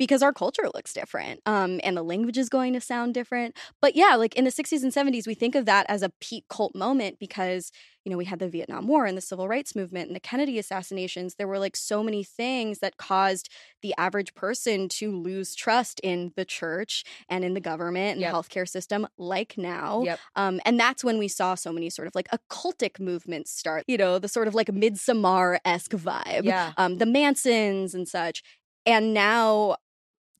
because 0.00 0.22
our 0.22 0.32
culture 0.32 0.68
looks 0.74 0.92
different 0.94 1.40
um, 1.46 1.78
and 1.84 1.96
the 1.96 2.02
language 2.02 2.38
is 2.38 2.48
going 2.48 2.72
to 2.72 2.80
sound 2.80 3.14
different 3.14 3.56
but 3.80 3.94
yeah 3.94 4.16
like 4.16 4.34
in 4.34 4.44
the 4.44 4.50
60s 4.50 4.82
and 4.82 4.92
70s 4.92 5.28
we 5.28 5.34
think 5.34 5.54
of 5.54 5.66
that 5.66 5.86
as 5.88 6.02
a 6.02 6.10
peak 6.20 6.44
cult 6.48 6.74
moment 6.74 7.18
because 7.20 7.70
you 8.04 8.10
know 8.10 8.16
we 8.16 8.24
had 8.24 8.38
the 8.40 8.48
vietnam 8.48 8.88
war 8.88 9.04
and 9.06 9.16
the 9.16 9.20
civil 9.20 9.46
rights 9.46 9.76
movement 9.76 10.08
and 10.08 10.16
the 10.16 10.20
kennedy 10.20 10.58
assassinations 10.58 11.34
there 11.36 11.46
were 11.46 11.58
like 11.58 11.76
so 11.76 12.02
many 12.02 12.24
things 12.24 12.78
that 12.80 12.96
caused 12.96 13.50
the 13.82 13.94
average 13.98 14.34
person 14.34 14.88
to 14.88 15.12
lose 15.14 15.54
trust 15.54 16.00
in 16.02 16.32
the 16.34 16.44
church 16.46 17.04
and 17.28 17.44
in 17.44 17.54
the 17.54 17.60
government 17.60 18.12
and 18.16 18.22
Yep. 18.22 18.32
the 18.32 18.36
healthcare 18.38 18.68
system 18.68 19.06
like 19.18 19.56
now 19.58 20.02
Yep. 20.02 20.20
um, 20.36 20.60
and 20.64 20.80
that's 20.80 21.04
when 21.04 21.18
we 21.18 21.28
saw 21.28 21.54
so 21.54 21.72
many 21.72 21.90
sort 21.90 22.08
of 22.08 22.14
like 22.14 22.28
occultic 22.30 22.98
movements 22.98 23.50
start 23.52 23.84
you 23.86 23.98
know 23.98 24.18
the 24.18 24.28
sort 24.28 24.48
of 24.48 24.54
like 24.54 24.68
midsommar-esque 24.68 25.92
vibe 25.92 26.44
Yeah. 26.44 26.72
um, 26.78 26.96
the 26.98 27.06
mansons 27.06 27.94
and 27.94 28.08
such 28.08 28.42
and 28.86 29.12
now 29.12 29.76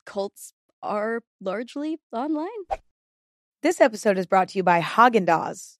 cults 0.05 0.53
are 0.81 1.21
largely 1.39 1.99
online. 2.11 2.47
This 3.61 3.79
episode 3.79 4.17
is 4.17 4.25
brought 4.25 4.49
to 4.49 4.57
you 4.57 4.63
by 4.63 4.81
Haagen 4.81 5.25
Dazs. 5.25 5.77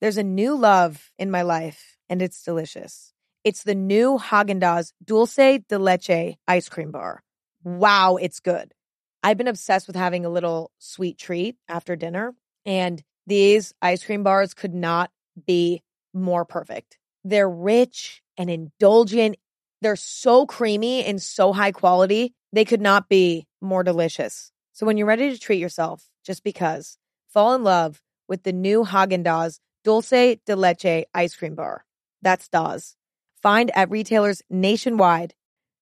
There's 0.00 0.18
a 0.18 0.22
new 0.22 0.54
love 0.54 1.10
in 1.18 1.30
my 1.30 1.42
life, 1.42 1.96
and 2.08 2.20
it's 2.20 2.42
delicious. 2.42 3.14
It's 3.44 3.62
the 3.62 3.74
new 3.74 4.18
Haagen 4.18 4.60
Dazs 4.60 4.92
Dulce 5.02 5.60
de 5.68 5.78
Leche 5.78 6.36
ice 6.46 6.68
cream 6.68 6.90
bar. 6.90 7.22
Wow, 7.64 8.16
it's 8.16 8.40
good. 8.40 8.74
I've 9.22 9.38
been 9.38 9.48
obsessed 9.48 9.86
with 9.86 9.96
having 9.96 10.24
a 10.24 10.30
little 10.30 10.70
sweet 10.78 11.18
treat 11.18 11.56
after 11.68 11.96
dinner, 11.96 12.34
and 12.64 13.02
these 13.26 13.72
ice 13.80 14.04
cream 14.04 14.22
bars 14.22 14.54
could 14.54 14.74
not 14.74 15.10
be 15.46 15.82
more 16.12 16.44
perfect. 16.44 16.98
They're 17.24 17.48
rich 17.48 18.22
and 18.36 18.50
indulgent. 18.50 19.36
They're 19.82 19.96
so 19.96 20.46
creamy 20.46 21.04
and 21.04 21.20
so 21.20 21.52
high 21.52 21.72
quality. 21.72 22.34
They 22.56 22.64
could 22.64 22.80
not 22.80 23.10
be 23.10 23.46
more 23.60 23.82
delicious. 23.82 24.50
So 24.72 24.86
when 24.86 24.96
you're 24.96 25.06
ready 25.06 25.30
to 25.30 25.38
treat 25.38 25.60
yourself, 25.60 26.08
just 26.24 26.42
because, 26.42 26.96
fall 27.28 27.54
in 27.54 27.62
love 27.62 28.00
with 28.28 28.44
the 28.44 28.52
new 28.54 28.82
Haagen 28.82 29.22
Dazs 29.22 29.60
Dulce 29.84 30.38
de 30.46 30.56
Leche 30.56 31.04
ice 31.12 31.36
cream 31.36 31.54
bar. 31.54 31.84
That's 32.22 32.48
DAWS. 32.48 32.96
Find 33.42 33.70
at 33.76 33.90
retailers 33.90 34.40
nationwide. 34.48 35.34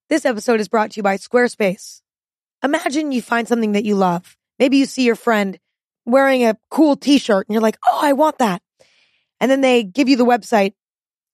This 0.08 0.24
episode 0.24 0.58
is 0.58 0.66
brought 0.66 0.90
to 0.90 0.96
you 0.96 1.04
by 1.04 1.16
Squarespace. 1.16 2.02
Imagine 2.64 3.12
you 3.12 3.22
find 3.22 3.46
something 3.46 3.70
that 3.70 3.84
you 3.84 3.94
love. 3.94 4.36
Maybe 4.58 4.78
you 4.78 4.86
see 4.86 5.04
your 5.04 5.14
friend 5.14 5.60
wearing 6.04 6.44
a 6.44 6.58
cool 6.70 6.96
t-shirt 6.96 7.46
and 7.46 7.54
you're 7.54 7.62
like, 7.62 7.78
oh, 7.86 8.00
I 8.02 8.14
want 8.14 8.38
that. 8.38 8.62
And 9.40 9.48
then 9.48 9.60
they 9.60 9.84
give 9.84 10.08
you 10.08 10.16
the 10.16 10.26
website 10.26 10.72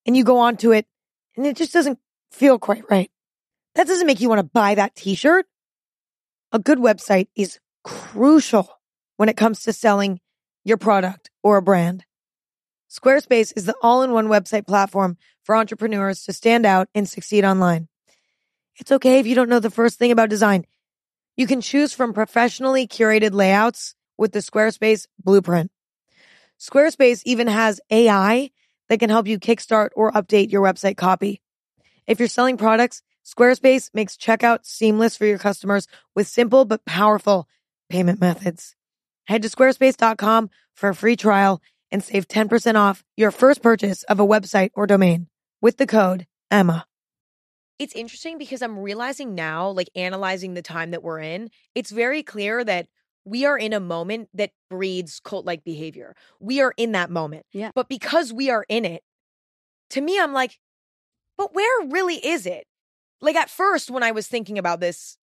and 0.04 0.14
you 0.14 0.22
go 0.22 0.36
onto 0.36 0.72
it 0.72 0.86
and 1.34 1.46
it 1.46 1.56
just 1.56 1.72
doesn't 1.72 1.98
feel 2.30 2.58
quite 2.58 2.82
right. 2.90 3.10
That 3.74 3.86
doesn't 3.86 4.06
make 4.06 4.20
you 4.20 4.28
want 4.28 4.40
to 4.40 4.44
buy 4.44 4.74
that 4.74 4.94
t-shirt. 4.94 5.46
A 6.52 6.58
good 6.58 6.78
website 6.78 7.28
is 7.36 7.58
crucial 7.84 8.68
when 9.16 9.28
it 9.28 9.36
comes 9.36 9.62
to 9.62 9.72
selling 9.72 10.20
your 10.64 10.76
product 10.76 11.30
or 11.42 11.56
a 11.56 11.62
brand. 11.62 12.04
Squarespace 12.90 13.52
is 13.56 13.66
the 13.66 13.76
all-in-one 13.82 14.26
website 14.26 14.66
platform 14.66 15.16
for 15.44 15.54
entrepreneurs 15.54 16.24
to 16.24 16.32
stand 16.32 16.66
out 16.66 16.88
and 16.94 17.08
succeed 17.08 17.44
online. 17.44 17.88
It's 18.76 18.90
okay 18.90 19.20
if 19.20 19.26
you 19.26 19.34
don't 19.34 19.48
know 19.48 19.60
the 19.60 19.70
first 19.70 19.98
thing 19.98 20.10
about 20.10 20.28
design. 20.28 20.64
You 21.36 21.46
can 21.46 21.60
choose 21.60 21.92
from 21.92 22.12
professionally 22.12 22.88
curated 22.88 23.32
layouts 23.32 23.94
with 24.18 24.32
the 24.32 24.40
Squarespace 24.40 25.06
blueprint. 25.22 25.70
Squarespace 26.58 27.22
even 27.24 27.46
has 27.46 27.80
AI 27.90 28.50
that 28.88 28.98
can 28.98 29.08
help 29.08 29.28
you 29.28 29.38
kickstart 29.38 29.90
or 29.94 30.12
update 30.12 30.50
your 30.50 30.62
website 30.62 30.96
copy. 30.96 31.40
If 32.06 32.18
you're 32.18 32.28
selling 32.28 32.56
products, 32.56 33.02
Squarespace 33.24 33.90
makes 33.94 34.16
checkout 34.16 34.60
seamless 34.64 35.16
for 35.16 35.26
your 35.26 35.38
customers 35.38 35.86
with 36.14 36.26
simple 36.26 36.64
but 36.64 36.84
powerful 36.84 37.48
payment 37.88 38.20
methods. 38.20 38.74
Head 39.26 39.42
to 39.42 39.48
squarespace.com 39.48 40.50
for 40.74 40.88
a 40.88 40.94
free 40.94 41.16
trial 41.16 41.62
and 41.92 42.02
save 42.02 42.28
10% 42.28 42.76
off 42.76 43.04
your 43.16 43.30
first 43.30 43.62
purchase 43.62 44.02
of 44.04 44.20
a 44.20 44.26
website 44.26 44.70
or 44.74 44.86
domain 44.86 45.28
with 45.60 45.76
the 45.76 45.86
code 45.86 46.26
EMMA. 46.50 46.84
It's 47.78 47.94
interesting 47.94 48.38
because 48.38 48.62
I'm 48.62 48.78
realizing 48.78 49.34
now, 49.34 49.70
like 49.70 49.88
analyzing 49.94 50.54
the 50.54 50.62
time 50.62 50.90
that 50.90 51.02
we're 51.02 51.20
in, 51.20 51.50
it's 51.74 51.90
very 51.90 52.22
clear 52.22 52.62
that 52.62 52.88
we 53.24 53.46
are 53.46 53.56
in 53.56 53.72
a 53.72 53.80
moment 53.80 54.28
that 54.34 54.50
breeds 54.68 55.20
cult 55.20 55.46
like 55.46 55.64
behavior. 55.64 56.14
We 56.40 56.60
are 56.60 56.74
in 56.76 56.92
that 56.92 57.10
moment. 57.10 57.46
Yeah. 57.52 57.70
But 57.74 57.88
because 57.88 58.32
we 58.32 58.50
are 58.50 58.66
in 58.68 58.84
it, 58.84 59.02
to 59.90 60.00
me, 60.00 60.20
I'm 60.20 60.32
like, 60.32 60.58
but 61.38 61.54
where 61.54 61.86
really 61.88 62.16
is 62.16 62.46
it? 62.46 62.66
Like 63.22 63.36
at 63.36 63.50
first, 63.50 63.90
when 63.90 64.02
I 64.02 64.12
was 64.12 64.26
thinking 64.26 64.58
about 64.58 64.80
this, 64.80 65.16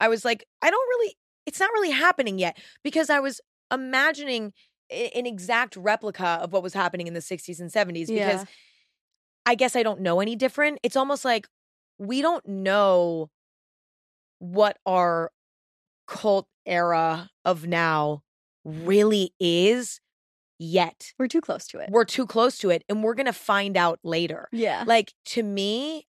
I 0.00 0.08
was 0.08 0.24
like, 0.24 0.44
I 0.62 0.70
don't 0.70 0.88
really, 0.88 1.16
it's 1.46 1.60
not 1.60 1.70
really 1.72 1.90
happening 1.90 2.38
yet 2.38 2.58
because 2.82 3.10
I 3.10 3.20
was 3.20 3.40
imagining 3.72 4.52
an 4.90 5.26
exact 5.26 5.76
replica 5.76 6.38
of 6.42 6.52
what 6.52 6.62
was 6.62 6.74
happening 6.74 7.06
in 7.06 7.14
the 7.14 7.20
60s 7.20 7.60
and 7.60 7.70
70s 7.70 8.08
because 8.08 8.10
Yeah. 8.10 8.44
I 9.46 9.54
guess 9.54 9.76
I 9.76 9.82
don't 9.82 10.00
know 10.00 10.20
any 10.20 10.36
different. 10.36 10.78
It's 10.82 10.96
almost 10.96 11.24
like 11.24 11.46
we 11.98 12.22
don't 12.22 12.46
know 12.46 13.30
what 14.38 14.78
our 14.86 15.30
cult 16.06 16.48
era 16.66 17.30
of 17.44 17.66
now 17.66 18.22
really 18.64 19.32
is 19.38 20.00
yet. 20.58 21.12
We're 21.18 21.28
too 21.28 21.40
close 21.40 21.66
to 21.68 21.78
it. 21.78 21.90
We're 21.90 22.04
too 22.04 22.26
close 22.26 22.58
to 22.58 22.70
it 22.70 22.84
and 22.88 23.02
we're 23.02 23.14
going 23.14 23.26
to 23.26 23.32
find 23.32 23.76
out 23.76 23.98
later. 24.02 24.48
yeah. 24.52 24.84
Like 24.86 25.12
to 25.26 25.42
me, 25.42 26.06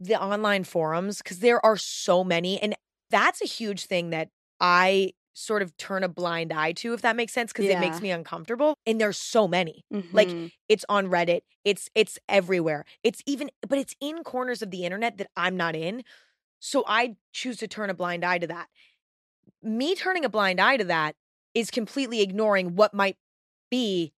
the 0.00 0.20
online 0.20 0.64
forums, 0.64 1.18
because 1.18 1.40
there 1.40 1.64
are 1.64 1.76
so 1.76 2.22
many, 2.24 2.60
and 2.60 2.74
that's 3.10 3.40
a 3.42 3.46
huge 3.46 3.86
thing 3.86 4.10
that 4.10 4.28
I 4.60 5.12
sort 5.34 5.62
of 5.62 5.76
turn 5.76 6.02
a 6.02 6.08
blind 6.08 6.52
eye 6.52 6.72
to, 6.72 6.94
if 6.94 7.02
that 7.02 7.14
makes 7.16 7.32
sense, 7.32 7.52
because 7.52 7.66
it 7.66 7.80
makes 7.80 8.00
me 8.02 8.10
uncomfortable. 8.10 8.74
And 8.86 9.00
there's 9.00 9.18
so 9.18 9.46
many. 9.48 9.84
like, 10.12 10.28
Mhm. 10.28 10.50
It's 10.68 10.84
on 10.88 11.06
Reddit. 11.08 11.42
It's 11.64 11.88
it's 11.94 12.18
everywhere. 12.28 12.84
It's 13.02 13.22
even, 13.26 13.50
but 13.68 13.78
it's 13.78 13.94
in 14.00 14.24
corners 14.24 14.62
of 14.62 14.70
the 14.70 14.84
internet 14.84 15.18
that 15.18 15.30
I'm 15.36 15.56
not 15.56 15.74
in. 15.76 16.04
So 16.60 16.84
I 16.86 17.16
choose 17.32 17.56
to 17.58 17.68
turn 17.68 17.88
a 17.90 17.94
blind 17.94 18.24
eye 18.24 18.38
to 18.38 18.46
that. 18.48 18.68
Me 19.62 19.94
turning 19.94 20.24
a 20.24 20.28
blind 20.28 20.60
eye 20.60 20.76
to 20.76 20.84
that 20.84 21.14
is 21.54 21.70
completely 21.70 22.20
ignoring 22.20 22.74
what 22.76 22.94
might 22.94 23.16
be 23.70 24.12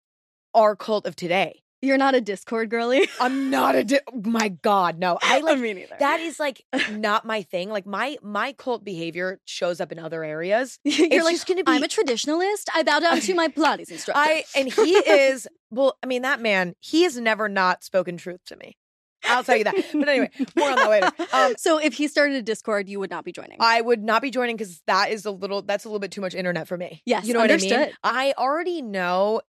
our 0.55 0.75
cult 0.77 1.07
of 1.07 1.17
today. 1.17 1.63
You're 1.81 1.99
not 1.99 2.15
a 2.15 2.21
Discord 2.21 2.71
girly. 2.71 3.09
I'm 3.21 3.51
not 3.51 3.75
a. 3.75 3.85
Di- 3.85 4.01
my 4.25 4.49
God, 4.49 4.99
no. 4.99 5.19
I 5.23 5.41
like 5.43 5.59
me 5.59 5.75
neither. 5.75 5.97
that 5.99 6.21
is 6.21 6.41
like 6.41 6.65
not 6.91 7.25
my 7.25 7.43
thing. 7.43 7.71
Like 7.71 7.87
my 7.87 8.17
my 8.23 8.53
cult 8.53 8.85
behavior 8.85 9.41
shows 9.45 9.81
up 9.81 9.93
in 9.93 9.99
other 9.99 10.25
areas. 10.25 10.79
you're 10.85 11.07
it's 11.11 11.25
like, 11.25 11.35
just 11.35 11.47
gonna 11.47 11.65
be. 11.65 11.73
I'm 11.73 11.83
a 11.83 11.89
traditionalist. 11.89 12.69
I 12.75 12.83
bow 12.83 13.01
down 13.01 13.21
to 13.21 13.35
my 13.35 13.49
Pilates 13.49 13.91
instructor. 13.91 14.21
I 14.21 14.45
and 14.57 14.73
he 14.73 14.93
is 14.97 15.47
well. 15.71 15.97
I 16.03 16.07
mean, 16.07 16.23
that 16.23 16.41
man. 16.41 16.75
He 16.81 17.05
has 17.05 17.17
never 17.17 17.49
not 17.49 17.85
spoken 17.85 18.17
truth 18.17 18.41
to 18.47 18.57
me. 18.57 18.77
I'll 19.25 19.45
tell 19.45 19.57
you 19.57 19.65
that. 19.65 19.75
But 19.93 20.09
anyway, 20.09 20.31
more 20.57 20.71
on 20.71 20.77
that 20.77 20.91
later. 20.91 21.11
Um, 21.33 21.55
so 21.59 21.79
if 21.79 21.95
he 21.95 22.09
started 22.09 22.37
a 22.37 22.43
Discord, 22.43 22.89
you 22.89 23.01
would 23.01 23.11
not 23.11 23.25
be 23.25 23.33
joining. 23.33 23.59
I 23.61 23.81
would 23.81 24.03
not 24.03 24.23
be 24.23 24.31
joining 24.31 24.57
because 24.57 24.81
that 24.87 25.11
is 25.11 25.27
a 25.27 25.31
little. 25.31 25.63
That's 25.63 25.85
a 25.85 25.89
little 25.89 26.01
bit 26.01 26.13
too 26.13 26.21
much 26.21 26.35
internet 26.35 26.69
for 26.69 26.77
me. 26.77 27.03
Yes, 27.05 27.27
you 27.27 27.35
know 27.35 27.41
what 27.41 27.51
I 27.51 27.57
mean. 27.57 27.91
I 28.03 28.35
already 28.39 28.83
know. 28.83 29.43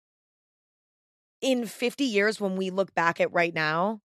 In 1.40 1.66
50 1.66 2.04
years, 2.04 2.40
when 2.40 2.56
we 2.56 2.70
look 2.70 2.94
back 2.94 3.20
at 3.20 3.32
right 3.32 3.54
now, 3.54 4.00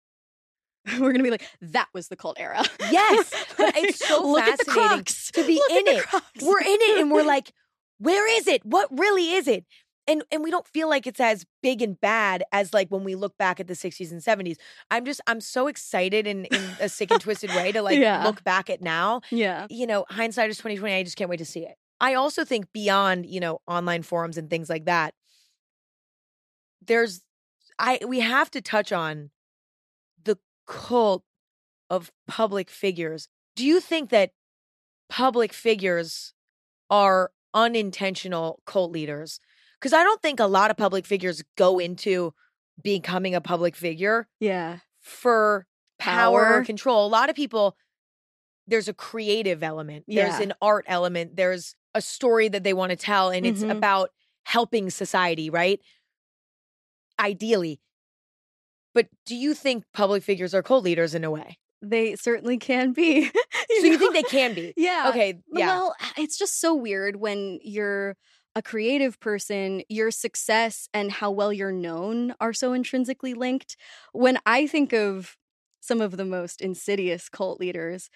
We're 1.00 1.12
gonna 1.14 1.24
be 1.24 1.32
like, 1.32 1.48
that 1.62 1.88
was 1.94 2.10
the 2.10 2.16
cult 2.18 2.38
era. 2.40 2.62
Yes, 2.92 3.32
but 3.58 3.76
it's 3.78 4.06
so 4.06 4.22
Look 4.28 4.44
fascinating 4.44 5.06
to 5.06 5.48
be 5.48 5.54
Look 5.56 5.72
in 5.72 5.88
it. 5.98 6.06
We're 6.42 6.60
in 6.62 6.78
it 6.82 7.02
and 7.02 7.12
we're 7.12 7.24
like 7.24 7.52
where 8.00 8.28
is 8.38 8.48
it 8.48 8.66
what 8.66 8.90
really 9.00 9.32
is 9.32 9.48
it 9.48 9.64
and 10.08 10.24
and 10.32 10.44
we 10.44 10.50
don't 10.52 10.68
feel 10.68 10.90
like 10.90 11.06
it's 11.08 11.20
as 11.20 11.46
big 11.62 11.82
and 11.82 12.02
bad 12.02 12.44
as 12.52 12.74
like 12.74 12.90
when 12.90 13.04
we 13.04 13.14
look 13.16 13.38
back 13.38 13.60
at 13.60 13.68
the 13.68 13.76
60s 13.76 14.12
and 14.12 14.20
70s 14.20 14.58
i'm 14.90 15.06
just 15.06 15.22
i'm 15.28 15.40
so 15.40 15.68
excited 15.68 16.26
in 16.26 16.46
in 16.46 16.62
a 16.82 16.90
sick 16.90 17.12
and 17.12 17.22
twisted 17.22 17.52
way 17.52 17.72
to 17.72 17.82
like 17.84 18.00
Yeah. 18.00 18.24
look 18.26 18.44
back 18.44 18.70
at 18.70 18.82
now 18.82 19.22
yeah. 19.30 19.68
you 19.70 19.86
know 19.86 20.06
hindsight 20.10 20.50
is 20.50 20.58
2020 20.58 20.94
i 20.96 21.04
just 21.04 21.16
can't 21.16 21.30
wait 21.30 21.38
to 21.38 21.46
see 21.46 21.62
it 21.62 21.76
i 22.02 22.16
also 22.16 22.44
think 22.44 22.66
beyond 22.74 23.28
you 23.28 23.40
know 23.40 23.60
online 23.68 24.02
forums 24.02 24.38
and 24.38 24.50
things 24.50 24.70
like 24.70 24.86
that 24.86 25.14
there's 26.88 27.22
i 27.80 28.00
we 28.08 28.20
have 28.20 28.50
to 28.52 28.62
touch 28.62 28.92
on 28.92 29.30
the 30.24 30.38
cult 30.68 31.24
of 31.90 32.12
public 32.28 32.70
figures 32.70 33.28
do 33.56 33.66
you 33.66 33.80
think 33.80 34.10
that 34.10 34.32
public 35.10 35.54
figures 35.54 36.34
are 36.90 37.32
unintentional 37.54 38.62
cult 38.66 38.92
leaders 38.92 39.40
because 39.80 39.94
i 39.94 40.04
don't 40.04 40.22
think 40.22 40.40
a 40.40 40.46
lot 40.46 40.72
of 40.72 40.78
public 40.78 41.06
figures 41.06 41.44
go 41.58 41.80
into 41.80 42.34
becoming 42.82 43.36
a 43.36 43.42
public 43.42 43.76
figure 43.76 44.28
Yeah. 44.40 44.80
for 45.00 45.68
power, 46.00 46.42
or 46.42 46.46
Power. 46.46 46.66
control. 46.66 47.06
A 47.06 47.08
lot 47.08 47.30
of 47.30 47.36
people, 47.36 47.78
there's 48.68 48.88
a 48.88 48.94
creative 48.94 49.62
element, 49.62 50.06
there's 50.08 50.40
an 50.40 50.54
art 50.62 50.84
element, 50.88 51.36
there's 51.36 51.76
a 51.94 52.02
story 52.02 52.48
that 52.50 52.64
they 52.64 52.74
want 52.74 52.90
to 52.90 52.96
tell, 52.96 53.30
and 53.30 53.46
it's 53.46 53.62
Mhm. 53.62 53.72
about 53.78 54.10
helping 54.44 54.90
society, 54.90 55.50
right? 55.52 55.80
Ideally. 57.24 57.80
But 58.94 59.08
do 59.26 59.36
you 59.36 59.54
think 59.54 59.86
public 59.94 60.24
figures 60.24 60.54
are 60.54 60.62
cult 60.62 60.84
leaders 60.84 61.16
in 61.16 61.24
a 61.24 61.32
way? 61.32 61.58
They 61.82 62.16
certainly 62.16 62.58
can 62.58 62.94
be. 62.94 63.32
So 63.80 63.88
you 63.88 63.98
think 63.98 64.14
they 64.14 64.24
can 64.24 64.54
be? 64.54 64.74
Yeah. 64.78 65.08
Okay. 65.10 65.40
Yeah. 65.52 65.66
Well, 65.66 65.96
it's 66.16 66.38
just 66.38 66.62
so 66.62 66.76
weird 66.76 67.16
when 67.16 67.60
you're 67.64 68.16
a 68.56 68.62
creative 68.62 69.20
person, 69.20 69.82
your 69.90 70.12
success 70.12 70.88
and 70.94 71.12
how 71.12 71.32
well 71.32 71.52
you're 71.52 71.72
known 71.72 72.36
are 72.40 72.54
so 72.54 72.74
intrinsically 72.74 73.34
linked. 73.34 73.76
When 74.12 74.38
I 74.46 74.68
think 74.68 74.94
of 74.94 75.36
some 75.82 76.02
of 76.02 76.18
the 76.18 76.26
most 76.26 76.62
insidious 76.62 77.30
cult 77.30 77.60
leaders 77.60 78.10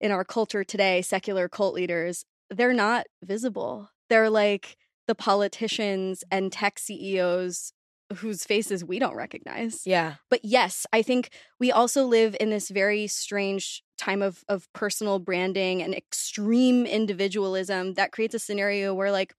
in 0.00 0.10
our 0.10 0.24
culture 0.24 0.64
today, 0.64 1.02
secular 1.02 1.48
cult 1.48 1.74
leaders, 1.74 2.24
they're 2.48 2.72
not 2.72 3.06
visible. 3.22 3.90
They're 4.08 4.30
like 4.30 4.76
the 5.06 5.14
politicians 5.14 6.24
and 6.30 6.50
tech 6.50 6.78
CEOs 6.78 7.72
whose 8.14 8.44
faces 8.44 8.84
we 8.84 8.98
don't 8.98 9.16
recognize 9.16 9.82
yeah. 9.84 10.14
but 10.30 10.40
yes, 10.44 10.86
I 10.92 11.02
think 11.02 11.30
we 11.58 11.72
also 11.72 12.04
live 12.06 12.36
in 12.38 12.50
this 12.50 12.68
very 12.68 13.06
strange 13.06 13.82
time 13.98 14.22
of 14.22 14.44
of 14.48 14.72
personal 14.72 15.18
branding 15.18 15.82
and 15.82 15.94
extreme 15.94 16.86
individualism 16.86 17.94
that 17.94 18.12
creates 18.12 18.34
a 18.34 18.38
scenario 18.38 18.94
where 18.94 19.10
like 19.10 19.34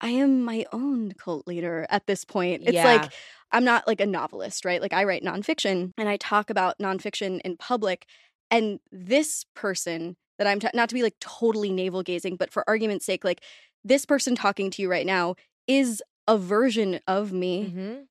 I 0.00 0.08
am 0.10 0.42
my 0.42 0.64
own 0.72 1.12
cult 1.12 1.46
leader 1.46 1.86
at 1.90 2.06
this 2.06 2.24
point. 2.24 2.62
It's 2.64 2.74
Yeah. 2.74 2.84
like 2.84 3.12
I'm 3.52 3.64
not 3.64 3.86
like 3.86 4.00
a 4.00 4.06
novelist, 4.06 4.64
right? 4.64 4.80
Like 4.80 4.92
I 4.92 5.04
write 5.04 5.22
nonfiction 5.22 5.92
and 5.98 6.08
I 6.08 6.16
talk 6.16 6.50
about 6.50 6.78
nonfiction 6.78 7.40
in 7.44 7.56
public. 7.56 8.06
And 8.50 8.80
this 8.90 9.44
person 9.54 10.16
that 10.38 10.46
I'm 10.46 10.60
ta- 10.60 10.70
not 10.74 10.88
to 10.88 10.94
be 10.94 11.02
like 11.02 11.18
totally 11.20 11.70
navel 11.70 12.02
gazing, 12.02 12.36
but 12.36 12.50
for 12.52 12.64
argument's 12.68 13.04
sake, 13.04 13.24
like 13.24 13.42
this 13.84 14.06
person 14.06 14.34
talking 14.34 14.70
to 14.70 14.82
you 14.82 14.90
right 14.90 15.06
now 15.06 15.34
is 15.66 16.02
a 16.30 16.38
version 16.38 17.00
of 17.06 17.32
me 17.32 17.54
Mhm. 17.74 18.06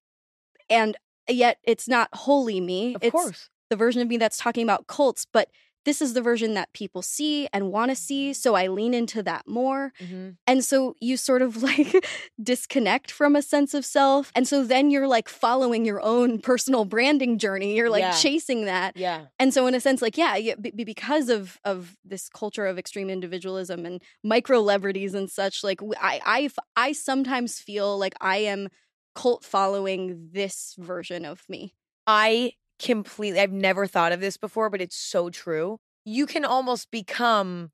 and 0.69 0.97
yet 1.27 1.57
it's 1.63 1.87
not 1.87 2.09
wholly 2.13 2.59
me. 2.59 2.95
Of 2.95 3.03
it's 3.03 3.11
course. 3.11 3.49
the 3.69 3.75
version 3.75 4.01
of 4.01 4.07
me 4.09 4.17
that's 4.17 4.37
talking 4.37 4.63
about 4.63 4.87
cults, 4.87 5.25
but 5.31 5.49
this 5.85 6.01
is 6.01 6.13
the 6.13 6.21
version 6.21 6.53
that 6.53 6.71
people 6.73 7.01
see 7.01 7.47
and 7.51 7.71
want 7.71 7.91
to 7.91 7.95
see. 7.95 8.31
So 8.33 8.55
I 8.55 8.67
lean 8.67 8.93
into 8.93 9.21
that 9.23 9.47
more. 9.47 9.91
Mm-hmm. 9.99 10.29
And 10.47 10.63
so 10.63 10.95
you 11.01 11.17
sort 11.17 11.41
of 11.41 11.61
like 11.69 12.05
disconnect 12.41 13.11
from 13.11 13.35
a 13.35 13.41
sense 13.41 13.73
of 13.73 13.83
self. 13.85 14.31
And 14.35 14.47
so 14.47 14.63
then 14.63 14.91
you're 14.91 15.07
like 15.07 15.27
following 15.27 15.85
your 15.85 16.01
own 16.01 16.39
personal 16.39 16.85
branding 16.85 17.37
journey. 17.37 17.75
You're 17.75 17.89
like 17.89 18.01
Yeah. 18.01 18.11
chasing 18.11 18.65
that. 18.65 18.95
Yeah. 18.95 19.25
And 19.37 19.53
so 19.53 19.67
in 19.67 19.75
a 19.75 19.79
sense, 19.79 20.01
like, 20.01 20.17
yeah, 20.17 20.37
be- 20.61 20.71
because 20.71 21.29
of 21.29 21.59
of 21.65 21.97
this 22.05 22.29
culture 22.29 22.65
of 22.65 22.77
extreme 22.77 23.09
individualism 23.09 23.85
and 23.85 24.01
micro 24.23 24.59
celebrities 24.69 25.15
and 25.15 25.31
such, 25.31 25.63
like 25.63 25.81
I, 25.99 26.21
I, 26.25 26.49
I 26.75 26.91
sometimes 26.91 27.59
feel 27.59 27.97
like 27.97 28.13
I 28.21 28.37
am 28.37 28.67
cult 29.15 29.43
following 29.43 30.29
this 30.31 30.75
version 30.77 31.25
of 31.25 31.41
me. 31.49 31.73
I 32.05 32.51
completely, 32.79 33.39
I've 33.39 33.51
never 33.51 33.85
thought 33.87 34.11
of 34.11 34.19
this 34.21 34.37
before, 34.37 34.69
but 34.69 34.81
it's 34.81 34.95
so 34.95 35.29
true. 35.29 35.77
You 36.05 36.25
can 36.25 36.45
almost 36.45 36.89
become 36.91 37.71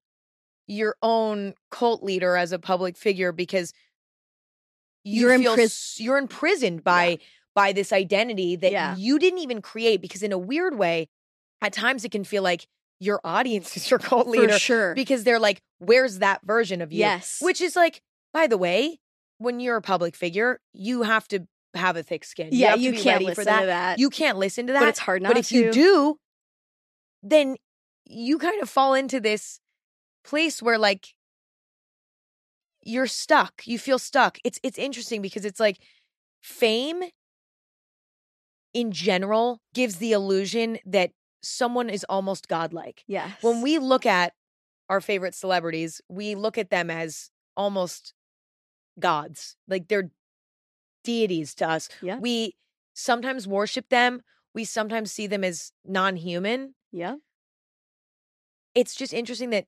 your 0.67 0.95
own 1.01 1.53
cult 1.71 2.03
leader 2.03 2.35
as 2.35 2.51
a 2.51 2.59
public 2.59 2.97
figure 2.97 3.31
because 3.31 3.71
you 5.03 5.21
You're 5.29 5.37
feel 5.37 5.55
impris- 5.55 5.99
you're 5.99 6.17
imprisoned 6.17 6.83
by 6.83 7.19
by 7.53 7.71
this 7.71 7.93
identity 7.93 8.55
that 8.57 8.71
Yeah. 8.71 8.95
you 8.97 9.19
didn't 9.19 9.39
even 9.39 9.61
create 9.61 10.01
because 10.01 10.23
in 10.23 10.31
a 10.31 10.37
weird 10.37 10.77
way 10.77 11.07
at 11.61 11.71
times 11.71 12.03
it 12.03 12.11
can 12.11 12.23
feel 12.23 12.41
like 12.43 12.67
your 12.99 13.21
audience 13.23 13.77
is 13.77 13.89
your 13.91 13.99
cult 13.99 14.27
leader 14.27 14.53
For 14.53 14.59
sure. 14.59 14.95
because 14.95 15.23
they're 15.23 15.39
like 15.39 15.61
where's 15.77 16.19
that 16.19 16.41
version 16.43 16.81
of 16.81 16.91
you 16.91 16.99
yes. 16.99 17.37
which 17.41 17.61
is 17.61 17.75
like 17.75 18.01
by 18.33 18.47
the 18.47 18.57
way 18.57 18.99
when 19.37 19.59
you're 19.59 19.77
a 19.77 19.81
public 19.81 20.15
figure 20.15 20.59
you 20.73 21.03
have 21.03 21.27
to 21.27 21.45
have 21.75 21.97
a 21.97 22.03
thick 22.03 22.23
skin 22.23 22.49
yeah, 22.51 22.75
you 22.75 22.91
be 22.91 22.97
can't 22.97 23.15
ready 23.15 23.25
listen 23.25 23.43
for 23.43 23.45
that 23.45 23.59
to 23.61 23.65
that. 23.67 23.99
you 23.99 24.09
can't 24.09 24.37
listen 24.37 24.67
to 24.67 24.73
that 24.73 24.79
but 24.79 24.89
it's 24.89 24.99
hard 24.99 25.21
not 25.21 25.29
but 25.29 25.37
if 25.37 25.49
to. 25.49 25.55
you 25.55 25.71
do 25.71 26.19
then 27.23 27.55
you 28.05 28.37
kind 28.37 28.61
of 28.61 28.69
fall 28.69 28.93
into 28.93 29.19
this 29.19 29.59
place 30.23 30.61
where 30.61 30.77
like 30.77 31.13
you're 32.81 33.07
stuck 33.07 33.65
you 33.65 33.79
feel 33.79 33.99
stuck 33.99 34.37
it's 34.43 34.59
it's 34.63 34.77
interesting 34.77 35.21
because 35.21 35.45
it's 35.45 35.59
like 35.59 35.79
fame 36.41 37.03
in 38.73 38.91
general 38.91 39.59
gives 39.73 39.97
the 39.97 40.11
illusion 40.11 40.77
that 40.85 41.11
someone 41.41 41.89
is 41.89 42.03
almost 42.09 42.47
godlike 42.47 43.03
yes. 43.07 43.31
when 43.41 43.61
we 43.61 43.77
look 43.79 44.05
at 44.05 44.33
our 44.89 45.01
favorite 45.01 45.35
celebrities, 45.35 46.01
we 46.09 46.35
look 46.35 46.57
at 46.57 46.69
them 46.69 46.89
as 46.89 47.29
almost 47.57 48.13
gods. 48.99 49.55
Like 49.67 49.87
they're 49.87 50.11
deities 51.05 51.55
to 51.55 51.69
us. 51.69 51.87
Yeah. 52.01 52.17
We 52.19 52.55
sometimes 52.93 53.47
worship 53.47 53.89
them. 53.89 54.21
We 54.53 54.63
sometimes 54.65 55.11
see 55.11 55.27
them 55.27 55.43
as 55.43 55.71
non-human. 55.85 56.75
yeah. 56.91 57.15
It's 58.73 58.93
just 58.95 59.13
interesting 59.13 59.51
that 59.51 59.65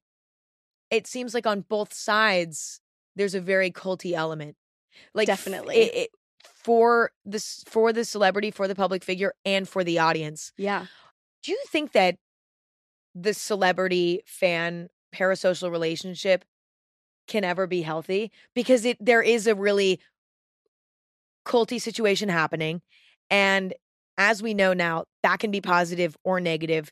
it 0.91 1.07
seems 1.07 1.33
like 1.33 1.47
on 1.47 1.61
both 1.61 1.93
sides 1.93 2.81
there's 3.15 3.33
a 3.35 3.41
very 3.41 3.71
culty 3.71 4.11
element. 4.13 4.55
Like 5.13 5.27
Definitely. 5.27 5.75
it- 5.77 5.95
it- 5.95 6.09
for 6.63 7.11
this 7.25 7.63
for 7.67 7.91
the 7.93 8.03
celebrity, 8.05 8.51
for 8.51 8.67
the 8.67 8.75
public 8.75 9.03
figure, 9.03 9.33
and 9.45 9.67
for 9.67 9.83
the 9.83 9.99
audience. 9.99 10.51
Yeah. 10.57 10.85
Do 11.43 11.51
you 11.51 11.61
think 11.69 11.93
that 11.93 12.17
the 13.15 13.33
celebrity 13.33 14.21
fan 14.25 14.89
parasocial 15.13 15.71
relationship 15.71 16.43
can 17.27 17.43
ever 17.45 17.65
be 17.67 17.81
healthy? 17.81 18.31
Because 18.53 18.83
it 18.85 18.97
there 18.99 19.21
is 19.21 19.47
a 19.47 19.55
really 19.55 19.99
culty 21.47 21.81
situation 21.81 22.29
happening. 22.29 22.81
And 23.29 23.73
as 24.17 24.43
we 24.43 24.53
know 24.53 24.73
now, 24.73 25.05
that 25.23 25.39
can 25.39 25.51
be 25.51 25.61
positive 25.61 26.17
or 26.23 26.39
negative. 26.39 26.91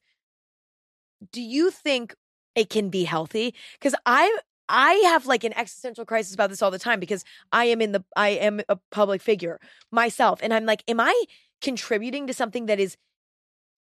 Do 1.31 1.41
you 1.41 1.71
think 1.71 2.15
it 2.55 2.69
can 2.69 2.89
be 2.89 3.03
healthy? 3.03 3.53
Because 3.79 3.95
I 4.05 4.37
I 4.67 4.93
have 5.05 5.27
like 5.27 5.43
an 5.43 5.53
existential 5.53 6.05
crisis 6.05 6.33
about 6.33 6.49
this 6.49 6.61
all 6.61 6.71
the 6.71 6.79
time 6.79 6.99
because 6.99 7.23
I 7.51 7.65
am 7.65 7.81
in 7.81 7.91
the 7.91 8.03
I 8.15 8.29
am 8.29 8.61
a 8.69 8.77
public 8.91 9.21
figure 9.21 9.59
myself. 9.91 10.39
And 10.41 10.53
I'm 10.53 10.65
like, 10.65 10.83
am 10.87 10.99
I 10.99 11.23
contributing 11.61 12.27
to 12.27 12.33
something 12.33 12.65
that 12.65 12.79
is 12.79 12.97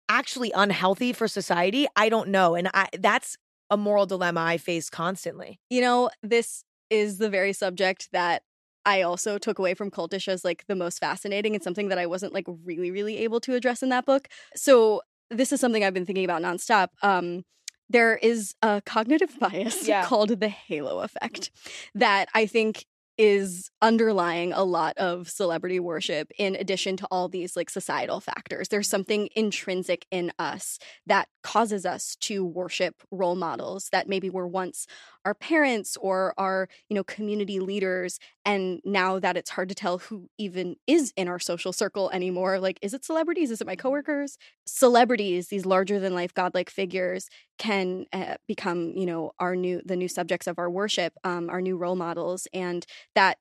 actually 0.09 0.51
unhealthy 0.53 1.13
for 1.13 1.28
society? 1.28 1.88
I 1.95 2.09
don't 2.09 2.30
know. 2.30 2.55
And 2.55 2.69
I 2.74 2.88
that's 2.99 3.38
a 3.69 3.78
moral 3.78 4.05
dilemma 4.05 4.41
I 4.41 4.57
face 4.57 4.89
constantly. 4.89 5.59
You 5.69 5.82
know, 5.82 6.09
this 6.21 6.63
is 6.89 7.17
the 7.17 7.30
very 7.30 7.53
subject 7.53 8.09
that 8.11 8.43
I 8.86 9.01
also 9.01 9.38
took 9.38 9.59
away 9.59 9.73
from 9.73 9.89
cultish 9.91 10.27
as 10.27 10.43
like 10.43 10.65
the 10.67 10.75
most 10.75 10.99
fascinating 10.99 11.55
and 11.55 11.63
something 11.63 11.88
that 11.89 11.97
I 11.97 12.05
wasn't 12.05 12.34
like 12.34 12.45
really, 12.63 12.91
really 12.91 13.17
able 13.19 13.39
to 13.41 13.55
address 13.55 13.81
in 13.84 13.89
that 13.89 14.05
book. 14.05 14.27
So 14.55 15.01
this 15.29 15.51
is 15.51 15.59
something 15.59 15.84
I've 15.84 15.93
been 15.93 16.05
thinking 16.05 16.25
about 16.25 16.41
nonstop. 16.41 16.89
Um, 17.01 17.43
there 17.89 18.15
is 18.15 18.55
a 18.61 18.81
cognitive 18.86 19.38
bias 19.39 19.88
Yeah. 19.88 20.05
called 20.05 20.39
the 20.39 20.47
halo 20.49 20.99
effect 20.99 21.51
that 21.95 22.27
I 22.34 22.45
think 22.45 22.86
is 23.18 23.70
underlying 23.82 24.53
a 24.53 24.64
lot 24.64 24.97
of 24.97 25.30
celebrity 25.30 25.80
worship 25.80 26.32
in 26.38 26.55
addition 26.55 26.97
to 26.97 27.07
all 27.11 27.30
these 27.30 27.55
like 27.55 27.70
societal 27.70 28.20
factors. 28.20 28.70
There's 28.70 28.89
something 28.89 29.30
intrinsic 29.36 30.05
in 30.09 30.32
us 30.39 30.80
that 31.05 31.28
causes 31.43 31.86
us 31.86 32.16
to 32.22 32.43
worship 32.45 32.95
role 33.11 33.36
models 33.36 33.89
that 33.91 34.09
maybe 34.09 34.30
were 34.30 34.47
once 34.47 34.88
our 35.26 35.34
parents 35.34 35.97
or 36.01 36.34
our 36.38 36.68
you 36.89 36.95
know 36.95 37.03
community 37.03 37.59
leaders 37.59 38.20
and 38.45 38.82
now 38.84 39.20
that 39.20 39.38
it's 39.38 39.49
hard 39.51 39.70
to 39.70 39.76
tell 39.76 39.99
who 39.99 40.30
even 40.38 40.76
is 40.88 41.14
in 41.16 41.28
our 41.28 41.39
social 41.39 41.72
circle 41.74 42.09
anymore 42.11 42.59
like 42.59 42.80
is 42.82 42.93
it 42.93 43.05
celebrities? 43.05 43.51
Is 43.51 43.61
it 43.61 43.68
my 43.68 43.76
coworkers? 43.76 44.38
Celebrities 44.66 45.47
these 45.49 45.66
larger 45.66 45.99
than 45.99 46.14
life 46.14 46.34
godlike 46.34 46.70
figures 46.70 47.28
can 47.58 48.06
uh, 48.14 48.36
become 48.47 48.93
you 48.95 49.06
know 49.06 49.32
our 49.39 49.56
new 49.56 49.82
the 49.86 49.95
new 49.95 50.08
subjects 50.08 50.47
of 50.47 50.58
our 50.60 50.70
worship 50.70 51.14
um, 51.24 51.49
our 51.49 51.62
new 51.62 51.78
role 51.78 51.95
models 51.95 52.47
and 52.54 52.86
that 53.16 53.38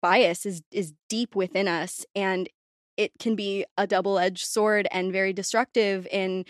bias 0.00 0.46
is 0.46 0.62
is 0.70 0.92
deep 1.08 1.34
within 1.34 1.68
us 1.68 2.04
and 2.14 2.48
it 2.96 3.12
can 3.20 3.36
be 3.36 3.64
a 3.76 3.86
double-edged 3.86 4.44
sword 4.44 4.88
and 4.90 5.12
very 5.12 5.32
destructive 5.32 6.06
in 6.10 6.44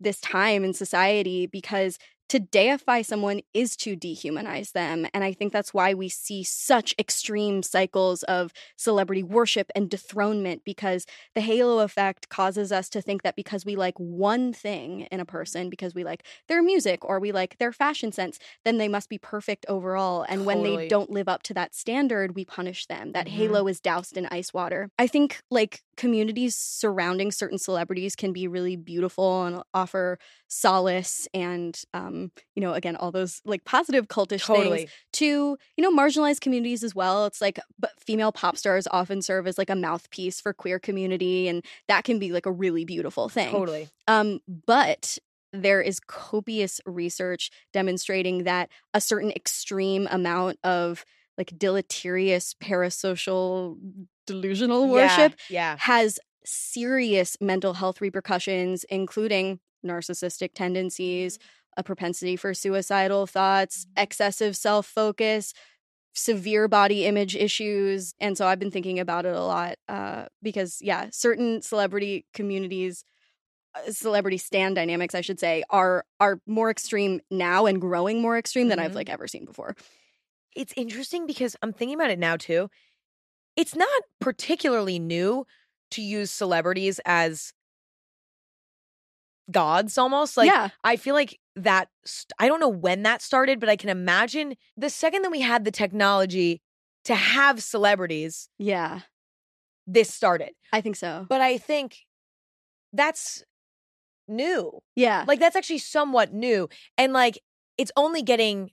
this 0.00 0.20
time 0.20 0.64
in 0.64 0.72
society 0.72 1.46
because 1.46 1.98
to 2.32 2.40
deify 2.40 3.02
someone 3.02 3.42
is 3.52 3.76
to 3.76 3.94
dehumanize 3.94 4.72
them. 4.72 5.06
And 5.12 5.22
I 5.22 5.34
think 5.34 5.52
that's 5.52 5.74
why 5.74 5.92
we 5.92 6.08
see 6.08 6.42
such 6.42 6.94
extreme 6.98 7.62
cycles 7.62 8.22
of 8.22 8.54
celebrity 8.74 9.22
worship 9.22 9.70
and 9.74 9.90
dethronement 9.90 10.62
because 10.64 11.04
the 11.34 11.42
halo 11.42 11.80
effect 11.80 12.30
causes 12.30 12.72
us 12.72 12.88
to 12.88 13.02
think 13.02 13.20
that 13.20 13.36
because 13.36 13.66
we 13.66 13.76
like 13.76 13.98
one 13.98 14.54
thing 14.54 15.02
in 15.12 15.20
a 15.20 15.26
person, 15.26 15.68
because 15.68 15.94
we 15.94 16.04
like 16.04 16.24
their 16.48 16.62
music 16.62 17.04
or 17.04 17.20
we 17.20 17.32
like 17.32 17.58
their 17.58 17.70
fashion 17.70 18.12
sense, 18.12 18.38
then 18.64 18.78
they 18.78 18.88
must 18.88 19.10
be 19.10 19.18
perfect 19.18 19.66
overall. 19.68 20.24
And 20.26 20.46
when 20.46 20.62
they 20.62 20.88
don't 20.88 21.10
live 21.10 21.28
up 21.28 21.42
to 21.42 21.54
that 21.54 21.74
standard, 21.74 22.34
we 22.34 22.46
punish 22.46 22.86
them. 22.86 23.12
That 23.12 23.26
Mhm. 23.26 23.30
halo 23.32 23.68
is 23.68 23.78
doused 23.78 24.16
in 24.16 24.24
ice 24.30 24.54
water. 24.54 24.88
I 24.98 25.06
think 25.06 25.42
like 25.50 25.82
communities 25.98 26.56
surrounding 26.56 27.30
certain 27.30 27.58
celebrities 27.58 28.16
can 28.16 28.32
be 28.32 28.48
really 28.48 28.76
beautiful 28.76 29.44
and 29.44 29.62
offer 29.74 30.18
solace 30.48 31.28
and 31.34 31.78
um 31.92 32.21
you 32.54 32.60
know 32.60 32.72
again 32.74 32.96
all 32.96 33.10
those 33.10 33.40
like 33.44 33.64
positive 33.64 34.08
cultish 34.08 34.44
Totally. 34.44 34.78
things 34.78 34.90
to 35.14 35.24
you 35.76 35.82
know 35.82 35.90
marginalized 35.90 36.40
communities 36.40 36.82
as 36.84 36.94
well 36.94 37.26
it's 37.26 37.40
like 37.40 37.58
but 37.78 37.90
female 37.98 38.32
pop 38.32 38.56
stars 38.56 38.86
often 38.90 39.22
serve 39.22 39.46
as 39.46 39.58
like 39.58 39.70
a 39.70 39.74
mouthpiece 39.76 40.40
for 40.40 40.52
queer 40.52 40.78
community 40.78 41.48
and 41.48 41.64
that 41.88 42.04
can 42.04 42.18
be 42.18 42.32
like 42.32 42.46
a 42.46 42.52
really 42.52 42.84
beautiful 42.84 43.28
thing 43.28 43.50
Totally. 43.50 43.88
um, 44.08 44.40
but 44.66 45.18
there 45.52 45.82
is 45.82 46.00
copious 46.00 46.80
research 46.86 47.50
demonstrating 47.72 48.44
that 48.44 48.70
a 48.94 49.00
certain 49.00 49.30
extreme 49.32 50.08
amount 50.10 50.58
of 50.64 51.04
like 51.36 51.52
deleterious 51.58 52.54
parasocial 52.62 53.76
delusional 54.26 54.88
worship 54.88 55.34
Yeah. 55.50 55.76
has 55.78 56.18
serious 56.44 57.36
mental 57.40 57.74
health 57.74 58.00
repercussions, 58.00 58.84
including 58.84 59.60
narcissistic 59.86 60.54
tendencies, 60.54 61.38
a 61.76 61.82
propensity 61.84 62.36
for 62.36 62.54
suicidal 62.54 63.26
thoughts, 63.26 63.86
excessive 63.96 64.56
self 64.56 64.86
focus, 64.86 65.52
severe 66.14 66.68
body 66.68 67.06
image 67.06 67.36
issues. 67.36 68.14
And 68.20 68.36
so 68.38 68.46
I've 68.46 68.58
been 68.58 68.70
thinking 68.72 69.00
about 69.00 69.26
it 69.26 69.34
a 69.34 69.42
lot 69.42 69.76
uh, 69.88 70.26
because, 70.42 70.78
yeah, 70.82 71.08
certain 71.12 71.62
celebrity 71.62 72.26
communities. 72.34 73.04
uh, 73.74 73.90
Celebrity 73.92 74.38
stan 74.38 74.74
dynamics, 74.74 75.14
I 75.14 75.22
should 75.22 75.40
say, 75.40 75.64
are 75.70 76.04
are 76.20 76.40
more 76.46 76.70
extreme 76.70 77.20
now 77.30 77.66
and 77.66 77.80
growing 77.80 78.20
more 78.22 78.38
extreme 78.38 78.68
than 78.68 78.78
I've 78.78 78.94
Mhm. 78.94 78.96
like 78.96 79.10
ever 79.10 79.28
seen 79.28 79.44
before. 79.46 79.76
It's 80.54 80.74
interesting 80.76 81.26
because 81.26 81.56
I'm 81.62 81.72
thinking 81.72 81.94
about 81.94 82.10
it 82.10 82.18
now 82.18 82.36
too. 82.36 82.68
It's 83.56 83.76
not 83.76 84.02
particularly 84.20 84.98
new 84.98 85.46
to 85.92 86.02
use 86.02 86.30
celebrities 86.30 87.00
as 87.06 87.52
gods 89.50 89.98
almost. 89.98 90.36
Like 90.36 90.54
yeah, 90.54 90.70
I 90.84 90.96
feel 90.96 91.14
like 91.14 91.38
that 91.56 91.88
st- 92.04 92.32
I 92.38 92.48
don't 92.48 92.60
know 92.60 92.68
when 92.68 93.02
that 93.02 93.22
started, 93.22 93.60
but 93.60 93.68
I 93.68 93.76
can 93.76 93.90
imagine 93.90 94.54
the 94.76 94.90
second 94.90 95.22
that 95.22 95.30
we 95.30 95.40
had 95.40 95.64
the 95.64 95.70
technology 95.70 96.62
to 97.04 97.14
have 97.14 97.62
celebrities, 97.62 98.48
yeah, 98.58 99.00
this 99.86 100.12
started. 100.12 100.50
I 100.72 100.80
think 100.80 100.96
so. 100.96 101.26
But 101.28 101.40
I 101.40 101.58
think 101.58 101.98
that's 102.92 103.44
new. 104.28 104.80
Yeah, 104.96 105.24
Like 105.26 105.40
that's 105.40 105.56
actually 105.56 105.78
somewhat 105.78 106.32
new. 106.32 106.68
And 106.96 107.12
like 107.12 107.38
it's 107.78 107.92
only 107.96 108.22
getting 108.22 108.70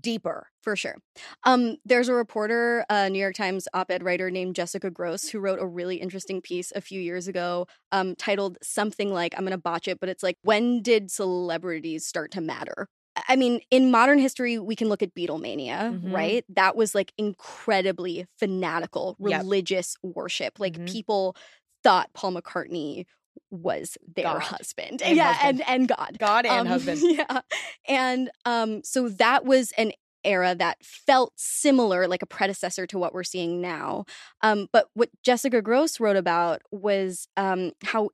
deeper. 0.00 0.48
for 0.62 0.74
sure. 0.74 0.96
Um, 1.44 1.76
there's 1.84 2.08
a 2.08 2.14
reporter, 2.14 2.84
a 2.90 3.08
New 3.08 3.18
York 3.20 3.34
Times 3.36 3.68
op-ed 3.72 4.02
writer 4.02 4.30
named 4.30 4.56
Jessica 4.56 4.90
Gross, 4.90 5.28
who 5.28 5.38
wrote 5.38 5.60
a 5.60 5.66
really 5.66 5.96
interesting 5.96 6.40
piece 6.42 6.72
a 6.74 6.80
few 6.80 7.00
years 7.00 7.28
ago, 7.28 7.66
um, 7.92 8.16
titled 8.16 8.58
something 8.62 9.12
like 9.12 9.34
I'm 9.38 9.44
gonna 9.44 9.58
botch 9.58 9.86
it, 9.86 10.00
but 10.00 10.08
it's 10.08 10.22
like 10.22 10.36
when 10.42 10.82
did 10.82 11.10
celebrities 11.10 12.04
start 12.06 12.32
to 12.32 12.40
matter? 12.40 12.88
I 13.28 13.36
mean, 13.36 13.60
in 13.70 13.90
modern 13.90 14.18
history, 14.18 14.58
we 14.58 14.76
can 14.76 14.88
look 14.88 15.02
at 15.02 15.14
Beatlemania, 15.14 15.94
Mhm. 15.94 16.02
right? 16.02 16.44
That 16.50 16.76
was 16.76 16.94
like 16.94 17.12
incredibly 17.16 18.26
fanatical, 18.38 19.16
Yep. 19.18 19.46
religious 19.46 19.96
worship. 20.02 20.58
Like 20.60 20.76
Mhm. 20.76 20.84
people 20.84 21.34
thought 21.82 22.12
Paul 22.12 22.34
McCartney 22.34 23.06
was 23.50 23.96
their 24.14 24.24
God. 24.24 24.42
husband. 24.42 25.02
And 25.02 25.16
yeah, 25.16 25.32
husband. 25.32 25.62
and 25.66 25.80
and 25.80 25.88
God. 25.88 26.16
God 26.18 26.46
and 26.46 26.60
Um, 26.60 26.66
husband. 26.66 27.00
Yeah. 27.02 27.40
And 27.88 28.30
um, 28.44 28.82
so 28.84 29.08
that 29.08 29.44
was 29.44 29.72
an 29.78 29.92
era 30.24 30.54
that 30.56 30.78
felt 30.84 31.32
similar, 31.36 32.08
like 32.08 32.22
a 32.22 32.26
predecessor 32.26 32.86
to 32.88 32.98
what 32.98 33.14
we're 33.14 33.22
seeing 33.22 33.60
now. 33.60 34.04
Um, 34.42 34.68
but 34.72 34.88
what 34.94 35.10
Jessica 35.22 35.62
Gross 35.62 36.00
wrote 36.00 36.16
about 36.16 36.62
was 36.72 37.28
um, 37.36 37.72
how 37.84 38.10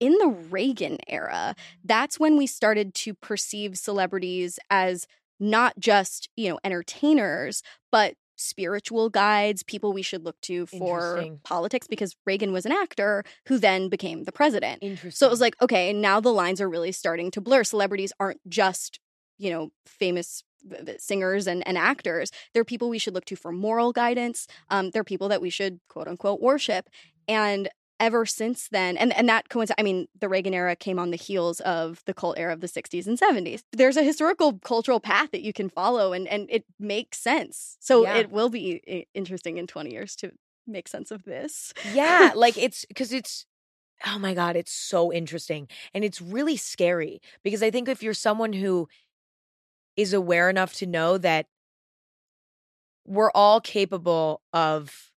in 0.00 0.12
the 0.18 0.28
Reagan 0.50 0.98
era, 1.06 1.54
that's 1.84 2.18
when 2.18 2.36
we 2.36 2.48
started 2.48 2.92
to 2.94 3.14
perceive 3.14 3.78
celebrities 3.78 4.58
as 4.70 5.06
not 5.38 5.78
just, 5.78 6.28
you 6.36 6.50
know, 6.50 6.58
entertainers, 6.64 7.62
but 7.92 8.14
spiritual 8.42 9.08
guides, 9.10 9.62
people 9.62 9.92
we 9.92 10.02
should 10.02 10.24
look 10.24 10.40
to 10.42 10.66
for 10.66 11.24
politics 11.44 11.86
because 11.86 12.16
Reagan 12.26 12.52
was 12.52 12.66
an 12.66 12.72
actor 12.72 13.24
who 13.46 13.58
then 13.58 13.88
became 13.88 14.24
the 14.24 14.32
president. 14.32 14.82
Interesting. 14.82 15.10
So 15.10 15.26
it 15.26 15.30
was 15.30 15.40
like, 15.40 15.54
okay, 15.62 15.92
now 15.92 16.20
the 16.20 16.32
lines 16.32 16.60
are 16.60 16.68
really 16.68 16.92
starting 16.92 17.30
to 17.32 17.40
blur. 17.40 17.64
Celebrities 17.64 18.12
aren't 18.18 18.40
just, 18.48 19.00
you 19.38 19.50
know, 19.50 19.70
famous 19.86 20.42
singers 20.98 21.46
and, 21.46 21.66
and 21.66 21.76
actors. 21.76 22.30
They're 22.54 22.64
people 22.64 22.88
we 22.88 22.98
should 22.98 23.14
look 23.14 23.24
to 23.26 23.36
for 23.36 23.52
moral 23.52 23.92
guidance. 23.92 24.46
Um, 24.68 24.90
they're 24.90 25.04
people 25.04 25.28
that 25.28 25.42
we 25.42 25.50
should 25.50 25.80
quote 25.88 26.08
unquote 26.08 26.40
worship. 26.40 26.88
And 27.28 27.68
ever 28.00 28.26
since 28.26 28.68
then, 28.68 28.96
and, 28.96 29.12
and 29.16 29.28
that 29.28 29.48
coincides, 29.48 29.76
I 29.78 29.82
mean, 29.82 30.08
the 30.20 30.28
Reagan 30.28 30.54
era 30.54 30.74
came 30.74 30.98
on 30.98 31.10
the 31.10 31.16
heels 31.16 31.60
of 31.60 32.02
the 32.06 32.14
cult 32.14 32.38
era 32.38 32.52
of 32.52 32.60
the 32.60 32.68
60s 32.68 33.06
and 33.06 33.18
70s. 33.18 33.62
There's 33.72 33.96
a 33.96 34.02
historical 34.02 34.58
cultural 34.64 35.00
path 35.00 35.30
that 35.32 35.42
you 35.42 35.52
can 35.52 35.68
follow 35.68 36.12
and, 36.12 36.26
and 36.28 36.48
it 36.50 36.64
makes 36.80 37.18
sense. 37.18 37.76
So 37.80 38.02
Yeah. 38.02 38.18
it 38.18 38.30
will 38.30 38.48
be 38.48 39.06
interesting 39.14 39.56
in 39.58 39.66
20 39.66 39.90
years 39.92 40.16
to 40.16 40.32
make 40.66 40.88
sense 40.88 41.10
of 41.10 41.24
this. 41.24 41.72
yeah, 41.82 42.32
like 42.36 42.56
it's 42.58 42.84
because 42.86 43.12
it's 43.12 43.46
oh 44.06 44.18
my 44.18 44.34
god, 44.34 44.56
it's 44.56 44.72
so 44.72 45.12
interesting 45.12 45.68
and 45.94 46.04
it's 46.04 46.20
really 46.20 46.56
scary 46.56 47.20
because 47.44 47.62
I 47.62 47.70
think 47.70 47.88
if 47.88 48.02
you're 48.02 48.14
someone 48.14 48.52
who 48.52 48.88
is 49.96 50.12
aware 50.12 50.48
enough 50.50 50.74
to 50.74 50.86
know 50.86 51.18
that 51.18 51.46
we're 53.06 53.30
all 53.32 53.60
capable 53.60 54.40
of 54.52 55.11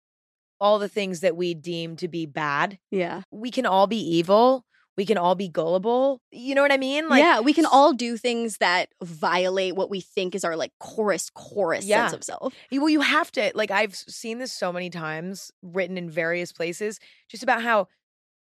all 0.65 0.79
the 0.79 0.89
things 0.89 1.21
that 1.21 1.37
we 1.37 1.53
deem 1.53 1.95
to 1.97 2.09
be 2.09 2.25
bad. 2.25 2.79
Yeah. 2.91 3.21
We 3.31 3.51
can 3.51 3.67
all 3.67 3.87
be 3.87 3.99
evil. 3.99 4.65
We 4.97 5.05
can 5.05 5.19
all 5.19 5.35
be 5.35 5.49
gullible. 5.49 6.23
You 6.31 6.55
know 6.55 6.63
what 6.63 6.73
I 6.73 6.79
mean? 6.79 7.09
Like 7.09 7.21
yeah, 7.23 7.41
we 7.41 7.53
can 7.53 7.67
all 7.67 7.93
do 7.93 8.17
things 8.17 8.57
that 8.59 8.89
violate 9.03 9.77
what 9.77 9.91
we 9.91 10.01
think 10.01 10.35
is 10.35 10.43
our 10.43 10.57
like 10.57 10.73
chorus 10.81 11.31
chorus 11.35 11.85
Yeah. 11.85 12.07
sense 12.07 12.15
of 12.15 12.25
self. 12.25 12.55
Well, 12.73 12.89
you 12.89 13.03
have 13.03 13.31
to 13.33 13.53
like 13.55 13.71
I've 13.71 13.95
seen 13.95 14.39
this 14.39 14.53
so 14.53 14.73
many 14.73 14.89
times 14.89 15.51
written 15.63 15.99
in 15.99 16.09
various 16.09 16.51
places 16.51 16.99
just 17.29 17.43
about 17.43 17.63
how 17.63 17.89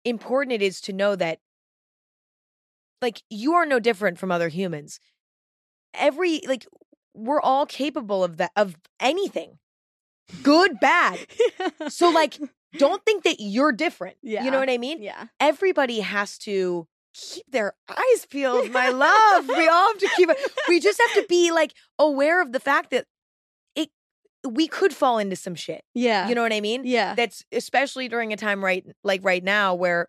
important 0.04 0.52
it 0.52 0.60
is 0.62 0.80
to 0.82 0.92
know 0.92 1.16
that 1.16 1.38
like 3.00 3.22
you 3.30 3.54
are 3.54 3.64
no 3.64 3.80
different 3.80 4.18
from 4.18 4.30
other 4.30 4.48
humans. 4.48 5.00
Every 5.94 6.42
like 6.46 6.66
we're 7.14 7.40
all 7.40 7.64
capable 7.64 8.22
of 8.22 8.36
that 8.36 8.50
of 8.56 8.76
anything. 9.00 9.59
Good, 10.42 10.78
bad. 10.80 11.18
So 11.88 12.10
like 12.10 12.38
don't 12.78 13.04
think 13.04 13.24
that 13.24 13.36
you're 13.40 13.72
different. 13.72 14.16
Yeah. 14.22 14.44
You 14.44 14.50
know 14.50 14.58
what 14.60 14.70
I 14.70 14.78
mean? 14.78 15.02
yeah, 15.02 15.26
Everybody 15.40 16.00
has 16.00 16.38
to 16.38 16.86
keep 17.12 17.44
their 17.50 17.74
eyes 17.88 18.26
peeled, 18.30 18.70
my 18.70 18.88
love. 18.90 19.48
we 19.48 19.66
all 19.66 19.88
have 19.88 19.98
to 19.98 20.08
keep 20.16 20.28
it. 20.30 20.38
We 20.68 20.78
just 20.78 21.00
have 21.00 21.22
to 21.22 21.26
be 21.28 21.50
like 21.50 21.72
aware 21.98 22.40
of 22.40 22.52
the 22.52 22.60
fact 22.60 22.90
that 22.90 23.06
it 23.74 23.90
we 24.48 24.68
could 24.68 24.94
fall 24.94 25.18
into 25.18 25.34
some 25.36 25.54
shit. 25.56 25.82
yeah, 25.94 26.28
You 26.28 26.34
know 26.36 26.42
what 26.42 26.52
I 26.52 26.60
mean? 26.60 26.82
yeah, 26.84 27.14
That's 27.14 27.44
especially 27.52 28.06
during 28.08 28.32
a 28.32 28.36
time 28.36 28.64
right 28.64 28.86
like 29.02 29.24
right 29.24 29.42
now 29.42 29.74
where 29.74 30.08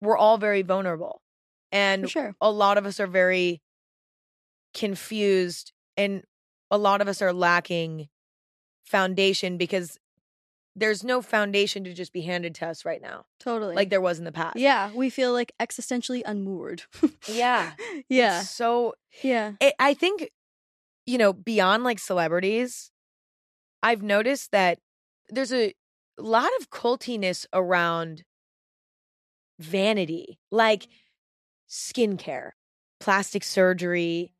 we're 0.00 0.16
all 0.16 0.38
very 0.38 0.62
vulnerable. 0.62 1.20
And 1.72 2.04
for 2.04 2.08
sure. 2.08 2.34
a 2.40 2.50
lot 2.50 2.78
of 2.78 2.86
us 2.86 2.98
are 3.00 3.06
very 3.06 3.60
confused 4.74 5.72
and 5.96 6.22
a 6.70 6.78
lot 6.78 7.00
of 7.00 7.08
us 7.08 7.20
are 7.22 7.32
lacking 7.32 8.08
foundation 8.88 9.56
because 9.56 9.98
there's 10.76 11.02
no 11.02 11.20
foundation 11.22 11.82
to 11.84 11.92
just 11.92 12.12
be 12.12 12.20
handed 12.22 12.54
to 12.56 12.66
us 12.66 12.84
right 12.84 13.02
now 13.02 13.24
Totally. 13.40 13.74
like 13.74 13.90
there 13.90 14.00
was 14.00 14.18
in 14.18 14.24
the 14.24 14.32
past. 14.32 14.56
yeah, 14.56 14.90
we 14.94 15.10
feel 15.10 15.32
like 15.32 15.52
existentially 15.60 16.22
unmoored. 16.24 16.82
Yeah. 17.28 17.72
yeah, 18.08 18.40
It's 18.40 18.50
So 18.50 18.94
yeah, 19.22 19.52
it, 19.60 19.74
I 19.78 19.94
think, 19.94 20.30
you 21.06 21.18
know, 21.18 21.32
beyond 21.32 21.84
like 21.84 21.98
celebrities, 21.98 22.90
I've 23.82 24.02
noticed 24.02 24.52
that 24.52 24.78
there's 25.28 25.52
a 25.52 25.74
lot 26.18 26.50
of 26.60 26.70
cultiness 26.70 27.46
around 27.52 28.24
vanity, 29.58 30.38
like 30.50 30.88
skincare, 31.68 32.50
plastic 33.00 33.44
surgery, 33.44 34.32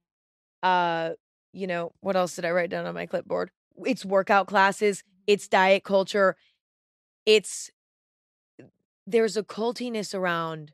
uh, 0.62 1.11
you 1.53 1.66
know, 1.66 1.92
what 2.01 2.16
else 2.16 2.36
did 2.36 2.44
I 2.44 2.51
write 2.51 2.70
down 2.70 2.86
on 2.86 2.94
my 2.94 3.07
clipboard? 3.07 3.51
It's 3.86 4.04
workout 4.04 4.46
classes, 4.46 5.04
it's 5.26 5.48
diet 5.48 5.84
culture, 5.84 6.36
it's 7.26 7.70
there's 9.06 9.36
a 9.36 9.42
cultiness 9.42 10.14
around 10.14 10.72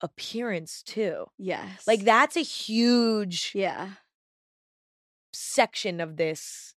appearance 0.00 0.82
too. 0.82 1.26
yes. 1.38 1.84
Like 1.86 2.04
that's 2.04 2.36
a 2.36 2.40
huge 2.42 3.54
Yeah, 3.54 3.94
section 5.32 6.00
of 6.00 6.16
this 6.16 6.74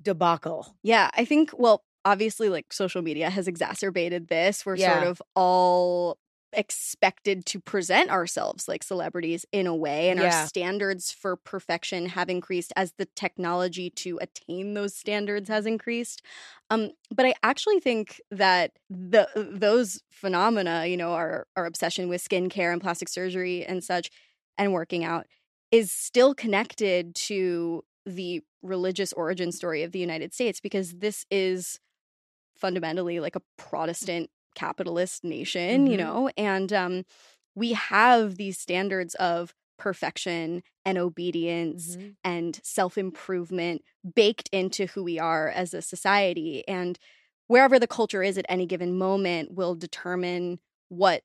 debacle. 0.00 0.76
yeah. 0.82 1.10
I 1.14 1.24
think. 1.24 1.50
Well, 1.56 1.84
obviously, 2.04 2.48
like 2.48 2.72
social 2.72 3.02
media 3.02 3.30
has 3.30 3.48
exacerbated 3.48 4.28
this. 4.28 4.64
We're 4.66 4.76
sort 4.76 5.02
of 5.02 5.22
all 5.34 6.18
expected 6.56 7.44
to 7.46 7.60
present 7.60 8.10
ourselves 8.10 8.68
like 8.68 8.82
celebrities 8.82 9.44
in 9.52 9.66
a 9.66 9.74
way 9.74 10.10
and 10.10 10.20
Yeah. 10.20 10.26
our 10.42 10.46
standards 10.46 11.10
for 11.12 11.36
perfection 11.36 12.06
have 12.06 12.28
increased 12.30 12.72
as 12.76 12.92
the 12.98 13.06
technology 13.16 13.90
to 13.90 14.18
attain 14.20 14.74
those 14.74 14.94
standards 14.94 15.48
has 15.48 15.66
increased 15.66 16.22
um 16.70 16.90
but 17.10 17.26
i 17.26 17.34
actually 17.42 17.80
think 17.80 18.20
that 18.30 18.72
the 18.90 19.28
those 19.36 20.02
phenomena 20.10 20.86
you 20.86 20.96
know 20.96 21.12
our 21.12 21.46
our 21.56 21.66
obsession 21.66 22.08
with 22.08 22.26
skincare 22.26 22.72
and 22.72 22.80
plastic 22.82 23.08
surgery 23.08 23.64
and 23.64 23.84
such 23.84 24.10
and 24.58 24.72
working 24.72 25.04
out 25.04 25.26
is 25.70 25.90
still 25.90 26.34
connected 26.34 27.14
to 27.14 27.82
the 28.06 28.42
religious 28.62 29.12
origin 29.14 29.52
story 29.52 29.82
of 29.82 29.92
the 29.92 29.98
united 29.98 30.32
states 30.32 30.60
because 30.60 30.92
this 30.94 31.26
is 31.30 31.78
fundamentally 32.56 33.20
like 33.20 33.36
a 33.36 33.42
protestant 33.56 34.30
capitalist 34.54 35.24
nation, 35.24 35.86
you 35.86 35.96
Mhm. 35.96 35.98
know, 35.98 36.30
and 36.36 36.72
um, 36.72 37.04
we 37.54 37.72
have 37.72 38.36
these 38.36 38.58
standards 38.58 39.14
of 39.16 39.54
perfection 39.78 40.62
and 40.84 40.98
obedience 40.98 41.96
and 42.22 42.60
self 42.62 42.96
improvement 42.98 43.82
baked 44.14 44.48
into 44.52 44.86
who 44.86 45.02
we 45.04 45.18
are 45.18 45.48
as 45.48 45.74
a 45.74 45.82
society. 45.82 46.66
And 46.68 46.98
wherever 47.46 47.78
the 47.78 47.86
culture 47.86 48.22
is 48.22 48.38
at 48.38 48.46
any 48.48 48.66
given 48.66 48.96
moment 48.96 49.52
will 49.52 49.74
determine 49.74 50.60
what 50.88 51.22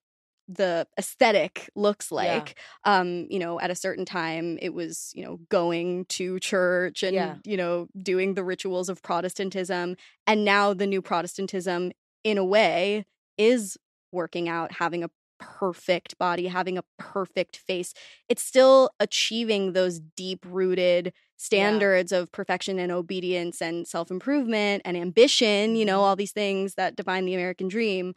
the 0.47 0.87
aesthetic 0.97 1.69
looks 1.75 2.11
Yeah. 2.17 2.49
like 2.49 2.57
um 2.83 3.27
you 3.29 3.37
know 3.37 3.59
at 3.59 3.69
a 3.69 3.75
certain 3.75 4.03
time 4.03 4.57
it 4.63 4.73
was 4.73 5.11
you 5.13 5.23
know 5.23 5.37
going 5.49 6.05
to 6.05 6.39
church 6.39 7.03
and 7.03 7.13
Yeah. 7.13 7.37
you 7.45 7.55
know 7.55 7.87
doing 8.01 8.33
the 8.33 8.43
rituals 8.43 8.89
of 8.89 9.03
protestantism 9.03 9.95
and 10.25 10.43
now 10.43 10.73
the 10.73 10.87
new 10.87 11.03
protestantism 11.03 11.91
in 12.23 12.39
a 12.39 12.43
way 12.45 13.05
is 13.39 13.77
working 14.13 14.49
out 14.49 14.73
having 14.73 15.03
a 15.03 15.11
perfect 15.39 16.17
body 16.19 16.47
having 16.47 16.77
a 16.77 16.83
perfect 16.97 17.57
face 17.57 17.93
it's 18.29 18.43
still 18.43 18.91
achieving 18.99 19.73
those 19.73 20.01
deep 20.17 20.45
rooted 20.45 21.13
standards 21.37 22.11
of 22.11 22.31
perfection 22.33 22.79
and 22.79 22.91
obedience 22.91 23.61
and 23.61 23.87
self-improvement 23.87 24.81
and 24.85 24.97
ambition 24.97 25.77
you 25.77 25.85
know 25.85 26.01
Mhm. 26.01 26.03
all 26.03 26.15
these 26.17 26.33
things 26.33 26.75
that 26.75 26.97
define 26.97 27.25
the 27.25 27.35
american 27.35 27.69
dream 27.69 28.13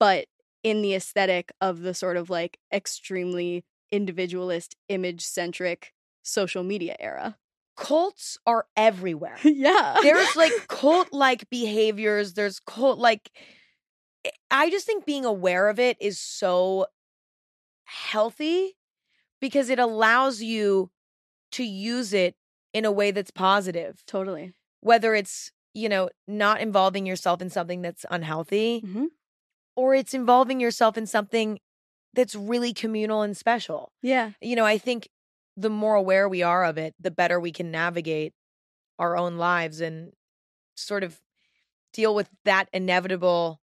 but 0.00 0.26
in 0.62 0.82
the 0.82 0.94
aesthetic 0.94 1.52
of 1.60 1.80
the 1.80 1.94
sort 1.94 2.16
of 2.16 2.30
like 2.30 2.58
extremely 2.72 3.64
individualist 3.90 4.76
image 4.88 5.22
centric 5.22 5.92
social 6.22 6.62
media 6.62 6.96
era 7.00 7.36
Cults 7.76 8.38
are 8.46 8.66
everywhere. 8.76 9.38
yeah 9.44 9.96
There's 10.02 10.36
like 10.36 10.66
cult 10.68 11.12
like 11.12 11.48
behaviors, 11.50 12.34
there's 12.34 12.60
cult 12.60 12.98
like 12.98 13.30
I 14.50 14.70
just 14.70 14.86
think 14.86 15.04
being 15.04 15.24
aware 15.24 15.68
of 15.68 15.78
it 15.78 15.96
is 16.00 16.18
so 16.20 16.86
healthy 17.84 18.76
because 19.40 19.68
it 19.70 19.78
allows 19.78 20.42
you 20.42 20.90
to 21.52 21.64
use 21.64 22.12
it 22.12 22.36
in 22.72 22.84
a 22.84 22.92
way 22.92 23.10
that's 23.10 23.30
positive. 23.30 24.02
Totally. 24.06 24.52
Whether 24.80 25.14
it's, 25.14 25.52
you 25.74 25.88
know, 25.88 26.08
not 26.26 26.60
involving 26.60 27.06
yourself 27.06 27.42
in 27.42 27.50
something 27.50 27.82
that's 27.82 28.06
unhealthy 28.10 28.82
Mhm. 28.82 29.08
or 29.76 29.94
it's 29.94 30.14
involving 30.14 30.60
yourself 30.60 30.96
in 30.96 31.06
something 31.06 31.60
that's 32.14 32.34
really 32.34 32.72
communal 32.74 33.22
and 33.22 33.36
special. 33.36 33.92
Yeah. 34.02 34.32
You 34.40 34.56
know, 34.56 34.66
I 34.66 34.78
think 34.78 35.08
the 35.56 35.70
more 35.70 35.94
aware 35.94 36.28
we 36.28 36.42
are 36.42 36.64
of 36.64 36.78
it, 36.78 36.94
the 37.00 37.10
better 37.10 37.40
we 37.40 37.52
can 37.52 37.70
navigate 37.70 38.34
our 38.98 39.16
own 39.16 39.36
lives 39.38 39.80
and 39.80 40.12
sort 40.76 41.02
of 41.04 41.20
deal 41.92 42.14
with 42.14 42.30
that 42.44 42.68
inevitable 42.72 43.61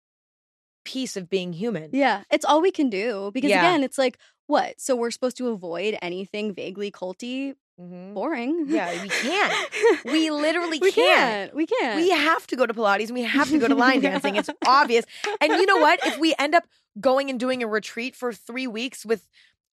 piece 0.95 1.17
of 1.17 1.29
being 1.29 1.53
human. 1.53 1.91
Yeah. 1.93 2.23
It's 2.31 2.45
all 2.45 2.61
we 2.63 2.71
can 2.71 2.89
do 2.89 3.31
because 3.35 3.51
Yeah. 3.51 3.61
again, 3.61 3.83
it's 3.85 3.99
like 3.99 4.17
what? 4.47 4.81
So 4.81 4.95
we're 4.95 5.11
supposed 5.11 5.37
to 5.39 5.49
avoid 5.49 5.99
anything 6.01 6.55
vaguely 6.55 6.91
culty, 6.93 7.55
Mhm. 7.81 8.15
boring. 8.15 8.67
Yeah, 8.69 9.03
we 9.03 9.09
can't. 9.09 9.53
We 10.05 10.31
literally 10.31 10.79
we 10.79 10.93
can't. 10.93 11.19
can't. 11.51 11.55
We 11.55 11.67
can't. 11.67 11.97
We 11.97 12.11
have 12.11 12.47
to 12.47 12.57
go 12.57 12.65
to 12.65 12.73
Pilates 12.73 13.07
and 13.11 13.15
we 13.15 13.25
have 13.25 13.51
to 13.51 13.59
go 13.59 13.69
to 13.69 13.75
line 13.85 14.01
dancing. 14.01 14.37
It's 14.37 14.49
obvious. 14.67 15.05
And 15.43 15.53
you 15.55 15.67
know 15.67 15.79
what? 15.79 15.99
If 16.07 16.17
we 16.19 16.35
end 16.39 16.55
up 16.55 16.65
going 17.01 17.29
and 17.29 17.39
doing 17.41 17.63
a 17.63 17.67
retreat 17.67 18.15
for 18.17 18.33
three 18.33 18.67
weeks 18.69 19.05
with 19.05 19.29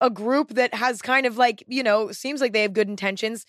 a 0.02 0.10
group 0.12 0.50
that 0.60 0.74
has 0.76 1.02
kind 1.02 1.26
of 1.26 1.38
like, 1.38 1.64
you 1.68 1.82
know, 1.82 2.12
seems 2.12 2.40
like 2.42 2.52
they 2.54 2.62
have 2.64 2.74
good 2.74 2.90
intentions, 2.90 3.46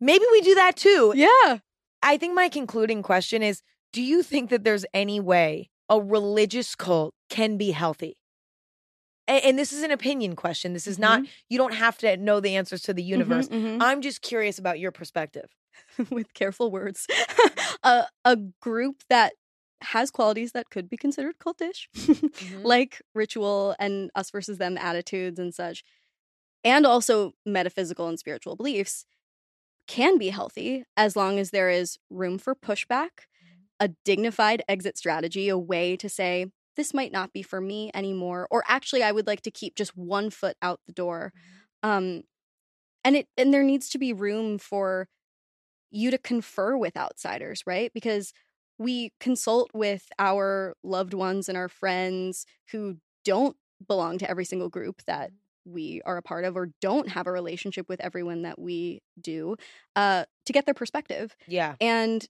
maybe 0.00 0.24
we 0.32 0.40
do 0.40 0.54
that 0.54 0.76
too. 0.76 1.12
yeah. 1.16 1.58
I 2.00 2.16
think 2.16 2.32
my 2.34 2.48
concluding 2.48 3.02
question 3.02 3.42
is 3.42 3.60
Do 3.92 4.00
you 4.02 4.22
think 4.22 4.50
that 4.50 4.62
there's 4.64 4.86
any 4.94 5.18
way 5.18 5.68
a 5.88 6.00
religious 6.00 6.74
cult 6.74 7.14
can 7.28 7.56
be 7.56 7.70
healthy? 7.72 8.16
And, 9.26 9.58
this 9.58 9.72
is 9.74 9.82
an 9.82 9.90
opinion 9.90 10.36
question. 10.36 10.72
This 10.72 10.86
is 10.86 10.98
not, 10.98 11.22
you 11.50 11.58
don't 11.58 11.74
have 11.74 11.98
to 11.98 12.16
know 12.16 12.40
the 12.40 12.56
answers 12.56 12.80
to 12.82 12.94
the 12.94 13.02
universe. 13.02 13.48
Mhm, 13.48 13.76
I'm 13.80 14.00
just 14.00 14.22
curious 14.22 14.58
about 14.58 14.78
your 14.78 14.90
perspective. 14.90 15.50
With 16.10 16.32
careful 16.32 16.70
words. 16.70 17.06
a, 17.82 18.04
a 18.24 18.36
group 18.62 19.02
that 19.10 19.34
has 19.82 20.10
qualities 20.10 20.52
that 20.52 20.70
could 20.70 20.88
be 20.88 20.96
considered 20.96 21.36
cultish, 21.38 21.88
Mm-hmm. 21.94 22.62
like 22.64 23.02
ritual 23.14 23.76
and 23.78 24.10
us 24.14 24.30
versus 24.30 24.56
them 24.58 24.78
attitudes 24.78 25.38
and 25.38 25.54
such, 25.54 25.84
and 26.64 26.86
also 26.86 27.32
metaphysical 27.44 28.08
and 28.08 28.18
spiritual 28.18 28.56
beliefs, 28.56 29.04
can 29.86 30.16
be 30.18 30.30
healthy 30.30 30.84
as 30.96 31.16
long 31.16 31.38
as 31.38 31.50
there 31.50 31.68
is 31.70 31.98
room 32.10 32.38
for 32.38 32.54
pushback, 32.54 33.26
a 33.80 33.90
dignified 34.04 34.62
exit 34.68 34.98
strategy, 34.98 35.48
a 35.48 35.58
way 35.58 35.96
to 35.96 36.08
say, 36.08 36.46
this 36.76 36.94
might 36.94 37.12
not 37.12 37.32
be 37.32 37.42
for 37.42 37.60
me 37.60 37.90
anymore, 37.92 38.46
or 38.50 38.62
actually, 38.68 39.02
I 39.02 39.12
would 39.12 39.26
like 39.26 39.42
to 39.42 39.50
keep 39.50 39.74
just 39.74 39.96
one 39.96 40.30
foot 40.30 40.56
out 40.62 40.80
the 40.86 40.92
door. 40.92 41.32
Um, 41.82 42.22
and 43.04 43.16
it 43.16 43.28
and 43.36 43.52
there 43.52 43.62
needs 43.62 43.88
to 43.90 43.98
be 43.98 44.12
room 44.12 44.58
for 44.58 45.08
you 45.90 46.10
to 46.10 46.18
confer 46.18 46.76
with 46.76 46.96
outsiders, 46.96 47.62
right? 47.66 47.90
Because 47.92 48.32
we 48.78 49.12
consult 49.18 49.70
with 49.74 50.08
our 50.18 50.74
loved 50.84 51.14
ones 51.14 51.48
and 51.48 51.58
our 51.58 51.68
friends 51.68 52.46
who 52.70 52.98
don't 53.24 53.56
belong 53.86 54.18
to 54.18 54.30
every 54.30 54.44
single 54.44 54.68
group 54.68 55.02
that 55.06 55.30
we 55.64 56.00
are 56.06 56.16
a 56.16 56.22
part 56.22 56.44
of 56.44 56.56
or 56.56 56.70
don't 56.80 57.08
have 57.08 57.26
a 57.26 57.32
relationship 57.32 57.88
with 57.88 58.00
everyone 58.00 58.42
that 58.42 58.58
we 58.58 59.02
do 59.20 59.56
uh, 59.96 60.24
to 60.46 60.52
get 60.52 60.64
their 60.64 60.74
perspective. 60.74 61.36
Yeah. 61.46 61.74
And 61.80 62.24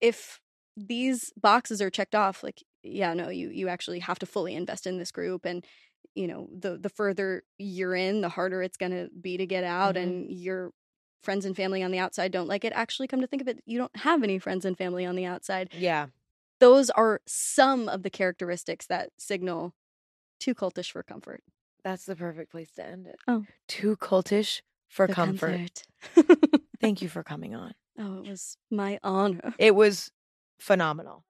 if 0.00 0.40
these 0.86 1.32
boxes 1.40 1.82
are 1.82 1.90
checked 1.90 2.14
off, 2.14 2.42
like, 2.42 2.62
yeah, 2.82 3.12
no, 3.14 3.28
you 3.28 3.50
you 3.50 3.68
actually 3.68 3.98
have 4.00 4.18
to 4.20 4.26
fully 4.26 4.54
invest 4.54 4.86
in 4.86 4.98
this 4.98 5.10
group 5.10 5.44
and 5.44 5.64
you 6.14 6.26
know, 6.26 6.48
the 6.56 6.78
the 6.78 6.88
further 6.88 7.42
you're 7.58 7.94
in, 7.94 8.20
the 8.22 8.28
harder 8.28 8.62
it's 8.62 8.76
gonna 8.76 9.08
be 9.20 9.36
to 9.36 9.46
get 9.46 9.64
out 9.64 9.94
Mhm. 9.96 10.02
and 10.02 10.30
your 10.32 10.72
friends 11.22 11.44
and 11.44 11.56
family 11.56 11.82
on 11.82 11.90
the 11.90 11.98
outside 11.98 12.30
don't 12.32 12.46
like 12.48 12.64
it. 12.64 12.72
Actually 12.74 13.08
come 13.08 13.20
to 13.20 13.26
think 13.26 13.42
of 13.42 13.48
it, 13.48 13.60
you 13.66 13.76
don't 13.78 13.96
have 13.96 14.22
any 14.22 14.38
friends 14.38 14.64
and 14.64 14.78
family 14.78 15.04
on 15.04 15.16
the 15.16 15.24
outside. 15.24 15.68
Yeah. 15.72 16.06
Those 16.60 16.90
are 16.90 17.20
some 17.26 17.88
of 17.88 18.02
the 18.04 18.10
characteristics 18.10 18.86
that 18.86 19.10
signal 19.18 19.74
too 20.40 20.54
cultish 20.54 20.90
for 20.92 21.02
comfort. 21.02 21.42
That's 21.84 22.04
the 22.06 22.16
perfect 22.16 22.50
place 22.50 22.70
to 22.72 22.86
end 22.86 23.06
it. 23.06 23.16
Oh. 23.28 23.44
Too 23.68 23.96
cultish 23.96 24.62
for 24.88 25.06
comfort. 25.08 25.82
comfort. 26.14 26.50
Thank 26.80 27.02
you 27.02 27.08
for 27.08 27.22
coming 27.22 27.54
on. 27.54 27.74
oh, 27.98 28.22
it 28.24 28.30
was 28.30 28.56
my 28.70 28.98
honor. 29.02 29.54
It 29.58 29.74
was 29.74 30.10
phenomenal. 30.58 31.24